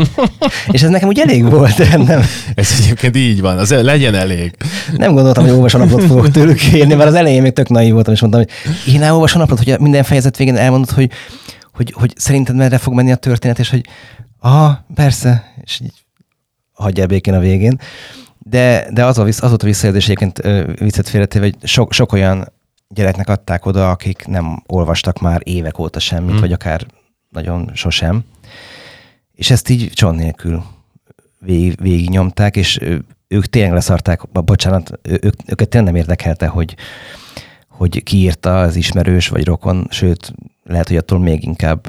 és 0.72 0.82
ez 0.82 0.90
nekem 0.90 1.08
úgy 1.08 1.18
elég 1.18 1.50
volt, 1.50 2.06
nem? 2.06 2.22
Ez 2.54 2.68
egyébként 2.80 3.16
így 3.16 3.40
van, 3.40 3.58
az 3.58 3.70
legyen 3.70 4.14
elég. 4.14 4.56
Nem 4.96 5.14
gondoltam, 5.14 5.44
hogy 5.44 5.52
olvasónapot 5.52 6.04
fogok 6.04 6.30
tőlük 6.30 6.56
kérni, 6.56 6.94
mert 6.94 7.08
az 7.08 7.14
elején 7.14 7.42
még 7.42 7.52
tök 7.52 7.68
naív 7.68 7.92
voltam, 7.92 8.14
és 8.14 8.20
mondtam, 8.20 8.42
hogy 8.42 8.94
én 8.94 9.02
elolvasónapot, 9.02 9.64
hogy 9.64 9.80
minden 9.80 10.02
fejezet 10.02 10.36
végén 10.36 10.56
elmondod, 10.56 10.90
hogy, 10.90 11.10
hogy, 11.72 11.92
hogy 11.96 12.12
szerinted 12.16 12.56
merre 12.56 12.78
fog 12.78 12.94
menni 12.94 13.12
a 13.12 13.16
történet, 13.16 13.58
és 13.58 13.70
hogy 13.70 13.84
aha, 14.40 14.86
persze, 14.94 15.52
és 15.64 15.80
így 15.82 16.04
hagyja 16.72 17.06
békén 17.06 17.34
a 17.34 17.38
végén. 17.38 17.80
De, 18.48 18.88
de 18.92 19.04
az, 19.04 19.18
a, 19.18 19.22
az 19.22 19.40
volt 19.40 19.62
a 19.62 19.66
visszajelzés 19.66 20.08
egyébként 20.08 20.38
viccet 20.78 21.08
félretéve, 21.08 21.44
hogy 21.44 21.68
sok, 21.68 21.92
sok 21.92 22.12
olyan 22.12 22.52
gyereknek 22.88 23.28
adták 23.28 23.66
oda, 23.66 23.90
akik 23.90 24.26
nem 24.26 24.62
olvastak 24.66 25.20
már 25.20 25.40
évek 25.44 25.78
óta 25.78 25.98
semmit, 25.98 26.30
hmm. 26.30 26.40
vagy 26.40 26.52
akár 26.52 26.86
nagyon 27.28 27.70
sosem. 27.74 28.24
És 29.32 29.50
ezt 29.50 29.68
így 29.68 29.90
csont 29.92 30.18
nélkül 30.18 30.64
végig, 31.38 31.80
végig 31.80 32.10
nyomták, 32.10 32.56
és 32.56 32.80
ők 33.28 33.46
tényleg 33.46 33.72
leszarták, 33.72 34.28
bocsánat, 34.30 34.98
ők, 35.02 35.34
őket 35.46 35.68
tényleg 35.68 35.92
nem 35.92 36.00
érdekelte, 36.00 36.46
hogy, 36.46 36.74
hogy 37.68 38.02
ki 38.02 38.16
írta 38.16 38.60
az 38.60 38.76
ismerős 38.76 39.28
vagy 39.28 39.44
rokon, 39.44 39.86
sőt, 39.90 40.32
lehet, 40.64 40.88
hogy 40.88 40.96
attól 40.96 41.18
még 41.18 41.44
inkább 41.44 41.86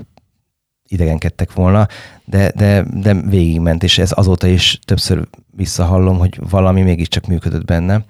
idegenkedtek 0.88 1.54
volna, 1.54 1.88
de, 2.26 2.52
de, 2.56 2.86
de 2.94 3.14
végigment, 3.14 3.84
és 3.84 3.98
ez 3.98 4.12
azóta 4.16 4.48
is 4.48 4.80
többször 4.86 5.28
visszahallom, 5.56 6.18
hogy 6.18 6.40
valami 6.50 6.82
mégiscsak 6.82 7.28
működött 7.28 7.66
benne. 7.66 8.06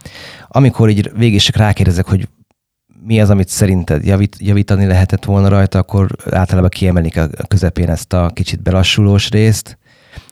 Amikor 0.47 0.89
így 0.89 1.11
végig 1.15 1.41
csak 1.41 1.55
rákérdezek, 1.55 2.07
hogy 2.07 2.27
mi 3.05 3.21
az, 3.21 3.29
amit 3.29 3.49
szerinted 3.49 4.05
javít, 4.05 4.35
javítani 4.39 4.85
lehetett 4.85 5.25
volna 5.25 5.47
rajta, 5.47 5.79
akkor 5.79 6.07
általában 6.29 6.69
kiemelik 6.69 7.17
a 7.17 7.29
közepén 7.47 7.89
ezt 7.89 8.13
a 8.13 8.31
kicsit 8.33 8.61
belassulós 8.61 9.29
részt, 9.29 9.77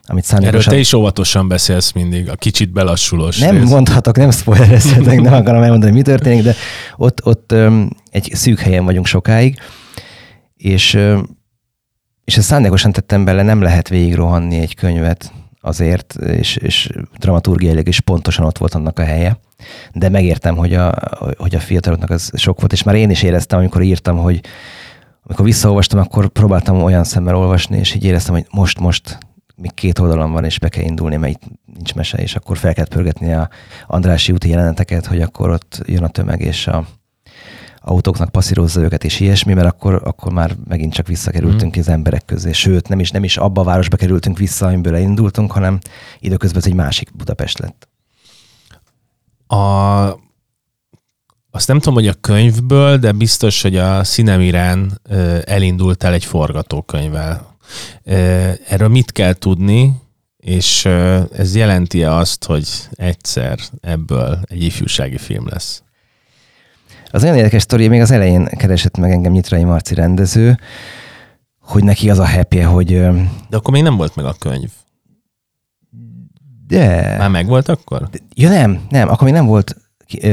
amit 0.06 0.24
szándékosan... 0.24 0.60
Erről 0.60 0.72
te 0.72 0.78
is 0.78 0.92
óvatosan 0.92 1.48
beszélsz 1.48 1.92
mindig, 1.92 2.30
a 2.30 2.34
kicsit 2.34 2.72
belassulós 2.72 3.38
Nem 3.38 3.56
rész. 3.56 3.68
mondhatok, 3.68 4.16
nem 4.16 4.30
spoilerezhetek, 4.30 5.20
nem 5.20 5.32
akarom 5.32 5.62
elmondani, 5.62 5.92
mi 5.92 6.02
történik, 6.02 6.42
de 6.42 6.54
ott, 6.96 7.24
ott 7.24 7.52
um, 7.52 7.88
egy 8.10 8.30
szűk 8.34 8.60
helyen 8.60 8.84
vagyunk 8.84 9.06
sokáig, 9.06 9.58
és, 10.56 10.94
um, 10.94 11.35
és 12.26 12.36
ezt 12.36 12.46
szándékosan 12.46 12.92
tettem 12.92 13.24
bele, 13.24 13.42
nem 13.42 13.62
lehet 13.62 13.88
végigrohanni 13.88 14.58
egy 14.58 14.74
könyvet 14.74 15.32
azért, 15.60 16.14
és, 16.14 16.56
és 16.56 16.90
dramaturgiailag 17.18 17.88
is 17.88 18.00
pontosan 18.00 18.44
ott 18.44 18.58
volt 18.58 18.74
annak 18.74 18.98
a 18.98 19.04
helye. 19.04 19.38
De 19.92 20.08
megértem, 20.08 20.56
hogy 20.56 20.74
a, 20.74 20.94
hogy 21.36 21.54
a 21.54 21.60
fiataloknak 21.60 22.10
az 22.10 22.30
sok 22.34 22.58
volt, 22.58 22.72
és 22.72 22.82
már 22.82 22.94
én 22.94 23.10
is 23.10 23.22
éreztem, 23.22 23.58
amikor 23.58 23.82
írtam, 23.82 24.16
hogy 24.16 24.40
amikor 25.22 25.44
visszaolvastam, 25.44 25.98
akkor 25.98 26.28
próbáltam 26.28 26.82
olyan 26.82 27.04
szemmel 27.04 27.36
olvasni, 27.36 27.78
és 27.78 27.94
így 27.94 28.04
éreztem, 28.04 28.34
hogy 28.34 28.46
most, 28.50 28.78
most 28.78 29.18
még 29.56 29.74
két 29.74 29.98
oldalon 29.98 30.32
van, 30.32 30.44
és 30.44 30.58
be 30.58 30.68
kell 30.68 30.84
indulni, 30.84 31.16
mert 31.16 31.32
itt 31.32 31.50
nincs 31.74 31.94
mese, 31.94 32.18
és 32.18 32.34
akkor 32.34 32.58
fel 32.58 32.74
kell 32.74 32.88
pörgetni 32.88 33.32
a 33.32 33.48
Andrási 33.86 34.32
úti 34.32 34.48
jeleneteket, 34.48 35.06
hogy 35.06 35.20
akkor 35.22 35.50
ott 35.50 35.82
jön 35.86 36.04
a 36.04 36.08
tömeg, 36.08 36.40
és 36.40 36.66
a, 36.66 36.86
autóknak 37.88 38.28
passzírozza 38.28 38.80
őket, 38.80 39.04
és 39.04 39.20
ilyesmi, 39.20 39.54
mert 39.54 39.66
akkor, 39.66 40.02
akkor 40.04 40.32
már 40.32 40.56
megint 40.68 40.92
csak 40.92 41.06
visszakerültünk 41.06 41.76
mm. 41.76 41.80
az 41.80 41.88
emberek 41.88 42.24
közé. 42.24 42.52
Sőt, 42.52 42.88
nem 42.88 43.00
is, 43.00 43.10
nem 43.10 43.24
is 43.24 43.36
abba 43.36 43.60
a 43.60 43.64
városba 43.64 43.96
kerültünk 43.96 44.38
vissza, 44.38 44.66
amiből 44.66 44.94
elindultunk, 44.94 45.52
hanem 45.52 45.78
időközben 46.20 46.60
ez 46.60 46.66
egy 46.66 46.74
másik 46.74 47.16
Budapest 47.16 47.58
lett. 47.58 47.88
A, 49.46 49.64
azt 51.50 51.68
nem 51.68 51.78
tudom, 51.78 51.94
hogy 51.94 52.06
a 52.06 52.20
könyvből, 52.20 52.96
de 52.96 53.12
biztos, 53.12 53.62
hogy 53.62 53.76
a 53.76 54.04
Színemirán 54.04 55.00
elindultál 55.44 56.12
egy 56.12 56.24
forgatókönyvvel. 56.24 57.56
Erről 58.68 58.88
mit 58.88 59.12
kell 59.12 59.32
tudni, 59.32 59.92
és 60.36 60.84
ez 61.32 61.54
jelenti 61.54 62.04
azt, 62.04 62.44
hogy 62.44 62.68
egyszer 62.90 63.58
ebből 63.80 64.40
egy 64.42 64.62
ifjúsági 64.62 65.18
film 65.18 65.48
lesz? 65.48 65.82
Az 67.16 67.22
olyan 67.22 67.36
érdekes 67.36 67.62
sztori, 67.62 67.88
még 67.88 68.00
az 68.00 68.10
elején 68.10 68.44
keresett 68.44 68.96
meg 68.96 69.10
engem 69.10 69.32
Nyitrai 69.32 69.64
Marci 69.64 69.94
rendező, 69.94 70.58
hogy 71.60 71.84
neki 71.84 72.10
az 72.10 72.18
a 72.18 72.28
happy 72.28 72.58
hogy... 72.58 72.86
De 73.48 73.56
akkor 73.56 73.72
még 73.72 73.82
nem 73.82 73.96
volt 73.96 74.16
meg 74.16 74.24
a 74.24 74.34
könyv. 74.38 74.70
De... 76.66 77.14
Már 77.18 77.30
meg 77.30 77.46
volt 77.46 77.68
akkor? 77.68 78.08
Ja 78.34 78.48
nem, 78.48 78.80
nem, 78.88 79.08
akkor 79.08 79.22
még 79.22 79.32
nem 79.32 79.46
volt. 79.46 79.76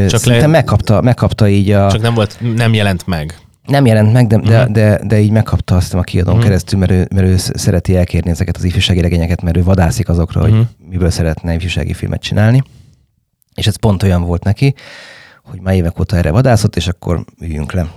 Csak 0.07 0.23
le... 0.23 0.47
megkapta, 0.47 1.01
megkapta 1.01 1.47
így 1.47 1.71
a... 1.71 1.91
Csak 1.91 2.01
nem 2.01 2.13
volt, 2.13 2.37
nem 2.55 2.73
jelent 2.73 3.07
meg. 3.07 3.37
Nem 3.67 3.85
jelent 3.85 4.13
meg, 4.13 4.27
de, 4.27 4.35
uh-huh. 4.35 4.51
de, 4.51 4.63
mhm. 4.63 4.73
de, 4.73 4.99
de 5.03 5.19
így 5.19 5.31
megkapta 5.31 5.75
azt 5.75 5.93
a 5.93 6.01
kiadón 6.01 6.33
uh-huh. 6.33 6.47
keresztül, 6.47 6.79
mert 6.79 6.91
ő, 6.91 7.07
mert 7.13 7.27
ő 7.27 7.37
szereti 7.37 7.95
elkérni 7.95 8.29
ezeket 8.29 8.57
az 8.57 8.63
ifjúsági 8.63 9.01
regényeket, 9.01 9.41
mert 9.41 9.57
ő 9.57 9.63
vadászik 9.63 10.09
azokra, 10.09 10.41
uh-huh. 10.41 10.55
hogy 10.57 10.67
mhm. 10.77 10.89
miből 10.89 11.09
szeretne 11.09 11.53
ifjúsági 11.53 11.93
filmet 11.93 12.21
csinálni. 12.21 12.63
És 13.55 13.67
ez 13.67 13.75
pont 13.75 14.03
olyan 14.03 14.23
volt 14.23 14.43
neki, 14.43 14.75
hogy 15.53 15.61
már 15.61 15.75
évek 15.75 15.99
óta 15.99 16.17
erre 16.17 16.31
vadászott, 16.31 16.75
és 16.75 16.87
akkor 16.87 17.25
üljünk 17.39 17.71
le. 17.71 17.91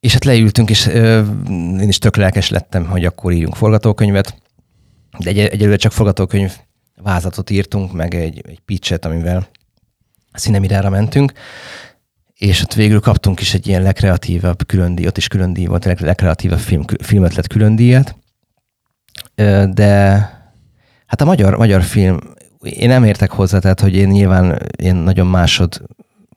És 0.00 0.12
hát 0.12 0.24
leültünk, 0.24 0.70
és 0.70 0.86
ö, 0.86 1.24
én 1.48 1.88
is 1.88 1.98
tök 1.98 2.16
lelkes 2.16 2.50
lettem, 2.50 2.86
hogy 2.86 3.04
akkor 3.04 3.32
írjunk 3.32 3.54
forgatókönyvet, 3.54 4.42
de 5.18 5.30
egy, 5.30 5.38
egyelőre 5.38 5.76
csak 5.76 5.92
forgatókönyv 5.92 6.56
vázatot 6.96 7.50
írtunk, 7.50 7.92
meg 7.92 8.14
egy, 8.14 8.42
egy 8.48 8.60
pitchet, 8.60 9.04
amivel 9.04 9.48
színemirára 10.32 10.90
mentünk, 10.90 11.32
és 12.34 12.62
ott 12.62 12.74
végül 12.74 13.00
kaptunk 13.00 13.40
is 13.40 13.54
egy 13.54 13.66
ilyen 13.66 13.82
legkreatívabb 13.82 14.66
külön 14.66 14.94
díj, 14.94 15.06
ott 15.06 15.16
is 15.16 15.28
külön 15.28 15.52
díj 15.52 15.66
volt, 15.66 15.84
legkreatívabb 15.84 16.58
film, 16.58 16.84
filmötlet 17.02 17.46
külön 17.46 17.76
díjat, 17.76 18.16
de 19.74 20.10
hát 21.06 21.20
a 21.20 21.24
magyar, 21.24 21.56
magyar 21.56 21.82
film 21.82 22.18
én 22.62 22.88
nem 22.88 23.04
értek 23.04 23.30
hozzá, 23.30 23.58
tehát 23.58 23.80
hogy 23.80 23.94
én 23.94 24.08
nyilván 24.08 24.58
én 24.76 24.94
nagyon 24.94 25.26
másod 25.26 25.82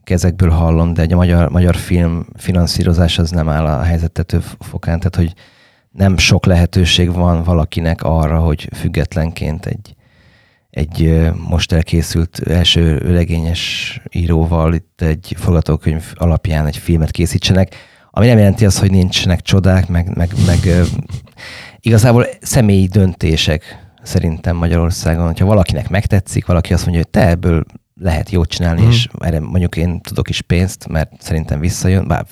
kezekből 0.04 0.50
hallom, 0.50 0.94
de 0.94 1.02
egy 1.02 1.14
magyar, 1.14 1.50
magyar 1.50 1.76
film 1.76 2.26
finanszírozás 2.36 3.18
az 3.18 3.30
nem 3.30 3.50
áll 3.50 3.66
a 3.66 3.82
helyzetető 3.82 4.40
fokán, 4.60 4.98
tehát 4.98 5.16
hogy 5.16 5.34
nem 5.92 6.18
sok 6.18 6.46
lehetőség 6.46 7.14
van 7.14 7.44
valakinek 7.44 8.04
arra, 8.04 8.40
hogy 8.40 8.70
függetlenként 8.74 9.66
egy, 9.66 9.96
egy 10.70 11.30
most 11.50 11.72
elkészült 11.72 12.40
első 12.48 12.98
regényes 12.98 14.02
íróval 14.12 14.74
itt 14.74 15.02
egy 15.02 15.36
forgatókönyv 15.38 16.14
alapján 16.16 16.66
egy 16.66 16.78
filmet 16.78 17.12
készítsenek, 17.12 17.76
ami 18.12 18.28
nem 18.28 18.38
jelenti 18.38 18.66
azt, 18.66 18.80
hogy 18.80 18.92
nincsenek 18.92 19.42
csodák, 19.42 19.88
meg, 19.88 20.16
meg, 20.16 20.32
meg 20.46 20.86
igazából 21.80 22.28
személyi 22.42 22.88
döntések 22.88 23.85
szerintem 24.06 24.56
Magyarországon. 24.56 25.26
Hogyha 25.26 25.46
valakinek 25.46 25.90
megtetszik, 25.90 26.46
valaki 26.46 26.74
azt 26.74 26.86
mondja, 26.86 27.04
hogy 27.04 27.12
te 27.12 27.30
ebből 27.30 27.64
lehet 28.02 28.30
jót 28.30 28.50
csinálni, 28.50 28.82
mm. 28.86 28.90
és 28.90 29.08
erre 29.20 29.40
mondjuk 29.40 29.76
én 29.76 30.02
tudok 30.02 30.30
is 30.30 30.42
pénzt, 30.42 30.88
mert 30.88 31.12
szerintem 31.20 31.60
visszajön, 31.60 32.08
bár 32.08 32.26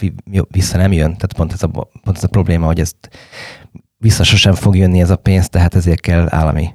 vissza 0.48 0.78
nem 0.78 0.92
jön, 0.92 1.16
tehát 1.16 1.34
pont 1.36 1.54
ez 1.54 1.64
a, 1.64 1.68
pont 2.04 2.18
ez 2.18 2.24
a 2.24 2.28
probléma, 2.28 2.66
hogy 2.66 2.80
ezt 2.80 3.10
vissza 3.98 4.24
sosem 4.24 4.54
fog 4.54 4.76
jönni 4.76 5.02
ez 5.02 5.10
a 5.10 5.16
pénz, 5.16 5.50
tehát 5.50 5.76
ezért 5.76 6.00
kell 6.00 6.28
állami 6.30 6.74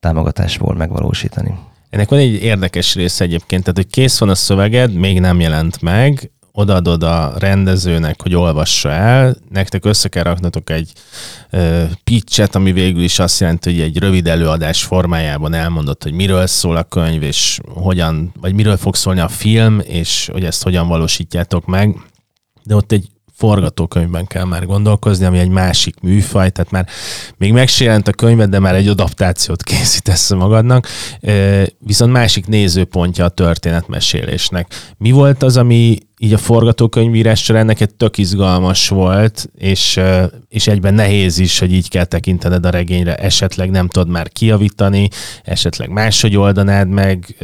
támogatásból 0.00 0.74
megvalósítani. 0.74 1.54
Ennek 1.90 2.08
van 2.08 2.18
egy 2.18 2.42
érdekes 2.42 2.94
része 2.94 3.24
egyébként, 3.24 3.62
tehát 3.62 3.76
hogy 3.76 3.90
kész 3.90 4.18
van 4.18 4.28
a 4.28 4.34
szöveged, 4.34 4.94
még 4.94 5.20
nem 5.20 5.40
jelent 5.40 5.82
meg, 5.82 6.30
odaadod 6.58 7.02
a 7.02 7.32
rendezőnek, 7.38 8.22
hogy 8.22 8.34
olvassa 8.34 8.90
el, 8.90 9.36
nektek 9.50 9.84
össze 9.84 10.08
kell 10.08 10.22
raknatok 10.22 10.70
egy 10.70 10.92
ö, 11.50 11.82
pitchet, 12.04 12.54
ami 12.54 12.72
végül 12.72 13.02
is 13.02 13.18
azt 13.18 13.40
jelenti, 13.40 13.70
hogy 13.70 13.80
egy 13.80 13.98
rövid 13.98 14.26
előadás 14.26 14.84
formájában 14.84 15.54
elmondott, 15.54 16.02
hogy 16.02 16.12
miről 16.12 16.46
szól 16.46 16.76
a 16.76 16.82
könyv, 16.82 17.22
és 17.22 17.58
hogyan, 17.74 18.32
vagy 18.40 18.54
miről 18.54 18.76
fog 18.76 18.94
szólni 18.94 19.20
a 19.20 19.28
film, 19.28 19.80
és 19.84 20.28
hogy 20.32 20.44
ezt 20.44 20.62
hogyan 20.62 20.88
valósítjátok 20.88 21.66
meg. 21.66 21.96
De 22.62 22.74
ott 22.74 22.92
egy 22.92 23.08
forgatókönyvben 23.34 24.26
kell 24.26 24.44
már 24.44 24.66
gondolkozni, 24.66 25.24
ami 25.24 25.38
egy 25.38 25.48
másik 25.48 26.00
műfaj, 26.00 26.50
tehát 26.50 26.70
már 26.70 26.88
még 27.36 27.52
megsérent 27.52 28.08
a 28.08 28.12
könyved, 28.12 28.50
de 28.50 28.58
már 28.58 28.74
egy 28.74 28.88
adaptációt 28.88 29.62
készítesz 29.62 30.30
magadnak, 30.30 30.88
viszont 31.78 32.12
másik 32.12 32.46
nézőpontja 32.46 33.24
a 33.24 33.28
történetmesélésnek. 33.28 34.74
Mi 34.98 35.10
volt 35.10 35.42
az, 35.42 35.56
ami 35.56 35.98
így 36.18 36.32
a 36.32 36.38
forgatókönyvírás 36.38 37.42
során 37.42 37.66
neked 37.66 37.94
tök 37.94 38.18
izgalmas 38.18 38.88
volt, 38.88 39.48
és, 39.54 40.00
és 40.48 40.66
egyben 40.66 40.94
nehéz 40.94 41.38
is, 41.38 41.58
hogy 41.58 41.72
így 41.72 41.88
kell 41.88 42.04
tekintened 42.04 42.66
a 42.66 42.70
regényre, 42.70 43.14
esetleg 43.14 43.70
nem 43.70 43.88
tudod 43.88 44.08
már 44.08 44.28
kiavítani, 44.28 45.08
esetleg 45.44 45.88
máshogy 45.88 46.36
oldanád 46.36 46.88
meg, 46.88 47.36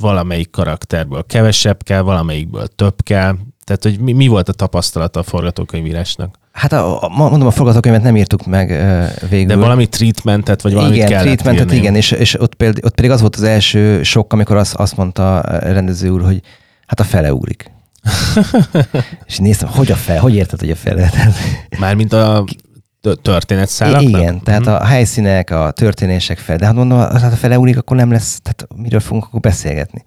valamelyik 0.00 0.50
karakterből 0.50 1.24
kevesebb 1.26 1.82
kell, 1.82 2.00
valamelyikből 2.00 2.66
több 2.66 3.02
kell. 3.02 3.36
Tehát, 3.64 3.82
hogy 3.82 3.98
mi, 3.98 4.12
mi 4.12 4.26
volt 4.26 4.48
a 4.48 4.52
tapasztalata 4.52 5.20
a 5.20 5.22
forgatókönyvírásnak? 5.22 6.38
Hát 6.52 6.72
a, 6.72 7.02
a, 7.02 7.08
mondom, 7.08 7.46
a 7.46 7.50
forgatókönyvet 7.50 8.02
nem 8.02 8.16
írtuk 8.16 8.46
meg 8.46 8.70
uh, 8.70 9.28
végül. 9.28 9.46
De 9.46 9.56
valami 9.56 9.86
treatmentet, 9.86 10.62
vagy 10.62 10.72
valamit 10.72 10.94
igen, 10.94 11.08
kellett 11.08 11.24
treatmentet, 11.24 11.66
írni. 11.66 11.76
igen, 11.76 11.94
és, 11.94 12.10
és 12.10 12.40
ott, 12.40 12.54
például, 12.54 12.84
ott 12.84 12.94
pedig 12.94 13.10
az 13.10 13.20
volt 13.20 13.36
az 13.36 13.42
első 13.42 14.02
sok, 14.02 14.32
amikor 14.32 14.56
azt, 14.56 14.74
azt 14.74 14.96
mondta 14.96 15.38
a 15.38 15.72
rendező 15.72 16.08
úr, 16.08 16.22
hogy 16.22 16.40
hát 16.86 17.00
a 17.00 17.04
fele 17.04 17.34
úrik. 17.34 17.70
és 19.26 19.38
néztem, 19.38 19.68
hogy 19.68 19.90
a 19.90 19.96
fel, 19.96 20.20
hogy 20.20 20.34
érted, 20.34 20.60
hogy 20.60 20.70
a 20.70 20.76
fele? 20.76 21.10
Mármint 21.78 22.12
a 22.12 22.44
történetszálak? 23.22 24.02
Igen, 24.02 24.42
tehát 24.42 24.68
mm. 24.68 24.72
a 24.72 24.84
helyszínek, 24.84 25.50
a 25.50 25.70
történések 25.70 26.38
fel. 26.38 26.56
De 26.56 26.66
hát 26.66 26.74
mondom, 26.74 26.98
hát 26.98 27.32
a 27.32 27.36
fele 27.36 27.58
úrik, 27.58 27.78
akkor 27.78 27.96
nem 27.96 28.10
lesz, 28.10 28.40
tehát 28.42 28.66
miről 28.76 29.00
fogunk 29.00 29.24
akkor 29.24 29.40
beszélgetni. 29.40 30.04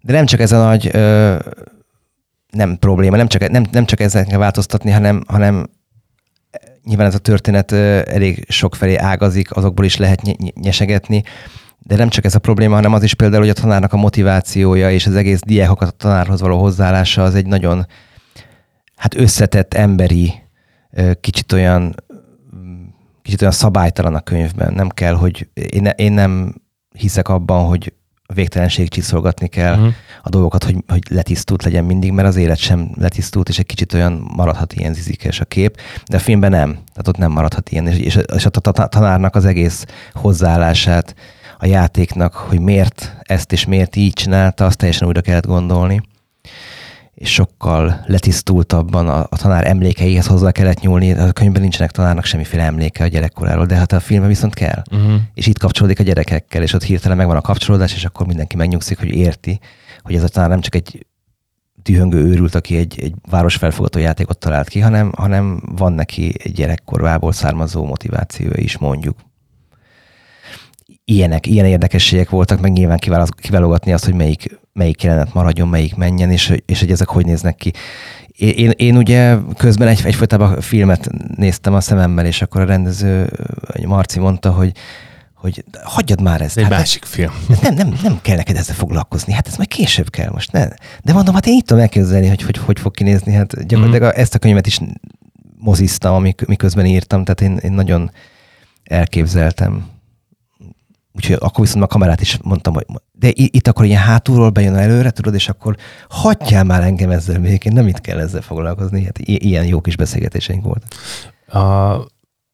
De 0.00 0.12
nem 0.12 0.26
csak 0.26 0.40
ez 0.40 0.52
a 0.52 0.64
nagy 0.64 0.90
ö, 0.92 1.36
nem 2.50 2.76
probléma, 2.78 3.16
nem 3.16 3.26
csak, 3.26 3.48
nem, 3.48 3.64
nem 3.70 3.84
csak 3.84 4.00
ezzel 4.00 4.24
kell 4.24 4.38
változtatni, 4.38 4.90
hanem, 4.90 5.22
hanem 5.26 5.66
nyilván 6.84 7.06
ez 7.06 7.14
a 7.14 7.18
történet 7.18 7.72
elég 8.08 8.44
sokfelé 8.48 8.96
ágazik, 8.96 9.56
azokból 9.56 9.84
is 9.84 9.96
lehet 9.96 10.22
nyesegetni, 10.54 11.22
de 11.82 11.96
nem 11.96 12.08
csak 12.08 12.24
ez 12.24 12.34
a 12.34 12.38
probléma, 12.38 12.74
hanem 12.74 12.92
az 12.92 13.02
is 13.02 13.14
például, 13.14 13.42
hogy 13.42 13.50
a 13.50 13.60
tanárnak 13.60 13.92
a 13.92 13.96
motivációja 13.96 14.90
és 14.90 15.06
az 15.06 15.14
egész 15.14 15.40
diákokat 15.40 15.88
a 15.88 15.96
tanárhoz 15.96 16.40
való 16.40 16.58
hozzáállása 16.58 17.22
az 17.22 17.34
egy 17.34 17.46
nagyon 17.46 17.86
hát 18.96 19.14
összetett, 19.14 19.74
emberi, 19.74 20.34
kicsit 21.20 21.52
olyan 21.52 21.94
kicsit 23.22 23.40
olyan 23.40 23.54
szabálytalan 23.54 24.14
a 24.14 24.20
könyvben. 24.20 24.72
Nem 24.72 24.88
kell, 24.88 25.14
hogy 25.14 25.48
én, 25.54 25.86
én 25.96 26.12
nem 26.12 26.54
hiszek 26.92 27.28
abban, 27.28 27.66
hogy 27.66 27.92
végtelenség 28.34 28.88
csiszolgatni 28.88 29.48
kell 29.48 29.74
uh-huh. 29.74 29.92
a 30.22 30.28
dolgokat, 30.28 30.64
hogy, 30.64 30.76
hogy 30.88 31.02
letisztult 31.08 31.62
legyen 31.62 31.84
mindig, 31.84 32.12
mert 32.12 32.28
az 32.28 32.36
élet 32.36 32.58
sem 32.58 32.90
letisztult, 32.98 33.48
és 33.48 33.58
egy 33.58 33.66
kicsit 33.66 33.94
olyan 33.94 34.26
maradhat 34.36 34.72
ilyen 34.72 34.94
zizikes 34.94 35.40
a 35.40 35.44
kép, 35.44 35.80
de 36.06 36.16
a 36.16 36.20
filmben 36.20 36.50
nem. 36.50 36.70
Tehát 36.70 37.08
ott 37.08 37.16
nem 37.16 37.30
maradhat 37.30 37.70
ilyen, 37.70 37.86
és, 37.86 38.18
és 38.34 38.46
a 38.46 38.88
tanárnak 38.88 39.34
az 39.34 39.44
egész 39.44 39.84
hozzáállását 40.12 41.14
a 41.60 41.66
játéknak, 41.66 42.34
hogy 42.34 42.60
miért 42.60 43.16
ezt 43.22 43.52
és 43.52 43.64
miért 43.64 43.96
így 43.96 44.12
csinálta, 44.12 44.64
azt 44.64 44.76
teljesen 44.76 45.06
újra 45.06 45.20
kellett 45.20 45.46
gondolni 45.46 46.02
és 47.20 47.32
sokkal 47.32 48.04
letisztultabban 48.06 49.08
a, 49.08 49.26
a 49.30 49.36
tanár 49.36 49.66
emlékeihez 49.66 50.26
hozzá 50.26 50.50
kellett 50.50 50.80
nyúlni. 50.80 51.12
A 51.12 51.32
könyvben 51.32 51.62
nincsenek 51.62 51.90
tanárnak 51.90 52.24
semmiféle 52.24 52.62
emléke 52.62 53.04
a 53.04 53.06
gyerekkoráról, 53.06 53.66
de 53.66 53.74
hát 53.74 53.92
a 53.92 54.00
filmben 54.00 54.28
viszont 54.28 54.54
kell. 54.54 54.82
Uh-huh. 54.90 55.20
És 55.34 55.46
itt 55.46 55.58
kapcsolódik 55.58 56.00
a 56.00 56.02
gyerekekkel, 56.02 56.62
és 56.62 56.72
ott 56.72 56.82
hirtelen 56.82 57.16
megvan 57.16 57.36
a 57.36 57.40
kapcsolódás, 57.40 57.94
és 57.94 58.04
akkor 58.04 58.26
mindenki 58.26 58.56
megnyugszik, 58.56 58.98
hogy 58.98 59.08
érti, 59.08 59.60
hogy 60.02 60.14
ez 60.14 60.22
a 60.22 60.28
tanár 60.28 60.48
nem 60.48 60.60
csak 60.60 60.74
egy 60.74 61.06
dühöngő 61.82 62.18
őrült, 62.18 62.54
aki 62.54 62.76
egy, 62.76 63.00
egy 63.00 63.14
városfelfogató 63.30 63.98
játékot 63.98 64.38
talált 64.38 64.68
ki, 64.68 64.80
hanem, 64.80 65.12
hanem 65.16 65.62
van 65.76 65.92
neki 65.92 66.34
egy 66.38 66.52
gyerekkorvából 66.52 67.32
származó 67.32 67.84
motivációja 67.84 68.56
is, 68.56 68.78
mondjuk 68.78 69.16
ilyenek, 71.04 71.46
ilyen 71.46 71.66
érdekességek 71.66 72.30
voltak, 72.30 72.60
meg 72.60 72.72
nyilván 72.72 72.98
kiválogatni 73.36 73.92
azt, 73.92 74.04
hogy 74.04 74.14
melyik, 74.14 74.58
melyik 74.72 75.02
jelenet 75.02 75.34
maradjon, 75.34 75.68
melyik 75.68 75.94
menjen, 75.94 76.30
és, 76.30 76.54
és 76.66 76.80
hogy 76.80 76.90
ezek 76.90 77.08
hogy 77.08 77.26
néznek 77.26 77.56
ki. 77.56 77.72
Én, 78.36 78.70
én 78.76 78.96
ugye 78.96 79.36
közben 79.56 79.88
egy, 79.88 80.00
egyfolytában 80.04 80.60
filmet 80.60 81.10
néztem 81.36 81.74
a 81.74 81.80
szememmel, 81.80 82.26
és 82.26 82.42
akkor 82.42 82.60
a 82.60 82.64
rendező 82.64 83.30
Marci 83.86 84.18
mondta, 84.18 84.50
hogy 84.50 84.72
hogy 85.34 85.64
hagyjad 85.82 86.22
már 86.22 86.40
ezt. 86.40 86.56
Egy 86.56 86.62
hát, 86.62 86.72
másik 86.72 87.04
film. 87.04 87.32
Nem, 87.62 87.74
nem, 87.74 87.98
nem 88.02 88.18
kell 88.22 88.36
neked 88.36 88.56
ezzel 88.56 88.74
foglalkozni, 88.74 89.32
hát 89.32 89.46
ez 89.46 89.56
majd 89.56 89.68
később 89.68 90.10
kell 90.10 90.30
most. 90.30 90.52
Ne. 90.52 90.68
De 91.02 91.12
mondom, 91.12 91.34
hát 91.34 91.46
én 91.46 91.56
itt 91.56 91.66
tudom 91.66 91.82
elképzelni, 91.82 92.28
hogy, 92.28 92.42
hogy 92.42 92.56
hogy 92.56 92.78
fog 92.80 92.94
kinézni. 92.94 93.32
Hát 93.32 93.66
gyakorlatilag 93.66 94.14
mm. 94.16 94.20
ezt 94.20 94.34
a 94.34 94.38
könyvet 94.38 94.66
is 94.66 94.80
moziztam, 95.58 96.26
miközben 96.46 96.86
írtam, 96.86 97.24
tehát 97.24 97.40
én, 97.40 97.56
én 97.56 97.72
nagyon 97.72 98.10
elképzeltem 98.84 99.86
Úgyhogy 101.12 101.36
akkor 101.40 101.64
viszont 101.64 101.84
a 101.84 101.86
kamerát 101.86 102.20
is 102.20 102.38
mondtam, 102.42 102.74
hogy 102.74 102.86
de 103.12 103.30
itt 103.34 103.68
akkor 103.68 103.84
ilyen 103.84 104.00
hátulról 104.00 104.50
bejön 104.50 104.74
előre, 104.74 105.10
tudod, 105.10 105.34
és 105.34 105.48
akkor 105.48 105.76
hagyjál 106.08 106.64
már 106.64 106.82
engem 106.82 107.10
ezzel 107.10 107.38
még, 107.38 107.64
én 107.64 107.72
nem 107.72 107.88
itt 107.88 108.00
kell 108.00 108.18
ezzel 108.18 108.40
foglalkozni. 108.40 109.04
Hát 109.04 109.18
ilyen 109.18 109.66
jó 109.66 109.80
kis 109.80 109.96
beszélgetéseink 109.96 110.64
volt. 110.64 110.94
A 111.64 111.96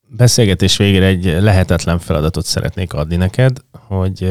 beszélgetés 0.09 0.77
végére 0.77 1.07
egy 1.07 1.25
lehetetlen 1.25 1.99
feladatot 1.99 2.45
szeretnék 2.45 2.93
adni 2.93 3.17
neked, 3.17 3.59
hogy 3.73 4.23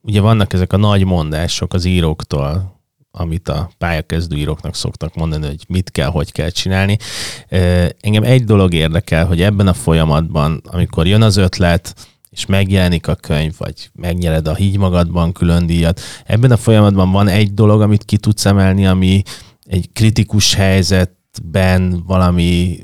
ugye 0.00 0.20
vannak 0.20 0.52
ezek 0.52 0.72
a 0.72 0.76
nagy 0.76 1.04
mondások 1.04 1.74
az 1.74 1.84
íróktól, 1.84 2.76
amit 3.10 3.48
a 3.48 3.70
pályakezdő 3.78 4.36
íróknak 4.36 4.74
szoktak 4.74 5.14
mondani, 5.14 5.46
hogy 5.46 5.64
mit 5.68 5.90
kell, 5.90 6.08
hogy 6.08 6.32
kell 6.32 6.48
csinálni. 6.48 6.96
Engem 8.00 8.22
egy 8.22 8.44
dolog 8.44 8.74
érdekel, 8.74 9.26
hogy 9.26 9.42
ebben 9.42 9.66
a 9.66 9.72
folyamatban, 9.72 10.62
amikor 10.64 11.06
jön 11.06 11.22
az 11.22 11.36
ötlet, 11.36 11.94
és 12.38 12.46
megjelenik 12.46 13.08
a 13.08 13.14
könyv, 13.14 13.52
vagy 13.58 13.90
megnyered 13.94 14.48
a 14.48 14.54
hígy 14.54 14.78
magadban 14.78 15.32
külön 15.32 15.66
díjat. 15.66 16.00
Ebben 16.26 16.50
a 16.50 16.56
folyamatban 16.56 17.10
van 17.10 17.28
egy 17.28 17.54
dolog, 17.54 17.80
amit 17.80 18.04
ki 18.04 18.16
tudsz 18.16 18.46
emelni, 18.46 18.86
ami 18.86 19.22
egy 19.66 19.88
kritikus 19.92 20.54
helyzetben 20.54 22.02
valami 22.06 22.78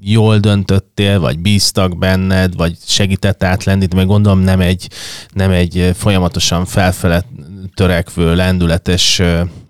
jól 0.00 0.38
döntöttél, 0.38 1.20
vagy 1.20 1.38
bíztak 1.38 1.98
benned, 1.98 2.56
vagy 2.56 2.76
segített 2.84 3.42
átlendíteni, 3.42 4.00
meg 4.00 4.10
gondolom 4.10 4.40
nem 4.40 4.60
egy, 4.60 4.88
nem 5.32 5.50
egy 5.50 5.90
folyamatosan 5.94 6.64
felfele 6.64 7.24
törekvő, 7.74 8.34
lendületes 8.34 9.22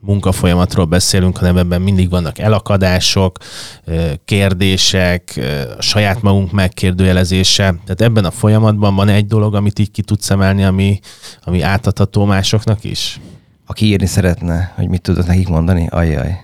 munkafolyamatról 0.03 0.85
beszélünk, 0.85 1.37
hanem 1.37 1.57
ebben 1.57 1.83
mindig 1.83 2.11
vannak 2.11 2.39
elakadások, 2.39 3.39
kérdések, 4.25 5.41
saját 5.79 6.23
magunk 6.23 6.53
megkérdőjelezése. 6.53 7.65
Tehát 7.65 8.01
ebben 8.01 8.25
a 8.25 8.31
folyamatban 8.31 8.95
van 8.95 9.09
egy 9.09 9.27
dolog, 9.27 9.55
amit 9.55 9.79
így 9.79 9.91
ki 9.91 10.03
tudsz 10.03 10.31
emelni, 10.31 10.65
ami, 10.65 10.99
ami 11.45 11.61
átadható 11.61 12.25
másoknak 12.25 12.85
is? 12.85 13.21
Aki 13.67 13.87
írni 13.87 14.07
szeretne, 14.07 14.73
hogy 14.77 14.89
mit 14.89 15.03
tudod 15.03 15.27
nekik 15.27 15.49
mondani, 15.49 15.87
ajjaj. 15.91 16.37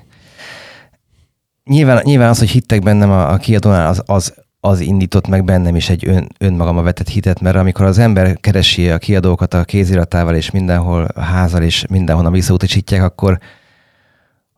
Nyilván, 1.64 2.00
nyilván 2.04 2.28
az, 2.28 2.38
hogy 2.38 2.50
hittek 2.50 2.82
bennem 2.82 3.10
a, 3.10 3.32
a 3.32 3.36
kiadónál, 3.36 3.88
az, 3.88 4.02
az 4.06 4.34
az 4.60 4.80
indított 4.80 5.28
meg 5.28 5.44
bennem 5.44 5.76
is 5.76 5.88
egy 5.88 6.06
ön, 6.06 6.28
önmagama 6.38 6.82
vetett 6.82 7.08
hitet, 7.08 7.40
mert 7.40 7.56
amikor 7.56 7.84
az 7.84 7.98
ember 7.98 8.40
keresi 8.40 8.90
a 8.90 8.98
kiadókat 8.98 9.54
a 9.54 9.64
kéziratával, 9.64 10.34
és 10.34 10.50
mindenhol 10.50 11.04
a 11.04 11.20
házal, 11.20 11.62
és 11.62 11.86
mindenhonnan 11.90 12.32
visszautasítják, 12.32 13.02
akkor, 13.02 13.38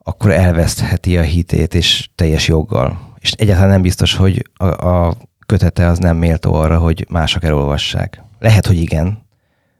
akkor 0.03 0.31
elvesztheti 0.31 1.19
a 1.19 1.23
hitét, 1.23 1.75
és 1.75 2.09
teljes 2.15 2.49
joggal. 2.49 3.15
és 3.19 3.33
egyáltalán 3.33 3.71
nem 3.71 3.83
biztos, 3.83 4.15
hogy 4.15 4.51
a, 4.55 4.65
a 4.65 5.17
kötete 5.47 5.87
az 5.87 5.99
nem 5.99 6.17
méltó 6.17 6.55
arra, 6.55 6.79
hogy 6.79 7.07
mások 7.09 7.45
elolvassák. 7.45 8.23
Lehet, 8.39 8.67
hogy 8.67 8.81
igen. 8.81 9.27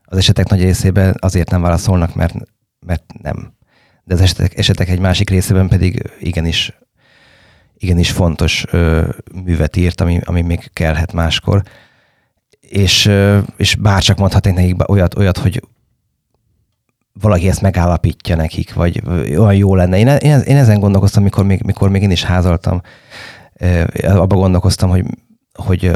Az 0.05 0.17
esetek 0.17 0.49
nagy 0.49 0.63
részében 0.63 1.15
azért 1.19 1.51
nem 1.51 1.63
válaszolnak, 1.63 2.15
mert, 2.15 2.35
mert 2.87 3.05
nem. 3.23 3.53
De 4.05 4.15
az 4.15 4.21
esetek, 4.21 4.59
esetek 4.59 4.89
egy 4.89 4.99
másik 4.99 5.31
részében 5.31 5.69
pedig 5.69 6.03
igenis, 6.19 6.79
igenis 7.81 8.11
fontos 8.11 8.65
ö, 8.71 9.09
művet 9.45 9.77
írt, 9.77 10.01
ami, 10.01 10.21
ami 10.25 10.43
még 10.43 10.71
kellhet 10.73 11.13
máskor. 11.13 11.63
És, 12.61 13.07
ö, 13.07 13.39
és 13.57 13.75
bárcsak 13.75 14.19
mondhatnék 14.19 14.55
nekik 14.55 14.91
olyat, 14.91 15.17
olyat, 15.17 15.39
hogy 15.39 15.63
valaki 17.21 17.49
ezt 17.49 17.61
megállapítja 17.61 18.37
nekik, 18.37 18.75
vagy 18.75 19.03
olyan 19.29 19.55
jó 19.55 19.75
lenne. 19.75 19.99
Én, 19.99 20.07
én, 20.07 20.39
én 20.39 20.57
ezen 20.57 20.81
gondolkoztam, 20.81 21.23
mikor 21.23 21.45
még, 21.45 21.63
mikor 21.63 21.91
még 21.91 22.03
én 22.03 22.11
is 22.11 22.25
házaltam. 22.25 22.81
Abba 24.03 24.37
gondolkoztam, 24.37 24.91
hogy, 24.91 25.05
hogy 25.53 25.91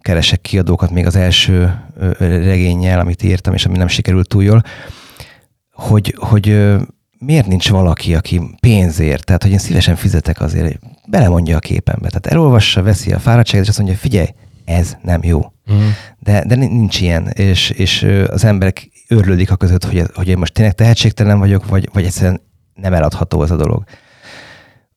keresek 0.00 0.40
kiadókat 0.40 0.90
még 0.90 1.06
az 1.06 1.16
első 1.16 1.80
regényel, 2.18 3.00
amit 3.00 3.22
írtam, 3.22 3.54
és 3.54 3.66
ami 3.66 3.76
nem 3.76 3.88
sikerült 3.88 4.28
túl 4.28 4.42
jól, 4.42 4.62
hogy, 5.72 6.14
hogy 6.18 6.76
miért 7.24 7.46
nincs 7.46 7.68
valaki, 7.68 8.14
aki 8.14 8.40
pénzért, 8.60 9.24
tehát 9.24 9.42
hogy 9.42 9.52
én 9.52 9.58
szívesen 9.58 9.96
fizetek 9.96 10.40
azért, 10.40 10.66
hogy 10.66 10.78
belemondja 11.06 11.56
a 11.56 11.60
képembe. 11.60 12.08
Tehát 12.08 12.26
elolvassa, 12.26 12.82
veszi 12.82 13.12
a 13.12 13.18
fáradtságot, 13.18 13.62
és 13.62 13.68
azt 13.68 13.78
mondja, 13.78 13.96
figyelj, 13.96 14.28
ez 14.64 14.96
nem 15.02 15.20
jó. 15.22 15.52
Uh-huh. 15.66 15.84
De, 16.18 16.44
de 16.46 16.54
nincs 16.54 17.00
ilyen, 17.00 17.26
és, 17.26 17.70
és 17.70 18.06
az 18.26 18.44
emberek 18.44 18.90
őrlődik 19.08 19.50
a 19.50 19.56
között, 19.56 19.84
hogy, 19.84 20.02
hogy 20.14 20.28
én 20.28 20.38
most 20.38 20.52
tényleg 20.52 20.74
tehetségtelen 20.74 21.38
vagyok, 21.38 21.68
vagy, 21.68 21.88
vagy 21.92 22.04
egyszerűen 22.04 22.40
nem 22.74 22.92
eladható 22.92 23.42
ez 23.42 23.50
a 23.50 23.56
dolog. 23.56 23.84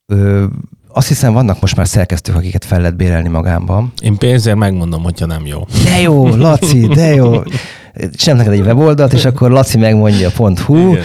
Ö, 0.05 0.45
azt 0.88 1.07
hiszem, 1.07 1.34
vannak 1.34 1.61
most 1.61 1.76
már 1.76 1.88
szerkesztők, 1.88 2.36
akiket 2.36 2.65
fel 2.65 2.80
lehet 2.80 2.95
bérelni 2.95 3.30
magámban. 3.30 3.93
Én 4.01 4.17
pénzért 4.17 4.57
megmondom, 4.57 5.03
hogyha 5.03 5.26
nem 5.26 5.45
jó. 5.45 5.65
De 5.84 6.01
jó, 6.01 6.36
Laci, 6.36 6.88
de 6.88 7.13
jó. 7.13 7.43
Sem 8.17 8.38
neked 8.38 8.53
egy 8.53 8.59
weboldalt, 8.59 9.13
és 9.13 9.26
akkor 9.26 9.51
Laci 9.51 9.78
megmondja 9.78 10.30
.hu. 10.65 10.91
Igen. 10.91 11.03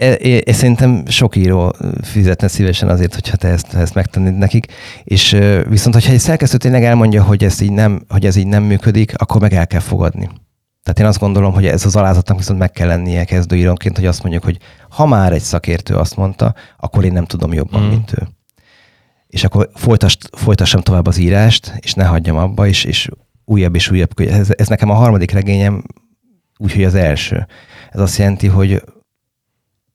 Én 0.00 0.40
e, 0.44 0.52
szerintem 0.52 1.02
sok 1.06 1.36
író 1.36 1.74
fizetne 2.02 2.48
szívesen 2.48 2.88
azért, 2.88 3.14
hogyha 3.14 3.36
te 3.36 3.48
ezt, 3.48 3.74
ezt 3.74 3.94
megtennéd 3.94 4.36
nekik. 4.36 4.72
És 5.04 5.36
viszont, 5.68 5.94
hogyha 5.94 6.12
egy 6.12 6.18
szerkesztő 6.18 6.56
tényleg 6.56 6.84
elmondja, 6.84 7.22
hogy 7.22 7.44
ez 7.44 7.60
így 7.60 7.72
nem, 7.72 8.04
hogy 8.08 8.26
ez 8.26 8.36
így 8.36 8.46
nem 8.46 8.62
működik, 8.62 9.12
akkor 9.16 9.40
meg 9.40 9.52
el 9.52 9.66
kell 9.66 9.80
fogadni. 9.80 10.28
Tehát 10.82 10.98
én 10.98 11.06
azt 11.06 11.18
gondolom, 11.18 11.52
hogy 11.52 11.66
ez 11.66 11.84
az 11.84 11.96
alázatnak 11.96 12.36
viszont 12.36 12.58
meg 12.58 12.70
kell 12.70 12.86
lennie 12.86 13.24
kezdőírónként, 13.24 13.96
hogy 13.96 14.06
azt 14.06 14.22
mondjuk, 14.22 14.44
hogy 14.44 14.58
ha 14.88 15.06
már 15.06 15.32
egy 15.32 15.42
szakértő 15.42 15.94
azt 15.94 16.16
mondta, 16.16 16.54
akkor 16.78 17.04
én 17.04 17.12
nem 17.12 17.24
tudom 17.24 17.52
jobban, 17.52 17.82
mm. 17.82 17.88
mint 17.88 18.12
ő. 18.12 18.28
És 19.26 19.44
akkor 19.44 19.70
folytass, 19.74 20.16
folytassam 20.32 20.80
tovább 20.80 21.06
az 21.06 21.18
írást, 21.18 21.74
és 21.80 21.94
ne 21.94 22.04
hagyjam 22.04 22.36
abba, 22.36 22.66
és, 22.66 22.84
és 22.84 23.08
újabb 23.44 23.74
és 23.74 23.90
újabb. 23.90 24.20
Ez, 24.20 24.48
ez 24.56 24.68
nekem 24.68 24.90
a 24.90 24.94
harmadik 24.94 25.30
regényem, 25.30 25.82
úgyhogy 26.58 26.84
az 26.84 26.94
első. 26.94 27.46
Ez 27.90 28.00
azt 28.00 28.18
jelenti, 28.18 28.46
hogy 28.46 28.82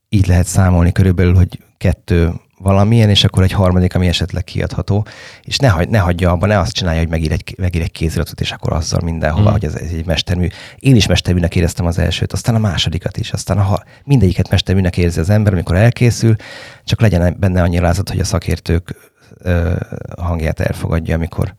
így 0.10 0.28
lehet 0.28 0.46
számolni 0.46 0.92
körülbelül, 0.92 1.36
hogy 1.36 1.60
kettő 1.78 2.34
valamilyen, 2.60 3.10
és 3.10 3.24
akkor 3.24 3.44
egy 3.44 3.52
harmadik, 3.52 3.96
ami 3.96 4.08
esetleg 4.08 4.44
kiadható, 4.44 5.06
és 5.42 5.58
ne, 5.58 5.70
hagy, 5.70 5.90
ne 5.90 5.98
hagyja 5.98 6.32
abba, 6.32 6.46
ne 6.46 6.60
azt 6.60 6.72
csinálja, 6.72 7.00
hogy 7.00 7.10
megír 7.10 7.32
egy, 7.32 7.56
megír 7.58 7.82
egy 7.82 7.92
kéziratot, 7.92 8.42
és 8.42 8.52
akkor 8.52 8.74
azzal 8.74 9.00
mindenhova, 9.04 9.50
mm. 9.50 9.52
hogy 9.52 9.66
ez, 9.66 9.76
ez 9.76 9.92
egy 9.92 10.06
mestermű. 10.06 10.48
Én 10.80 10.96
is 10.96 11.08
mesterműnek 11.08 11.56
éreztem 11.56 11.86
az 11.86 11.98
elsőt, 11.98 12.34
aztán 12.34 12.56
a 12.56 12.60
másodikat 12.60 13.18
is, 13.18 13.32
aztán 13.32 13.58
a, 13.58 13.80
mindegyiket 14.04 14.50
mesterműnek 14.50 14.98
érzi 14.98 15.20
az 15.20 15.30
ember, 15.30 15.54
amikor 15.54 15.76
elkészül, 15.76 16.36
csak 16.84 17.02
legyen 17.02 17.36
benne 17.40 17.62
annyi 17.62 17.80
lázat, 17.80 18.10
hogy 18.10 18.20
a 18.20 18.24
szakértők 18.24 19.14
ö, 19.38 19.76
hangját 20.18 20.60
elfogadja, 20.60 21.16
amikor, 21.16 21.56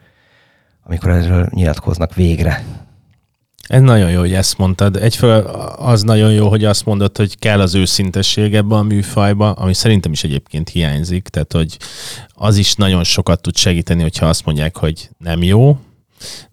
amikor 0.85 1.11
erről 1.11 1.49
nyilatkoznak 1.51 2.15
végre. 2.15 2.65
Ez 3.67 3.81
nagyon 3.81 4.11
jó, 4.11 4.19
hogy 4.19 4.35
ezt 4.35 4.59
mondtad. 4.59 4.97
Egyfelől 4.97 5.47
az 5.77 6.03
nagyon 6.03 6.33
jó, 6.33 6.49
hogy 6.49 6.65
azt 6.65 6.85
mondod, 6.85 7.17
hogy 7.17 7.39
kell 7.39 7.61
az 7.61 7.75
őszintesség 7.75 8.55
ebbe 8.55 8.75
a 8.75 8.83
műfajba, 8.83 9.53
ami 9.53 9.75
szerintem 9.75 10.13
is 10.13 10.25
egyébként 10.25 10.69
hiányzik, 10.69 11.29
tehát 11.29 11.53
hogy 11.53 11.77
az 12.35 12.57
is 12.57 12.75
nagyon 12.75 13.05
sokat 13.05 13.41
tud 13.41 13.57
segíteni, 13.57 14.03
hogyha 14.03 14.27
azt 14.27 14.45
mondják, 14.45 14.77
hogy 14.77 15.11
nem 15.19 15.43
jó, 15.43 15.79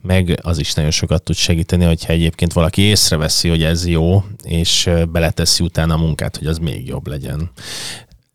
meg 0.01 0.39
az 0.41 0.59
is 0.59 0.74
nagyon 0.74 0.91
sokat 0.91 1.24
tud 1.24 1.36
segíteni, 1.36 1.86
hogyha 1.86 2.14
egyébként 2.14 2.53
valaki 2.53 2.82
észreveszi, 2.82 3.49
hogy 3.49 3.64
ez 3.64 3.88
jó, 3.88 4.24
és 4.43 4.89
beleteszi 5.11 5.64
utána 5.64 5.93
a 5.93 5.97
munkát, 5.97 6.38
hogy 6.38 6.47
az 6.47 6.57
még 6.57 6.88
jobb 6.88 7.07
legyen. 7.07 7.51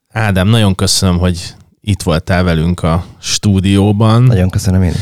Ádám, 0.08 0.48
nagyon 0.48 0.74
köszönöm, 0.74 1.18
hogy 1.18 1.54
itt 1.80 2.02
voltál 2.02 2.42
velünk 2.42 2.82
a 2.82 3.04
stúdióban. 3.20 4.22
Nagyon 4.22 4.50
köszönöm 4.50 4.82
én. 4.82 4.94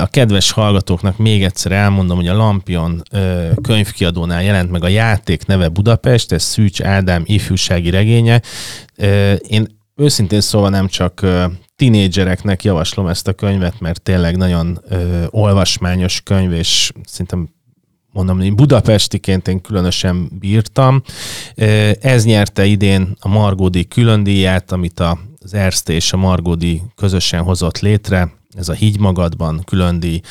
A 0.00 0.06
kedves 0.06 0.50
hallgatóknak 0.50 1.16
még 1.18 1.44
egyszer 1.44 1.72
elmondom, 1.72 2.16
hogy 2.16 2.28
a 2.28 2.36
Lampion 2.36 3.02
könyvkiadónál 3.62 4.42
jelent 4.42 4.70
meg 4.70 4.84
a 4.84 4.88
játék 4.88 5.46
neve 5.46 5.68
Budapest, 5.68 6.32
ez 6.32 6.42
Szűcs 6.42 6.82
Ádám 6.82 7.22
ifjúsági 7.26 7.90
regénye. 7.90 8.42
Én 9.48 9.66
őszintén 9.96 10.40
szóval 10.40 10.70
nem 10.70 10.88
csak 10.88 11.26
tinédzsereknek 11.76 12.64
javaslom 12.64 13.06
ezt 13.06 13.28
a 13.28 13.32
könyvet, 13.32 13.80
mert 13.80 14.02
tényleg 14.02 14.36
nagyon 14.36 14.80
olvasmányos 15.30 16.20
könyv, 16.20 16.52
és 16.52 16.92
szerintem 17.04 17.48
mondom, 18.12 18.40
én 18.40 18.56
budapestiként 18.56 19.48
én 19.48 19.60
különösen 19.60 20.30
bírtam. 20.38 21.02
Ez 22.00 22.24
nyerte 22.24 22.64
idén 22.64 23.16
a 23.20 23.28
Margódi 23.28 23.88
különdíját, 23.88 24.72
amit 24.72 25.00
az 25.00 25.54
Erste 25.54 25.92
és 25.92 26.12
a 26.12 26.16
Margódi 26.16 26.82
közösen 26.94 27.42
hozott 27.42 27.78
létre 27.78 28.36
ez 28.58 28.68
a 28.68 28.72
Hígy 28.72 28.98
magadban 28.98 29.62
különdi. 29.64 30.22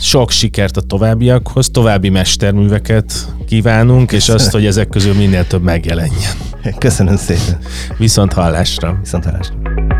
Sok 0.00 0.30
sikert 0.30 0.76
a 0.76 0.80
továbbiakhoz, 0.80 1.70
további 1.70 2.08
mesterműveket 2.08 3.34
kívánunk, 3.46 4.12
és 4.12 4.28
azt, 4.28 4.50
hogy 4.50 4.66
ezek 4.66 4.88
közül 4.88 5.14
minél 5.14 5.46
több 5.46 5.62
megjelenjen. 5.62 6.32
Köszönöm 6.78 7.16
szépen. 7.16 7.58
Viszont 7.98 8.32
hallásra. 8.32 8.98
Viszont 9.02 9.24
hallásra. 9.24 9.99